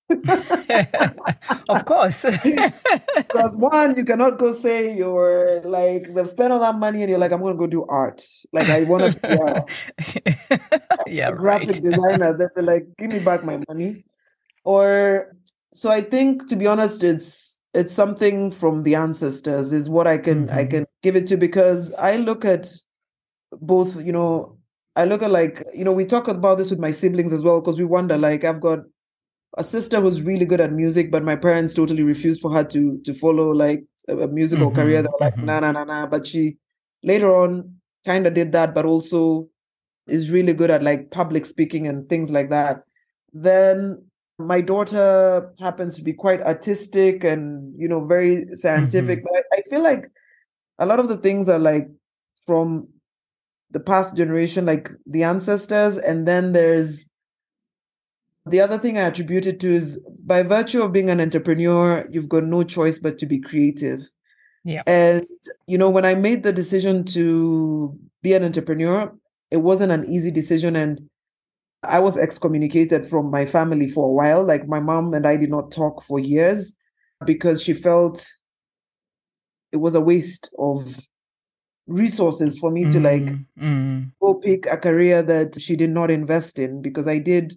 of 1.70 1.86
course. 1.86 2.26
because 3.16 3.58
one, 3.58 3.96
you 3.96 4.06
cannot 4.06 4.38
go 4.38 4.52
say 4.52 4.96
you're 4.96 5.62
like 5.64 6.14
they've 6.14 6.30
spent 6.30 6.54
all 6.54 6.60
that 6.60 6.78
money 6.78 7.02
and 7.02 7.10
you're 7.10 7.20
like, 7.20 7.32
I'm 7.32 7.42
gonna 7.42 7.56
go 7.56 7.68
do 7.68 7.86
art. 7.86 8.24
Like 8.54 8.70
I 8.70 8.84
wanna 8.84 9.12
be 9.14 9.20
a, 9.24 9.66
yeah, 11.08 11.30
a 11.30 11.36
graphic 11.36 11.70
right. 11.70 11.82
designer. 11.82 12.38
They'll 12.38 12.50
be 12.56 12.62
like, 12.62 12.88
give 12.98 13.10
me 13.10 13.20
back 13.20 13.44
my 13.44 13.64
money. 13.68 14.06
Or 14.64 15.36
so 15.74 15.90
I 15.90 16.02
think 16.02 16.48
to 16.50 16.56
be 16.56 16.68
honest, 16.68 17.04
it's 17.04 17.55
it's 17.76 17.94
something 17.94 18.50
from 18.52 18.84
the 18.84 18.96
ancestors 18.96 19.74
is 19.74 19.90
what 19.90 20.08
I 20.08 20.18
can 20.18 20.48
mm-hmm. 20.48 20.58
I 20.58 20.66
can 20.66 20.86
give 21.04 21.16
it 21.16 21.28
to 21.28 21.38
because 21.38 21.92
I 21.94 22.16
look 22.16 22.46
at 22.46 22.68
both, 23.52 24.04
you 24.04 24.14
know, 24.14 24.58
I 24.96 25.06
look 25.06 25.22
at 25.22 25.30
like, 25.30 25.64
you 25.74 25.84
know, 25.84 25.92
we 25.92 26.06
talk 26.06 26.28
about 26.28 26.58
this 26.58 26.70
with 26.70 26.80
my 26.80 26.92
siblings 26.92 27.34
as 27.34 27.44
well, 27.44 27.60
because 27.60 27.78
we 27.78 27.86
wonder, 27.86 28.18
like, 28.18 28.44
I've 28.44 28.62
got 28.62 28.80
a 29.58 29.64
sister 29.64 30.00
who's 30.00 30.22
really 30.22 30.46
good 30.46 30.62
at 30.62 30.72
music, 30.72 31.12
but 31.12 31.24
my 31.24 31.36
parents 31.36 31.74
totally 31.74 32.04
refused 32.04 32.42
for 32.42 32.52
her 32.52 32.64
to 32.64 33.00
to 33.04 33.14
follow 33.14 33.52
like 33.52 33.84
a, 34.08 34.18
a 34.20 34.28
musical 34.28 34.68
mm-hmm, 34.68 34.82
career. 34.82 35.02
They 35.02 35.10
were 35.10 35.18
like, 35.20 35.36
mm-hmm. 35.36 35.46
nah, 35.46 35.60
nah, 35.60 35.72
nah, 35.72 35.84
nah. 35.84 36.06
But 36.08 36.26
she 36.26 36.58
later 37.04 37.36
on 37.36 37.76
kind 38.06 38.26
of 38.26 38.34
did 38.34 38.54
that, 38.54 38.74
but 38.74 38.86
also 38.86 39.50
is 40.08 40.32
really 40.32 40.54
good 40.54 40.72
at 40.72 40.84
like 40.84 41.12
public 41.12 41.46
speaking 41.46 41.88
and 41.88 42.08
things 42.08 42.32
like 42.32 42.50
that. 42.52 42.84
Then 43.34 44.06
my 44.38 44.62
daughter 44.62 45.54
happens 45.60 45.96
to 45.96 46.04
be 46.04 46.14
quite 46.14 46.42
artistic 46.42 47.24
and 47.24 47.74
you 47.78 47.88
know 47.88 48.06
very 48.06 48.46
scientific. 48.56 49.20
Mm-hmm. 49.20 49.28
But 49.34 49.44
I, 49.54 49.60
I 49.60 49.70
feel 49.70 49.82
like 49.82 50.12
a 50.80 50.86
lot 50.86 51.00
of 51.00 51.08
the 51.08 51.18
things 51.18 51.48
are 51.48 51.60
like 51.60 51.88
from 52.46 52.88
the 53.72 53.80
past 53.80 54.16
generation, 54.16 54.66
like 54.66 54.92
the 55.06 55.24
ancestors, 55.24 55.98
and 55.98 56.28
then 56.28 56.54
there's 56.54 57.06
the 58.46 58.62
other 58.62 58.78
thing 58.78 58.98
I 58.98 59.02
attribute 59.02 59.48
it 59.48 59.60
to 59.62 59.74
is 59.74 60.00
by 60.24 60.44
virtue 60.44 60.82
of 60.82 60.94
being 60.94 61.10
an 61.10 61.20
entrepreneur, 61.20 62.08
you've 62.12 62.30
got 62.30 62.44
no 62.44 62.64
choice 62.64 63.00
but 63.00 63.18
to 63.20 63.26
be 63.26 63.40
creative. 63.40 64.08
Yeah. 64.64 64.84
And 64.86 65.26
you 65.68 65.78
know, 65.78 65.90
when 65.90 66.06
I 66.06 66.14
made 66.16 66.44
the 66.44 66.54
decision 66.54 67.06
to 67.06 67.98
be 68.22 68.34
an 68.34 68.44
entrepreneur, 68.44 69.14
it 69.50 69.58
wasn't 69.58 69.92
an 69.92 70.12
easy 70.12 70.32
decision 70.32 70.76
and 70.76 71.10
I 71.88 72.00
was 72.00 72.18
excommunicated 72.18 73.06
from 73.08 73.32
my 73.32 73.46
family 73.46 73.88
for 73.88 74.06
a 74.06 74.12
while. 74.12 74.44
Like 74.44 74.68
my 74.68 74.80
mom 74.80 75.14
and 75.14 75.26
I 75.26 75.36
did 75.36 75.50
not 75.50 75.72
talk 75.72 76.04
for 76.04 76.20
years 76.20 76.74
because 77.26 77.62
she 77.62 77.74
felt 77.74 78.28
it 79.72 79.78
was 79.78 79.96
a 79.96 80.02
waste 80.02 80.54
of 80.58 81.00
resources 81.88 82.58
for 82.58 82.72
me 82.72 82.86
mm, 82.86 82.92
to 82.92 83.00
like 83.00 83.36
mm. 83.60 84.12
go 84.22 84.34
pick 84.36 84.66
a 84.66 84.78
career 84.78 85.22
that 85.22 85.62
she 85.62 85.76
did 85.76 85.92
not 85.92 86.10
invest 86.10 86.58
in 86.58 86.82
because 86.82 87.08
I 87.08 87.20
did 87.20 87.56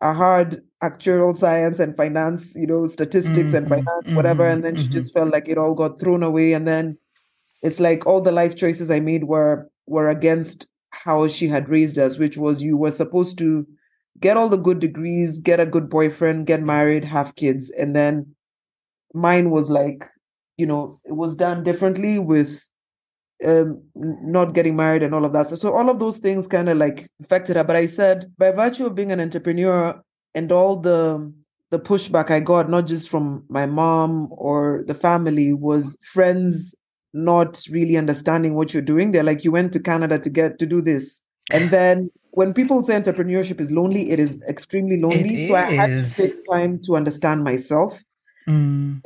a 0.00 0.12
hard 0.12 0.62
actuarial 0.82 1.36
science 1.36 1.80
and 1.80 1.96
finance, 1.96 2.54
you 2.54 2.66
know, 2.66 2.86
statistics 2.86 3.38
mm-hmm, 3.38 3.56
and 3.56 3.68
finance, 3.68 4.06
mm-hmm, 4.06 4.16
whatever. 4.16 4.46
And 4.46 4.64
then 4.64 4.74
mm-hmm. 4.74 4.84
she 4.84 4.88
just 4.88 5.12
felt 5.12 5.32
like 5.32 5.48
it 5.48 5.58
all 5.58 5.74
got 5.74 5.98
thrown 5.98 6.22
away. 6.22 6.52
And 6.52 6.66
then 6.66 6.98
it's 7.62 7.80
like 7.80 8.06
all 8.06 8.20
the 8.20 8.32
life 8.32 8.54
choices 8.54 8.90
I 8.90 9.00
made 9.00 9.24
were 9.24 9.68
were 9.86 10.08
against 10.08 10.68
how 11.04 11.28
she 11.28 11.48
had 11.48 11.68
raised 11.68 11.98
us, 11.98 12.18
which 12.18 12.36
was 12.36 12.62
you 12.62 12.76
were 12.76 12.90
supposed 12.90 13.38
to 13.38 13.66
get 14.20 14.36
all 14.36 14.48
the 14.48 14.56
good 14.56 14.80
degrees, 14.80 15.38
get 15.38 15.60
a 15.60 15.66
good 15.66 15.88
boyfriend, 15.88 16.46
get 16.46 16.62
married, 16.62 17.04
have 17.04 17.36
kids. 17.36 17.70
And 17.70 17.94
then 17.94 18.34
mine 19.14 19.50
was 19.50 19.70
like, 19.70 20.04
you 20.56 20.66
know, 20.66 21.00
it 21.04 21.12
was 21.12 21.36
done 21.36 21.62
differently 21.62 22.18
with 22.18 22.68
um, 23.44 23.82
not 23.94 24.54
getting 24.54 24.74
married 24.74 25.02
and 25.02 25.14
all 25.14 25.24
of 25.24 25.32
that. 25.32 25.48
So, 25.48 25.56
so 25.56 25.72
all 25.72 25.88
of 25.88 26.00
those 26.00 26.18
things 26.18 26.46
kind 26.46 26.68
of 26.68 26.76
like 26.76 27.08
affected 27.22 27.56
her. 27.56 27.64
But 27.64 27.76
I 27.76 27.86
said, 27.86 28.32
by 28.36 28.50
virtue 28.50 28.86
of 28.86 28.94
being 28.94 29.12
an 29.12 29.20
entrepreneur 29.20 30.00
and 30.34 30.52
all 30.52 30.76
the 30.76 31.32
the 31.70 31.78
pushback 31.78 32.30
I 32.30 32.40
got, 32.40 32.70
not 32.70 32.86
just 32.86 33.10
from 33.10 33.44
my 33.50 33.66
mom 33.66 34.28
or 34.30 34.84
the 34.86 34.94
family, 34.94 35.52
was 35.52 35.98
friends 36.02 36.74
not 37.24 37.62
really 37.70 37.96
understanding 37.96 38.54
what 38.54 38.72
you're 38.72 38.82
doing. 38.82 39.12
They're 39.12 39.22
like, 39.22 39.44
you 39.44 39.52
went 39.52 39.72
to 39.72 39.80
Canada 39.80 40.18
to 40.18 40.30
get 40.30 40.58
to 40.58 40.66
do 40.66 40.80
this. 40.80 41.22
And 41.50 41.70
then 41.70 42.10
when 42.30 42.54
people 42.54 42.82
say 42.82 42.94
entrepreneurship 42.94 43.60
is 43.60 43.72
lonely, 43.72 44.10
it 44.10 44.20
is 44.20 44.40
extremely 44.48 45.00
lonely. 45.00 45.44
It 45.44 45.48
so 45.48 45.56
is. 45.56 45.62
I 45.62 45.70
had 45.72 45.98
to 45.98 46.14
take 46.14 46.34
time 46.50 46.80
to 46.86 46.96
understand 46.96 47.42
myself. 47.42 48.02
Mm. 48.48 49.02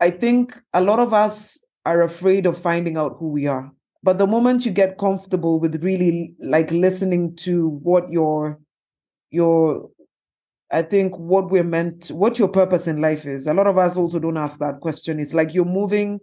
I 0.00 0.10
think 0.10 0.60
a 0.72 0.80
lot 0.80 1.00
of 1.00 1.12
us 1.12 1.60
are 1.84 2.02
afraid 2.02 2.46
of 2.46 2.58
finding 2.58 2.96
out 2.96 3.16
who 3.18 3.28
we 3.28 3.46
are. 3.46 3.70
But 4.02 4.18
the 4.18 4.26
moment 4.26 4.64
you 4.64 4.72
get 4.72 4.98
comfortable 4.98 5.60
with 5.60 5.82
really 5.82 6.34
like 6.40 6.70
listening 6.70 7.36
to 7.36 7.68
what 7.82 8.10
your 8.10 8.58
your 9.30 9.90
I 10.70 10.82
think 10.82 11.18
what 11.18 11.50
we're 11.50 11.64
meant 11.64 12.08
what 12.08 12.38
your 12.38 12.48
purpose 12.48 12.86
in 12.86 13.00
life 13.00 13.26
is. 13.26 13.46
A 13.46 13.54
lot 13.54 13.66
of 13.66 13.76
us 13.76 13.96
also 13.96 14.18
don't 14.18 14.38
ask 14.38 14.58
that 14.60 14.80
question. 14.80 15.20
It's 15.20 15.34
like 15.34 15.52
you're 15.52 15.64
moving 15.64 16.20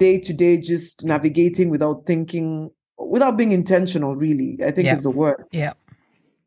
day 0.00 0.18
to 0.18 0.32
day 0.32 0.56
just 0.56 1.04
navigating 1.04 1.70
without 1.70 2.06
thinking 2.06 2.70
without 2.98 3.36
being 3.36 3.52
intentional 3.52 4.16
really. 4.16 4.58
I 4.64 4.72
think 4.72 4.86
yeah. 4.86 4.96
is 4.96 5.04
the 5.04 5.10
word. 5.10 5.44
Yeah. 5.52 5.74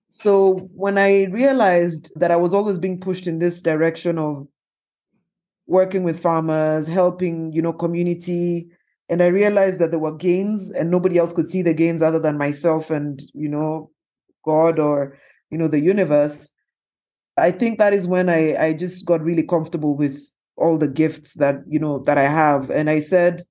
So 0.09 0.69
when 0.75 0.97
I 0.97 1.25
realized 1.25 2.11
that 2.15 2.31
I 2.31 2.35
was 2.35 2.53
always 2.53 2.77
being 2.77 2.99
pushed 2.99 3.25
in 3.25 3.39
this 3.39 3.61
direction 3.61 4.19
of 4.19 4.47
working 5.67 6.03
with 6.03 6.19
farmers, 6.19 6.87
helping, 6.87 7.51
you 7.53 7.61
know, 7.61 7.73
community. 7.73 8.67
And 9.09 9.21
I 9.23 9.27
realized 9.27 9.79
that 9.79 9.91
there 9.91 9.99
were 9.99 10.15
gains 10.15 10.71
and 10.71 10.91
nobody 10.91 11.17
else 11.17 11.33
could 11.33 11.49
see 11.49 11.61
the 11.61 11.73
gains 11.73 12.01
other 12.01 12.19
than 12.19 12.37
myself 12.37 12.89
and, 12.89 13.21
you 13.33 13.49
know, 13.49 13.91
God 14.45 14.79
or, 14.79 15.17
you 15.49 15.57
know, 15.57 15.67
the 15.67 15.79
universe. 15.79 16.49
I 17.37 17.51
think 17.51 17.79
that 17.79 17.93
is 17.93 18.05
when 18.05 18.29
I, 18.29 18.55
I 18.55 18.73
just 18.73 19.05
got 19.05 19.23
really 19.23 19.43
comfortable 19.43 19.95
with 19.95 20.32
all 20.55 20.77
the 20.77 20.87
gifts 20.87 21.33
that, 21.35 21.63
you 21.67 21.79
know, 21.79 21.99
that 21.99 22.17
I 22.17 22.23
have. 22.23 22.69
And 22.69 22.89
I 22.89 22.99
said, 22.99 23.43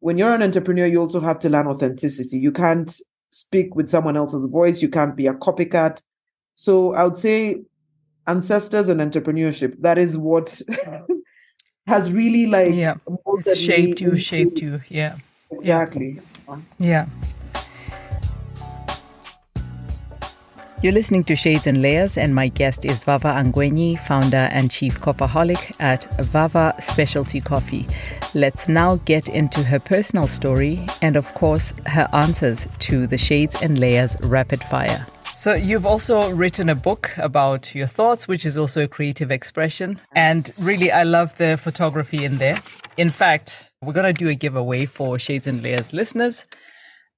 when 0.00 0.18
you're 0.18 0.34
an 0.34 0.42
entrepreneur, 0.42 0.86
you 0.86 1.00
also 1.00 1.20
have 1.20 1.38
to 1.40 1.48
learn 1.48 1.66
authenticity. 1.66 2.38
You 2.38 2.52
can't 2.52 2.94
speak 3.30 3.74
with 3.74 3.88
someone 3.88 4.16
else's 4.16 4.46
voice. 4.46 4.80
You 4.82 4.88
can't 4.88 5.16
be 5.16 5.26
a 5.26 5.34
copycat. 5.34 6.00
So 6.54 6.94
I 6.94 7.04
would 7.04 7.16
say 7.16 7.62
ancestors 8.26 8.88
and 8.88 9.00
entrepreneurship, 9.00 9.80
that 9.82 9.98
is 9.98 10.16
what 10.16 10.60
has 11.86 12.12
really 12.12 12.46
like 12.46 12.74
yeah 12.74 12.94
shaped 13.54 14.00
you 14.00 14.16
shaped 14.16 14.58
you 14.58 14.80
yeah 14.88 15.16
exactly 15.52 16.20
yeah. 16.78 17.06
You're 20.82 20.92
listening 20.92 21.24
to 21.24 21.34
Shades 21.34 21.66
and 21.66 21.80
Layers, 21.80 22.18
and 22.18 22.34
my 22.34 22.48
guest 22.48 22.84
is 22.84 23.00
Vava 23.00 23.28
Angwenyi, 23.28 23.98
founder 23.98 24.50
and 24.52 24.70
chief 24.70 25.00
coffeeholic 25.00 25.74
at 25.80 26.04
Vava 26.22 26.74
Specialty 26.80 27.40
Coffee. 27.40 27.88
Let's 28.34 28.68
now 28.68 28.96
get 29.06 29.26
into 29.26 29.62
her 29.62 29.80
personal 29.80 30.26
story 30.26 30.84
and, 31.00 31.16
of 31.16 31.32
course, 31.32 31.72
her 31.86 32.06
answers 32.12 32.68
to 32.80 33.06
the 33.06 33.16
Shades 33.16 33.56
and 33.62 33.78
Layers 33.78 34.18
rapid 34.24 34.60
fire. 34.60 35.06
So, 35.34 35.54
you've 35.54 35.86
also 35.86 36.30
written 36.32 36.68
a 36.68 36.74
book 36.74 37.10
about 37.16 37.74
your 37.74 37.86
thoughts, 37.86 38.28
which 38.28 38.44
is 38.44 38.58
also 38.58 38.84
a 38.84 38.88
creative 38.88 39.30
expression. 39.30 39.98
And 40.14 40.52
really, 40.58 40.92
I 40.92 41.04
love 41.04 41.34
the 41.38 41.56
photography 41.56 42.22
in 42.22 42.36
there. 42.36 42.60
In 42.98 43.08
fact, 43.08 43.70
we're 43.80 43.94
going 43.94 44.14
to 44.14 44.18
do 44.18 44.28
a 44.28 44.34
giveaway 44.34 44.84
for 44.84 45.18
Shades 45.18 45.46
and 45.46 45.62
Layers 45.62 45.94
listeners 45.94 46.44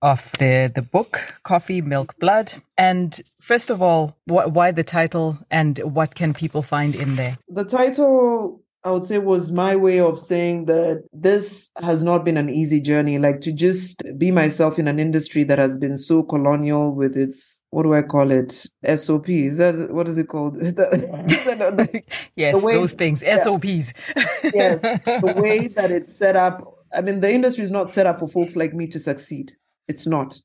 of 0.02 0.32
the, 0.38 0.70
the 0.74 0.82
book, 0.82 1.20
Coffee, 1.42 1.80
Milk, 1.80 2.18
Blood. 2.18 2.52
And 2.76 3.20
first 3.40 3.70
of 3.70 3.82
all, 3.82 4.16
wh- 4.26 4.48
why 4.48 4.70
the 4.70 4.84
title 4.84 5.38
and 5.50 5.78
what 5.78 6.14
can 6.14 6.34
people 6.34 6.62
find 6.62 6.94
in 6.94 7.16
there? 7.16 7.38
The 7.48 7.64
title 7.64 8.62
I 8.84 8.90
would 8.92 9.06
say 9.06 9.18
was 9.18 9.50
my 9.50 9.74
way 9.74 9.98
of 10.00 10.18
saying 10.18 10.66
that 10.66 11.02
this 11.12 11.68
has 11.76 12.04
not 12.04 12.24
been 12.24 12.36
an 12.36 12.48
easy 12.48 12.80
journey. 12.80 13.18
Like 13.18 13.40
to 13.40 13.52
just 13.52 14.02
be 14.16 14.30
myself 14.30 14.78
in 14.78 14.86
an 14.86 15.00
industry 15.00 15.42
that 15.44 15.58
has 15.58 15.78
been 15.78 15.98
so 15.98 16.22
colonial 16.22 16.94
with 16.94 17.16
its 17.16 17.60
what 17.70 17.82
do 17.82 17.92
I 17.92 18.02
call 18.02 18.30
it? 18.30 18.66
SOP. 18.96 19.28
Is 19.28 19.58
that 19.58 19.92
what 19.92 20.06
is 20.08 20.16
it 20.16 20.28
called? 20.28 20.56
yes, 22.36 22.62
way, 22.62 22.72
those 22.72 22.92
things. 22.92 23.20
Yeah. 23.20 23.38
SOPs. 23.38 23.92
yes. 24.54 24.80
The 24.80 25.34
way 25.36 25.68
that 25.68 25.90
it's 25.90 26.16
set 26.16 26.36
up. 26.36 26.76
I 26.94 27.00
mean, 27.00 27.20
the 27.20 27.30
industry 27.30 27.64
is 27.64 27.70
not 27.72 27.92
set 27.92 28.06
up 28.06 28.20
for 28.20 28.28
folks 28.28 28.54
like 28.56 28.72
me 28.72 28.86
to 28.86 29.00
succeed. 29.00 29.52
It's 29.88 30.06
not. 30.06 30.38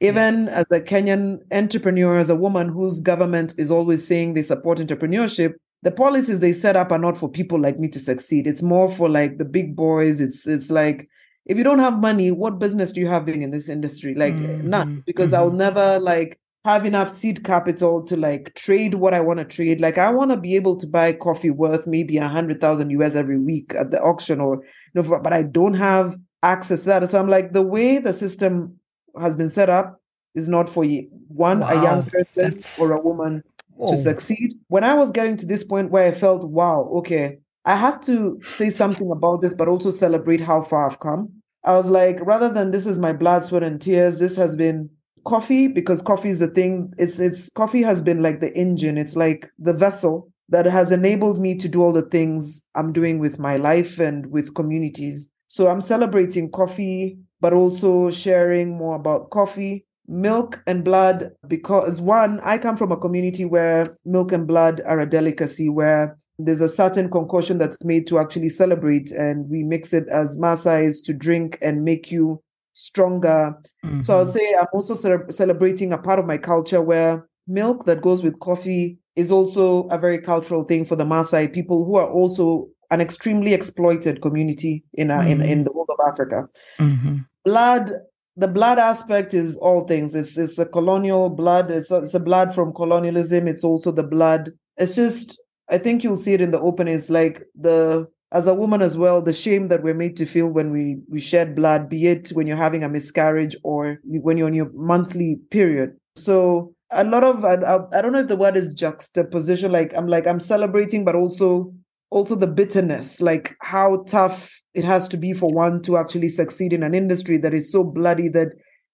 Even 0.00 0.48
as 0.48 0.70
a 0.70 0.80
Kenyan 0.80 1.40
entrepreneur, 1.52 2.18
as 2.18 2.30
a 2.30 2.36
woman 2.36 2.68
whose 2.68 3.00
government 3.00 3.54
is 3.58 3.70
always 3.70 4.06
saying 4.06 4.34
they 4.34 4.42
support 4.42 4.78
entrepreneurship, 4.78 5.54
the 5.82 5.90
policies 5.90 6.40
they 6.40 6.52
set 6.52 6.76
up 6.76 6.90
are 6.90 6.98
not 6.98 7.16
for 7.16 7.28
people 7.28 7.60
like 7.60 7.78
me 7.78 7.88
to 7.88 8.00
succeed. 8.00 8.46
It's 8.46 8.62
more 8.62 8.90
for 8.90 9.08
like 9.08 9.38
the 9.38 9.44
big 9.44 9.76
boys. 9.76 10.20
It's 10.20 10.46
it's 10.46 10.70
like 10.70 11.08
if 11.46 11.58
you 11.58 11.64
don't 11.64 11.78
have 11.78 12.00
money, 12.00 12.30
what 12.30 12.58
business 12.58 12.90
do 12.90 13.00
you 13.00 13.06
have 13.08 13.26
being 13.26 13.42
in 13.42 13.50
this 13.50 13.68
industry? 13.68 14.14
Like 14.14 14.34
mm-hmm. 14.34 14.68
none, 14.68 15.02
because 15.06 15.32
mm-hmm. 15.32 15.42
I'll 15.42 15.50
never 15.50 15.98
like 15.98 16.40
have 16.64 16.86
enough 16.86 17.10
seed 17.10 17.44
capital 17.44 18.02
to 18.04 18.16
like 18.16 18.54
trade 18.54 18.94
what 18.94 19.12
I 19.12 19.20
want 19.20 19.38
to 19.40 19.44
trade. 19.44 19.80
Like 19.80 19.98
I 19.98 20.10
want 20.10 20.30
to 20.30 20.38
be 20.38 20.56
able 20.56 20.76
to 20.78 20.86
buy 20.86 21.12
coffee 21.12 21.50
worth 21.50 21.86
maybe 21.86 22.16
a 22.16 22.28
hundred 22.28 22.60
thousand 22.60 22.90
US 22.90 23.14
every 23.14 23.38
week 23.38 23.74
at 23.78 23.90
the 23.90 24.00
auction, 24.00 24.40
or 24.40 24.62
you 24.94 25.02
know, 25.02 25.20
but 25.22 25.32
I 25.34 25.42
don't 25.42 25.74
have 25.74 26.16
access 26.44 26.84
that. 26.84 27.08
So 27.08 27.18
I'm 27.18 27.28
like 27.28 27.52
the 27.52 27.62
way 27.62 27.98
the 27.98 28.12
system 28.12 28.78
has 29.20 29.36
been 29.36 29.50
set 29.50 29.70
up 29.70 30.00
is 30.34 30.48
not 30.48 30.68
for 30.68 30.84
one 31.28 31.60
wow. 31.60 31.68
a 31.68 31.82
young 31.82 32.02
person 32.04 32.50
That's... 32.50 32.78
or 32.78 32.92
a 32.92 33.00
woman 33.00 33.42
Whoa. 33.74 33.90
to 33.90 33.96
succeed. 33.96 34.54
When 34.68 34.84
I 34.84 34.94
was 34.94 35.10
getting 35.10 35.36
to 35.38 35.46
this 35.46 35.64
point 35.64 35.90
where 35.90 36.04
I 36.04 36.12
felt, 36.12 36.44
wow, 36.44 36.90
okay, 36.96 37.38
I 37.64 37.76
have 37.76 38.00
to 38.02 38.40
say 38.42 38.70
something 38.70 39.10
about 39.10 39.40
this, 39.40 39.54
but 39.54 39.68
also 39.68 39.90
celebrate 39.90 40.40
how 40.40 40.60
far 40.60 40.86
I've 40.86 41.00
come. 41.00 41.32
I 41.64 41.72
was 41.72 41.90
like, 41.90 42.18
rather 42.20 42.50
than 42.50 42.72
this 42.72 42.86
is 42.86 42.98
my 42.98 43.12
blood, 43.12 43.44
sweat, 43.44 43.62
and 43.62 43.80
tears, 43.80 44.18
this 44.18 44.36
has 44.36 44.54
been 44.54 44.90
coffee 45.24 45.68
because 45.68 46.02
coffee 46.02 46.28
is 46.28 46.40
the 46.40 46.48
thing. 46.48 46.92
It's 46.98 47.18
it's 47.18 47.48
coffee 47.50 47.82
has 47.82 48.02
been 48.02 48.22
like 48.22 48.40
the 48.40 48.54
engine. 48.54 48.98
It's 48.98 49.16
like 49.16 49.50
the 49.58 49.72
vessel 49.72 50.30
that 50.50 50.66
has 50.66 50.92
enabled 50.92 51.40
me 51.40 51.56
to 51.56 51.68
do 51.68 51.82
all 51.82 51.92
the 51.92 52.02
things 52.02 52.62
I'm 52.74 52.92
doing 52.92 53.18
with 53.18 53.38
my 53.38 53.56
life 53.56 53.98
and 53.98 54.26
with 54.30 54.54
communities. 54.54 55.28
So 55.46 55.68
I'm 55.68 55.80
celebrating 55.80 56.50
coffee, 56.50 57.18
but 57.40 57.52
also 57.52 58.10
sharing 58.10 58.76
more 58.76 58.96
about 58.96 59.30
coffee 59.30 59.86
milk 60.06 60.62
and 60.66 60.84
blood 60.84 61.30
because 61.48 62.00
one 62.00 62.38
i 62.40 62.58
come 62.58 62.76
from 62.76 62.92
a 62.92 62.96
community 62.96 63.44
where 63.44 63.96
milk 64.04 64.32
and 64.32 64.46
blood 64.46 64.82
are 64.84 65.00
a 65.00 65.08
delicacy 65.08 65.68
where 65.68 66.16
there's 66.38 66.60
a 66.60 66.68
certain 66.68 67.10
concoction 67.10 67.58
that's 67.58 67.84
made 67.84 68.06
to 68.06 68.18
actually 68.18 68.48
celebrate 68.48 69.10
and 69.12 69.48
we 69.48 69.62
mix 69.62 69.92
it 69.92 70.06
as 70.10 70.36
masais 70.36 71.02
to 71.02 71.14
drink 71.14 71.56
and 71.62 71.84
make 71.84 72.10
you 72.10 72.42
stronger 72.74 73.54
mm-hmm. 73.84 74.02
so 74.02 74.18
i'll 74.18 74.26
say 74.26 74.54
i'm 74.58 74.66
also 74.74 74.94
ce- 74.94 75.34
celebrating 75.34 75.92
a 75.92 75.98
part 75.98 76.18
of 76.18 76.26
my 76.26 76.36
culture 76.36 76.82
where 76.82 77.26
milk 77.46 77.84
that 77.86 78.02
goes 78.02 78.22
with 78.22 78.38
coffee 78.40 78.98
is 79.16 79.30
also 79.30 79.86
a 79.88 79.98
very 79.98 80.18
cultural 80.18 80.64
thing 80.64 80.84
for 80.84 80.96
the 80.96 81.04
Maasai 81.04 81.52
people 81.52 81.84
who 81.84 81.94
are 81.94 82.10
also 82.10 82.68
an 82.90 83.00
extremely 83.00 83.54
exploited 83.54 84.22
community 84.22 84.84
in, 84.94 85.08
mm-hmm. 85.08 85.28
in, 85.28 85.42
in 85.42 85.64
the 85.64 85.72
world 85.72 85.90
of 85.90 85.98
Africa. 86.06 86.48
Mm-hmm. 86.78 87.18
Blood 87.44 87.90
the 88.36 88.48
blood 88.48 88.78
aspect 88.78 89.32
is 89.32 89.56
all 89.58 89.86
things. 89.86 90.14
It's 90.14 90.36
it's 90.36 90.58
a 90.58 90.66
colonial 90.66 91.30
blood. 91.30 91.70
It's 91.70 91.90
a, 91.90 91.98
it's 91.98 92.14
a 92.14 92.20
blood 92.20 92.54
from 92.54 92.72
colonialism. 92.72 93.46
It's 93.46 93.64
also 93.64 93.92
the 93.92 94.02
blood. 94.02 94.50
It's 94.76 94.96
just 94.96 95.40
I 95.68 95.78
think 95.78 96.02
you'll 96.02 96.18
see 96.18 96.34
it 96.34 96.40
in 96.40 96.50
the 96.50 96.60
open. 96.60 96.88
Is 96.88 97.10
like 97.10 97.44
the 97.54 98.08
as 98.32 98.48
a 98.48 98.54
woman 98.54 98.82
as 98.82 98.96
well, 98.96 99.22
the 99.22 99.32
shame 99.32 99.68
that 99.68 99.82
we're 99.84 99.94
made 99.94 100.16
to 100.16 100.26
feel 100.26 100.52
when 100.52 100.72
we 100.72 100.98
we 101.08 101.20
shed 101.20 101.54
blood, 101.54 101.88
be 101.88 102.06
it 102.06 102.30
when 102.30 102.46
you're 102.46 102.56
having 102.56 102.82
a 102.82 102.88
miscarriage 102.88 103.54
or 103.62 104.00
when 104.04 104.36
you're 104.36 104.48
on 104.48 104.54
your 104.54 104.70
monthly 104.74 105.36
period. 105.50 105.96
So 106.16 106.74
a 106.90 107.04
lot 107.04 107.22
of 107.22 107.44
I, 107.44 107.54
I 107.96 108.02
don't 108.02 108.12
know 108.12 108.20
if 108.20 108.28
the 108.28 108.36
word 108.36 108.56
is 108.56 108.74
juxtaposition. 108.74 109.70
Like 109.70 109.94
I'm 109.96 110.08
like 110.08 110.26
I'm 110.26 110.40
celebrating, 110.40 111.04
but 111.04 111.14
also 111.14 111.72
also 112.14 112.36
the 112.36 112.46
bitterness, 112.46 113.20
like 113.20 113.56
how 113.60 114.04
tough 114.06 114.62
it 114.72 114.84
has 114.84 115.08
to 115.08 115.16
be 115.16 115.32
for 115.32 115.52
one 115.52 115.82
to 115.82 115.96
actually 115.96 116.28
succeed 116.28 116.72
in 116.72 116.84
an 116.84 116.94
industry 116.94 117.36
that 117.38 117.52
is 117.52 117.72
so 117.72 117.82
bloody 117.82 118.28
that 118.28 118.48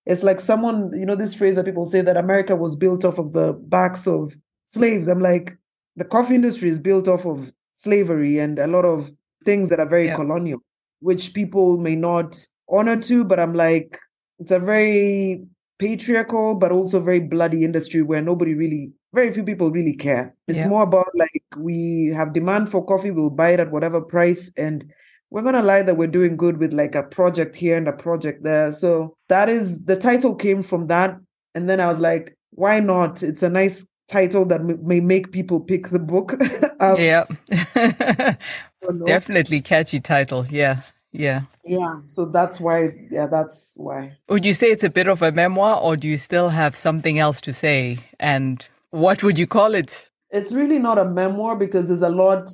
it's 0.07 0.23
like 0.23 0.41
someone, 0.41 0.91
you 0.95 1.05
know, 1.05 1.15
this 1.15 1.35
phrase 1.35 1.57
that 1.57 1.67
people 1.67 1.87
say 1.87 2.01
that 2.01 2.17
America 2.17 2.57
was 2.57 2.77
built 2.77 3.05
off 3.05 3.19
of 3.19 3.35
the 3.35 3.53
backs 3.53 4.07
of 4.07 4.35
slaves. 4.65 5.07
I'm 5.07 5.21
like, 5.21 5.59
the 5.97 6.05
coffee 6.07 6.35
industry 6.35 6.71
is 6.71 6.81
built 6.81 7.09
off 7.09 7.27
of 7.27 7.53
slavery 7.75 8.39
and 8.39 8.59
a 8.59 8.67
lot 8.67 8.87
of 8.87 9.11
things 9.45 9.69
that 9.69 9.81
are 9.81 9.89
very 9.89 10.07
yeah. 10.07 10.17
colonial, 10.17 10.61
which 11.01 11.35
people 11.35 11.77
may 11.77 11.97
not 11.97 12.43
honor 12.71 12.97
to, 13.03 13.23
but 13.23 13.39
I'm 13.39 13.53
like, 13.53 13.99
it's 14.39 14.51
a 14.51 14.59
very 14.59 15.45
patriarchal, 15.79 16.55
but 16.55 16.73
also 16.73 17.01
very 17.01 17.21
bloody 17.21 17.65
industry 17.65 18.01
where 18.01 18.23
nobody 18.23 18.55
really, 18.55 18.93
very 19.13 19.31
few 19.33 19.45
people 19.45 19.71
really 19.71 19.95
care. 19.95 20.35
It's 20.47 20.59
yeah. 20.59 20.69
more 20.69 20.83
about 20.83 21.09
like 21.15 21.43
we 21.57 22.13
have 22.15 22.33
demand 22.33 22.71
for 22.71 22.85
coffee, 22.85 23.11
we'll 23.11 23.31
buy 23.31 23.51
it 23.51 23.61
at 23.61 23.71
whatever 23.71 24.01
price. 24.01 24.53
And 24.57 24.93
we're 25.31 25.43
gonna 25.43 25.63
lie 25.63 25.83
that 25.83 25.97
we're 25.97 26.09
doing 26.09 26.37
good 26.37 26.59
with 26.59 26.73
like 26.73 26.95
a 26.95 27.03
project 27.03 27.57
here 27.57 27.77
and 27.77 27.89
a 27.89 27.93
project 27.93 28.43
there. 28.43 28.71
So 28.71 29.17
that 29.29 29.49
is 29.49 29.85
the 29.85 29.97
title 29.97 30.35
came 30.35 30.63
from 30.63 30.87
that. 30.89 31.19
And 31.55 31.69
then 31.69 31.81
I 31.81 31.89
was 31.89 31.99
like, 32.01 32.37
why 32.51 32.81
not? 32.81 33.23
It's 33.23 33.43
a 33.43 33.51
nice 33.51 33.87
title 34.09 34.45
that 34.47 34.61
m- 34.61 34.79
may 34.83 35.01
make 35.01 35.33
people 35.33 35.61
pick 35.61 35.89
the 35.89 35.99
book. 35.99 36.35
um, 36.81 36.97
yeah. 36.99 37.25
Definitely 39.07 39.61
catchy 39.61 40.01
title. 40.01 40.47
Yeah. 40.47 40.83
Yeah. 41.13 41.43
Yeah. 41.65 42.01
So 42.07 42.25
that's 42.25 42.61
why, 42.61 42.91
yeah, 43.11 43.27
that's 43.27 43.75
why. 43.77 44.17
Would 44.29 44.45
you 44.45 44.55
say 44.55 44.69
it's 44.69 44.85
a 44.85 44.91
bit 44.91 45.09
of 45.09 45.23
a 45.23 45.33
memoir 45.33 45.81
or 45.81 45.97
do 45.97 46.09
you 46.09 46.17
still 46.17 46.51
have 46.51 46.77
something 46.77 47.19
else 47.19 47.41
to 47.43 47.53
say? 47.53 47.99
And 48.19 48.69
what 48.91 49.23
would 49.23 49.39
you 49.39 49.47
call 49.47 49.75
it? 49.75 50.07
It's 50.31 50.53
really 50.53 50.79
not 50.79 50.99
a 50.99 51.05
memoir 51.05 51.57
because 51.57 51.89
there's 51.89 52.03
a 52.03 52.09
lot 52.09 52.51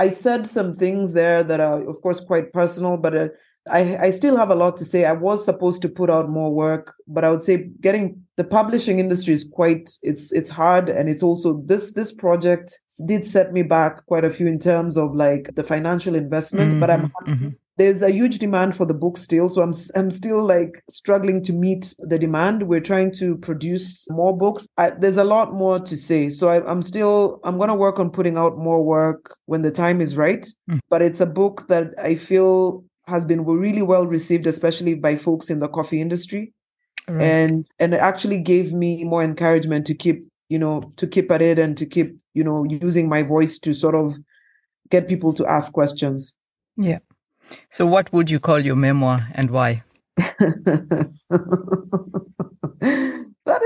I 0.00 0.08
said 0.08 0.46
some 0.46 0.72
things 0.72 1.12
there 1.12 1.42
that 1.42 1.60
are, 1.60 1.86
of 1.86 2.00
course, 2.00 2.20
quite 2.20 2.54
personal, 2.54 2.96
but 2.96 3.14
uh, 3.14 3.28
I, 3.70 3.96
I 4.06 4.10
still 4.12 4.34
have 4.38 4.50
a 4.50 4.54
lot 4.54 4.78
to 4.78 4.84
say. 4.86 5.04
I 5.04 5.12
was 5.12 5.44
supposed 5.44 5.82
to 5.82 5.90
put 5.90 6.08
out 6.08 6.30
more 6.30 6.50
work, 6.50 6.94
but 7.06 7.22
I 7.22 7.30
would 7.30 7.44
say 7.44 7.68
getting 7.82 8.24
the 8.38 8.44
publishing 8.44 8.98
industry 8.98 9.34
is 9.34 9.44
quite 9.44 9.90
it's 10.02 10.32
it's 10.32 10.48
hard, 10.48 10.88
and 10.88 11.10
it's 11.10 11.22
also 11.22 11.62
this 11.66 11.92
this 11.92 12.12
project 12.12 12.80
did 13.04 13.26
set 13.26 13.52
me 13.52 13.62
back 13.62 14.06
quite 14.06 14.24
a 14.24 14.30
few 14.30 14.46
in 14.46 14.58
terms 14.58 14.96
of 14.96 15.14
like 15.14 15.54
the 15.54 15.64
financial 15.64 16.14
investment. 16.14 16.70
Mm-hmm, 16.70 16.80
but 16.80 16.90
I'm 16.90 17.02
mm-hmm, 17.02 17.32
mm-hmm 17.32 17.48
there's 17.80 18.02
a 18.02 18.10
huge 18.10 18.38
demand 18.38 18.76
for 18.76 18.84
the 18.84 18.92
book 18.92 19.16
still 19.16 19.48
so 19.48 19.62
i'm 19.62 19.72
i'm 19.96 20.10
still 20.10 20.44
like 20.44 20.84
struggling 20.90 21.42
to 21.42 21.54
meet 21.54 21.94
the 22.00 22.18
demand. 22.18 22.64
We're 22.64 22.86
trying 22.92 23.10
to 23.12 23.38
produce 23.38 24.06
more 24.10 24.36
books. 24.36 24.66
I, 24.76 24.90
there's 24.90 25.16
a 25.16 25.24
lot 25.24 25.54
more 25.54 25.80
to 25.80 25.96
say 25.96 26.28
so 26.28 26.48
I, 26.48 26.70
am 26.70 26.82
still 26.82 27.40
i'm 27.42 27.56
going 27.56 27.70
to 27.70 27.74
work 27.74 27.98
on 27.98 28.10
putting 28.10 28.36
out 28.36 28.58
more 28.58 28.84
work 28.84 29.34
when 29.46 29.62
the 29.62 29.70
time 29.70 30.02
is 30.02 30.14
right. 30.14 30.46
Mm. 30.70 30.80
but 30.90 31.00
it's 31.00 31.20
a 31.20 31.26
book 31.26 31.68
that 31.68 31.86
i 31.98 32.14
feel 32.14 32.84
has 33.06 33.24
been 33.24 33.46
really 33.46 33.82
well 33.82 34.06
received 34.06 34.46
especially 34.46 34.94
by 34.94 35.16
folks 35.16 35.48
in 35.48 35.58
the 35.58 35.68
coffee 35.68 36.02
industry. 36.02 36.52
Right. 37.08 37.22
and 37.22 37.66
and 37.78 37.94
it 37.94 38.00
actually 38.00 38.40
gave 38.40 38.74
me 38.74 39.04
more 39.04 39.24
encouragement 39.24 39.86
to 39.86 39.94
keep 39.94 40.18
you 40.50 40.58
know 40.58 40.92
to 40.96 41.06
keep 41.06 41.30
at 41.30 41.40
it 41.40 41.58
and 41.58 41.78
to 41.78 41.86
keep 41.86 42.14
you 42.34 42.44
know 42.44 42.64
using 42.64 43.08
my 43.08 43.22
voice 43.22 43.58
to 43.60 43.72
sort 43.72 43.94
of 43.94 44.18
get 44.90 45.08
people 45.08 45.32
to 45.32 45.46
ask 45.46 45.72
questions. 45.72 46.34
Yeah 46.76 46.98
so, 47.70 47.86
what 47.86 48.12
would 48.12 48.30
you 48.30 48.40
call 48.40 48.60
your 48.60 48.76
memoir 48.76 49.28
and 49.34 49.50
why? 49.50 49.82
that 50.16 51.10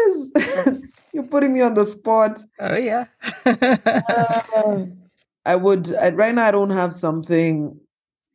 is, 0.07 0.83
you're 1.13 1.25
putting 1.25 1.53
me 1.53 1.61
on 1.63 1.75
the 1.75 1.87
spot. 1.87 2.41
Oh, 2.61 2.77
yeah. 2.77 3.07
uh, 3.45 4.87
I 5.45 5.57
would, 5.57 5.95
I, 5.95 6.11
right 6.11 6.35
now, 6.35 6.47
I 6.47 6.51
don't 6.51 6.71
have 6.71 6.93
something 6.95 7.79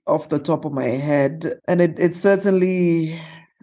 off 0.06 0.30
the 0.30 0.40
top 0.40 0.66
of 0.66 0.74
my 0.74 0.86
head. 0.86 1.60
And 1.68 1.82
it, 1.82 2.00
it 2.00 2.16
certainly, 2.16 3.20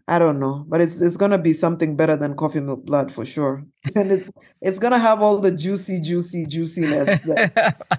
I 0.08 0.18
don't 0.20 0.38
know, 0.38 0.64
but 0.68 0.80
it's 0.80 1.00
it's 1.00 1.16
gonna 1.16 1.38
be 1.38 1.52
something 1.52 1.96
better 1.96 2.14
than 2.14 2.36
coffee 2.36 2.60
milk 2.60 2.86
blood 2.86 3.10
for 3.10 3.24
sure, 3.24 3.64
and 3.96 4.12
it's 4.12 4.30
it's 4.60 4.78
gonna 4.78 5.00
have 5.00 5.20
all 5.20 5.40
the 5.40 5.50
juicy, 5.50 6.00
juicy, 6.00 6.46
juiciness. 6.46 7.20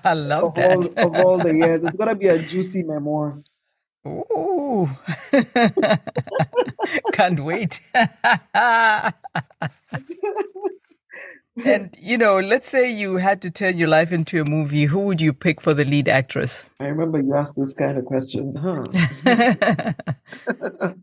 I 0.06 0.14
love 0.14 0.46
of 0.46 0.56
that 0.56 0.72
all, 0.72 1.06
of 1.06 1.26
all 1.26 1.38
the 1.38 1.54
years. 1.54 1.84
It's 1.84 1.98
gonna 1.98 2.16
be 2.16 2.28
a 2.28 2.40
juicy 2.40 2.84
memoir. 2.84 3.42
Ooh. 4.08 4.90
Can't 7.14 7.40
wait. 7.40 7.82
and 11.66 11.96
you 12.00 12.18
know, 12.18 12.40
let's 12.40 12.70
say 12.70 12.92
you 12.92 13.18
had 13.18 13.42
to 13.42 13.52
turn 13.52 13.78
your 13.78 13.90
life 13.90 14.12
into 14.12 14.42
a 14.42 14.50
movie, 14.50 14.86
who 14.86 15.00
would 15.00 15.22
you 15.22 15.34
pick 15.34 15.62
for 15.62 15.74
the 15.74 15.86
lead 15.86 16.08
actress? 16.08 16.66
I 16.80 16.86
remember 16.86 17.22
you 17.22 17.36
asked 17.36 17.56
this 17.58 17.74
kind 17.74 17.98
of 17.98 18.06
questions, 18.06 18.58
huh? 18.58 18.86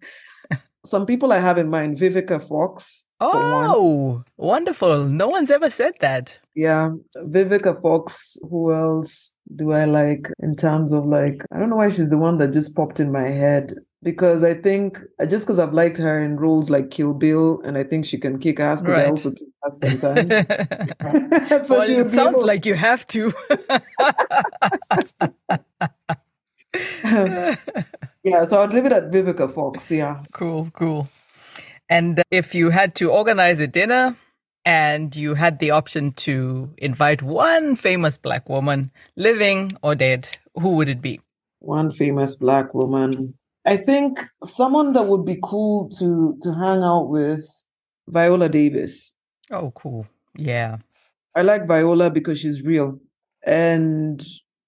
Some 0.86 1.06
people 1.06 1.32
I 1.32 1.38
have 1.38 1.58
in 1.58 1.68
mind, 1.68 1.98
Vivica 1.98 2.46
Fox. 2.46 3.03
Oh, 3.32 4.24
wonderful. 4.36 5.06
No 5.06 5.28
one's 5.28 5.50
ever 5.50 5.70
said 5.70 5.94
that. 6.00 6.38
Yeah. 6.54 6.90
Vivica 7.16 7.80
Fox, 7.80 8.36
who 8.48 8.72
else? 8.72 9.34
do 9.54 9.72
I 9.72 9.84
like 9.84 10.30
in 10.40 10.56
terms 10.56 10.92
of 10.92 11.04
like 11.06 11.44
I 11.52 11.58
don't 11.58 11.68
know 11.70 11.76
why 11.76 11.90
she's 11.90 12.10
the 12.10 12.18
one 12.18 12.38
that 12.38 12.52
just 12.52 12.74
popped 12.74 12.98
in 12.98 13.12
my 13.12 13.28
head 13.28 13.74
because 14.02 14.42
I 14.42 14.54
think 14.54 14.98
uh, 15.20 15.26
just 15.26 15.46
because 15.46 15.58
I've 15.58 15.74
liked 15.74 15.98
her 15.98 16.22
in 16.22 16.36
roles 16.36 16.70
like 16.70 16.90
Kill 16.90 17.12
Bill 17.14 17.60
and 17.62 17.76
I 17.76 17.84
think 17.84 18.06
she 18.06 18.18
can 18.18 18.38
kick 18.38 18.58
ass 18.60 18.80
because 18.82 18.96
right. 18.96 19.06
I 19.06 19.10
also 19.10 19.30
kick 19.32 19.48
ass 19.66 19.80
sometimes. 19.80 20.30
so 21.68 21.74
well, 21.76 21.90
it 21.90 22.10
sounds 22.10 22.36
able... 22.36 22.46
like 22.46 22.64
you 22.66 22.74
have 22.74 23.06
to. 23.08 23.32
yeah, 28.24 28.44
so 28.44 28.62
I'd 28.62 28.72
leave 28.72 28.86
it 28.86 28.92
at 28.92 29.10
Vivica 29.10 29.52
Fox. 29.52 29.90
Yeah. 29.90 30.22
Cool, 30.32 30.70
cool. 30.74 31.08
And 31.94 32.20
if 32.32 32.56
you 32.56 32.70
had 32.70 32.96
to 32.96 33.12
organize 33.12 33.60
a 33.60 33.68
dinner 33.68 34.16
and 34.64 35.14
you 35.14 35.34
had 35.34 35.60
the 35.60 35.70
option 35.70 36.10
to 36.26 36.74
invite 36.76 37.22
one 37.22 37.76
famous 37.76 38.18
black 38.18 38.48
woman, 38.48 38.90
living 39.14 39.70
or 39.80 39.94
dead, 39.94 40.36
who 40.56 40.74
would 40.74 40.88
it 40.88 41.00
be? 41.00 41.20
One 41.60 41.92
famous 41.92 42.34
black 42.34 42.74
woman. 42.74 43.34
I 43.64 43.76
think 43.76 44.26
someone 44.42 44.92
that 44.94 45.04
would 45.04 45.24
be 45.24 45.38
cool 45.40 45.88
to 46.00 46.36
to 46.42 46.52
hang 46.52 46.82
out 46.82 47.10
with, 47.10 47.44
Viola 48.08 48.48
Davis. 48.48 49.14
Oh, 49.52 49.70
cool. 49.76 50.08
Yeah. 50.36 50.78
I 51.36 51.42
like 51.42 51.68
Viola 51.68 52.10
because 52.10 52.40
she's 52.40 52.62
real. 52.62 52.98
And 53.46 54.20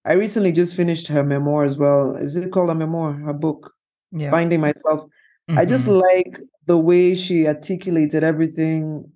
I 0.04 0.12
recently 0.12 0.52
just 0.52 0.76
finished 0.76 1.08
her 1.08 1.24
memoir 1.24 1.64
as 1.64 1.76
well. 1.76 2.14
Is 2.14 2.36
it 2.36 2.52
called 2.52 2.70
a 2.70 2.74
memoir? 2.76 3.14
Her 3.14 3.34
book, 3.34 3.72
yeah. 4.12 4.30
Finding 4.30 4.60
Myself. 4.60 5.10
Mm-hmm. 5.48 5.58
I 5.58 5.64
just 5.64 5.88
mm-hmm. 5.88 6.00
like 6.00 6.40
the 6.66 6.76
way 6.76 7.14
she 7.14 7.46
articulated 7.46 8.24
everything 8.24 9.10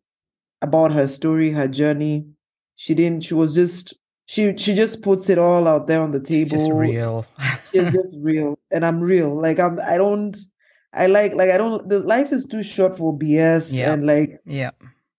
about 0.62 0.93
her 0.93 1.09
story, 1.09 1.51
her 1.51 1.68
journey. 1.68 2.26
She 2.76 2.95
didn't. 2.95 3.24
She 3.24 3.35
was 3.35 3.55
just. 3.55 3.95
She 4.26 4.57
she 4.57 4.76
just 4.76 5.03
puts 5.03 5.28
it 5.28 5.39
all 5.39 5.66
out 5.66 5.89
there 5.89 6.01
on 6.01 6.12
the 6.12 6.20
table. 6.20 6.51
She's 6.51 6.51
just 6.51 6.70
real. 6.70 7.26
She's 7.72 7.93
just 7.93 8.16
real, 8.20 8.57
and 8.70 8.87
I'm 8.87 9.01
real. 9.01 9.41
Like 9.41 9.59
I'm. 9.59 9.81
I 9.81 9.97
don't. 9.97 10.37
I 10.93 11.07
like 11.07 11.35
like 11.35 11.51
I 11.51 11.57
don't. 11.57 11.89
The 11.89 11.99
life 11.99 12.33
is 12.33 12.45
too 12.45 12.62
short 12.62 12.97
for 12.97 13.16
BS 13.16 13.72
yeah. 13.72 13.93
and 13.93 14.07
like 14.07 14.41
yeah, 14.47 14.70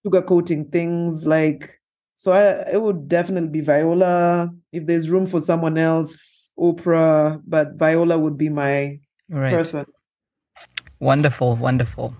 sugarcoating 0.06 0.72
things. 0.72 1.28
Like 1.28 1.82
so, 2.16 2.32
I 2.32 2.72
it 2.72 2.82
would 2.82 3.10
definitely 3.10 3.50
be 3.50 3.60
Viola. 3.60 4.50
If 4.72 4.86
there's 4.86 5.10
room 5.10 5.26
for 5.26 5.42
someone 5.42 5.78
else, 5.78 6.52
Oprah, 6.58 7.42
but 7.46 7.74
Viola 7.76 8.18
would 8.18 8.38
be 8.38 8.48
my 8.48 8.98
right. 9.30 9.54
person. 9.54 9.86
Wonderful, 11.02 11.56
wonderful. 11.56 12.14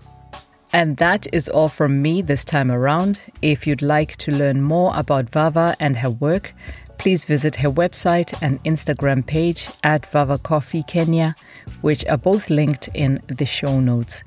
And 0.72 0.96
that 0.96 1.32
is 1.32 1.48
all 1.48 1.68
from 1.68 2.02
me 2.02 2.20
this 2.20 2.44
time 2.44 2.70
around. 2.70 3.20
If 3.40 3.64
you'd 3.64 3.80
like 3.80 4.16
to 4.16 4.32
learn 4.32 4.60
more 4.60 4.92
about 4.96 5.30
Vava 5.30 5.76
and 5.78 5.96
her 5.98 6.10
work, 6.10 6.52
please 6.98 7.24
visit 7.24 7.56
her 7.56 7.70
website 7.70 8.34
and 8.42 8.62
Instagram 8.64 9.24
page 9.24 9.68
at 9.84 10.04
Vava 10.06 10.36
Coffee 10.36 10.82
Kenya, 10.82 11.36
which 11.82 12.04
are 12.06 12.16
both 12.16 12.50
linked 12.50 12.88
in 12.92 13.20
the 13.28 13.46
show 13.46 13.78
notes. 13.78 14.24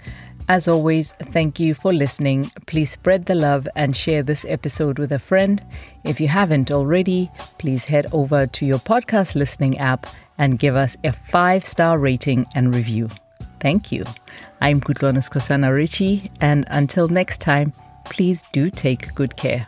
As 0.48 0.70
always, 0.70 1.12
thank 1.34 1.60
you 1.60 1.74
for 1.74 1.92
listening. 1.92 2.50
Please 2.66 2.92
spread 2.92 3.26
the 3.26 3.36
love 3.36 3.68
and 3.76 3.94
share 3.94 4.24
this 4.24 4.46
episode 4.48 5.00
with 5.00 5.12
a 5.12 5.20
friend. 5.20 5.62
If 6.06 6.22
you 6.22 6.30
haven't 6.30 6.72
already, 6.72 7.30
please 7.58 7.86
head 7.86 8.06
over 8.14 8.48
to 8.48 8.66
your 8.66 8.80
podcast 8.80 9.36
listening 9.36 9.80
app 9.80 10.08
and 10.38 10.60
give 10.60 10.78
us 10.78 10.96
a 11.04 11.12
five 11.12 11.66
star 11.66 11.98
rating 11.98 12.46
and 12.56 12.74
review. 12.74 13.10
Thank 13.60 13.92
you. 13.92 14.06
I'm 14.62 14.82
Kutlwano 14.82 15.22
Skosana 15.22 15.74
Richie, 15.74 16.32
and 16.42 16.66
until 16.70 17.08
next 17.08 17.42
time, 17.42 17.74
please 18.06 18.44
do 18.52 18.70
take 18.70 19.14
good 19.14 19.36
care. 19.36 19.68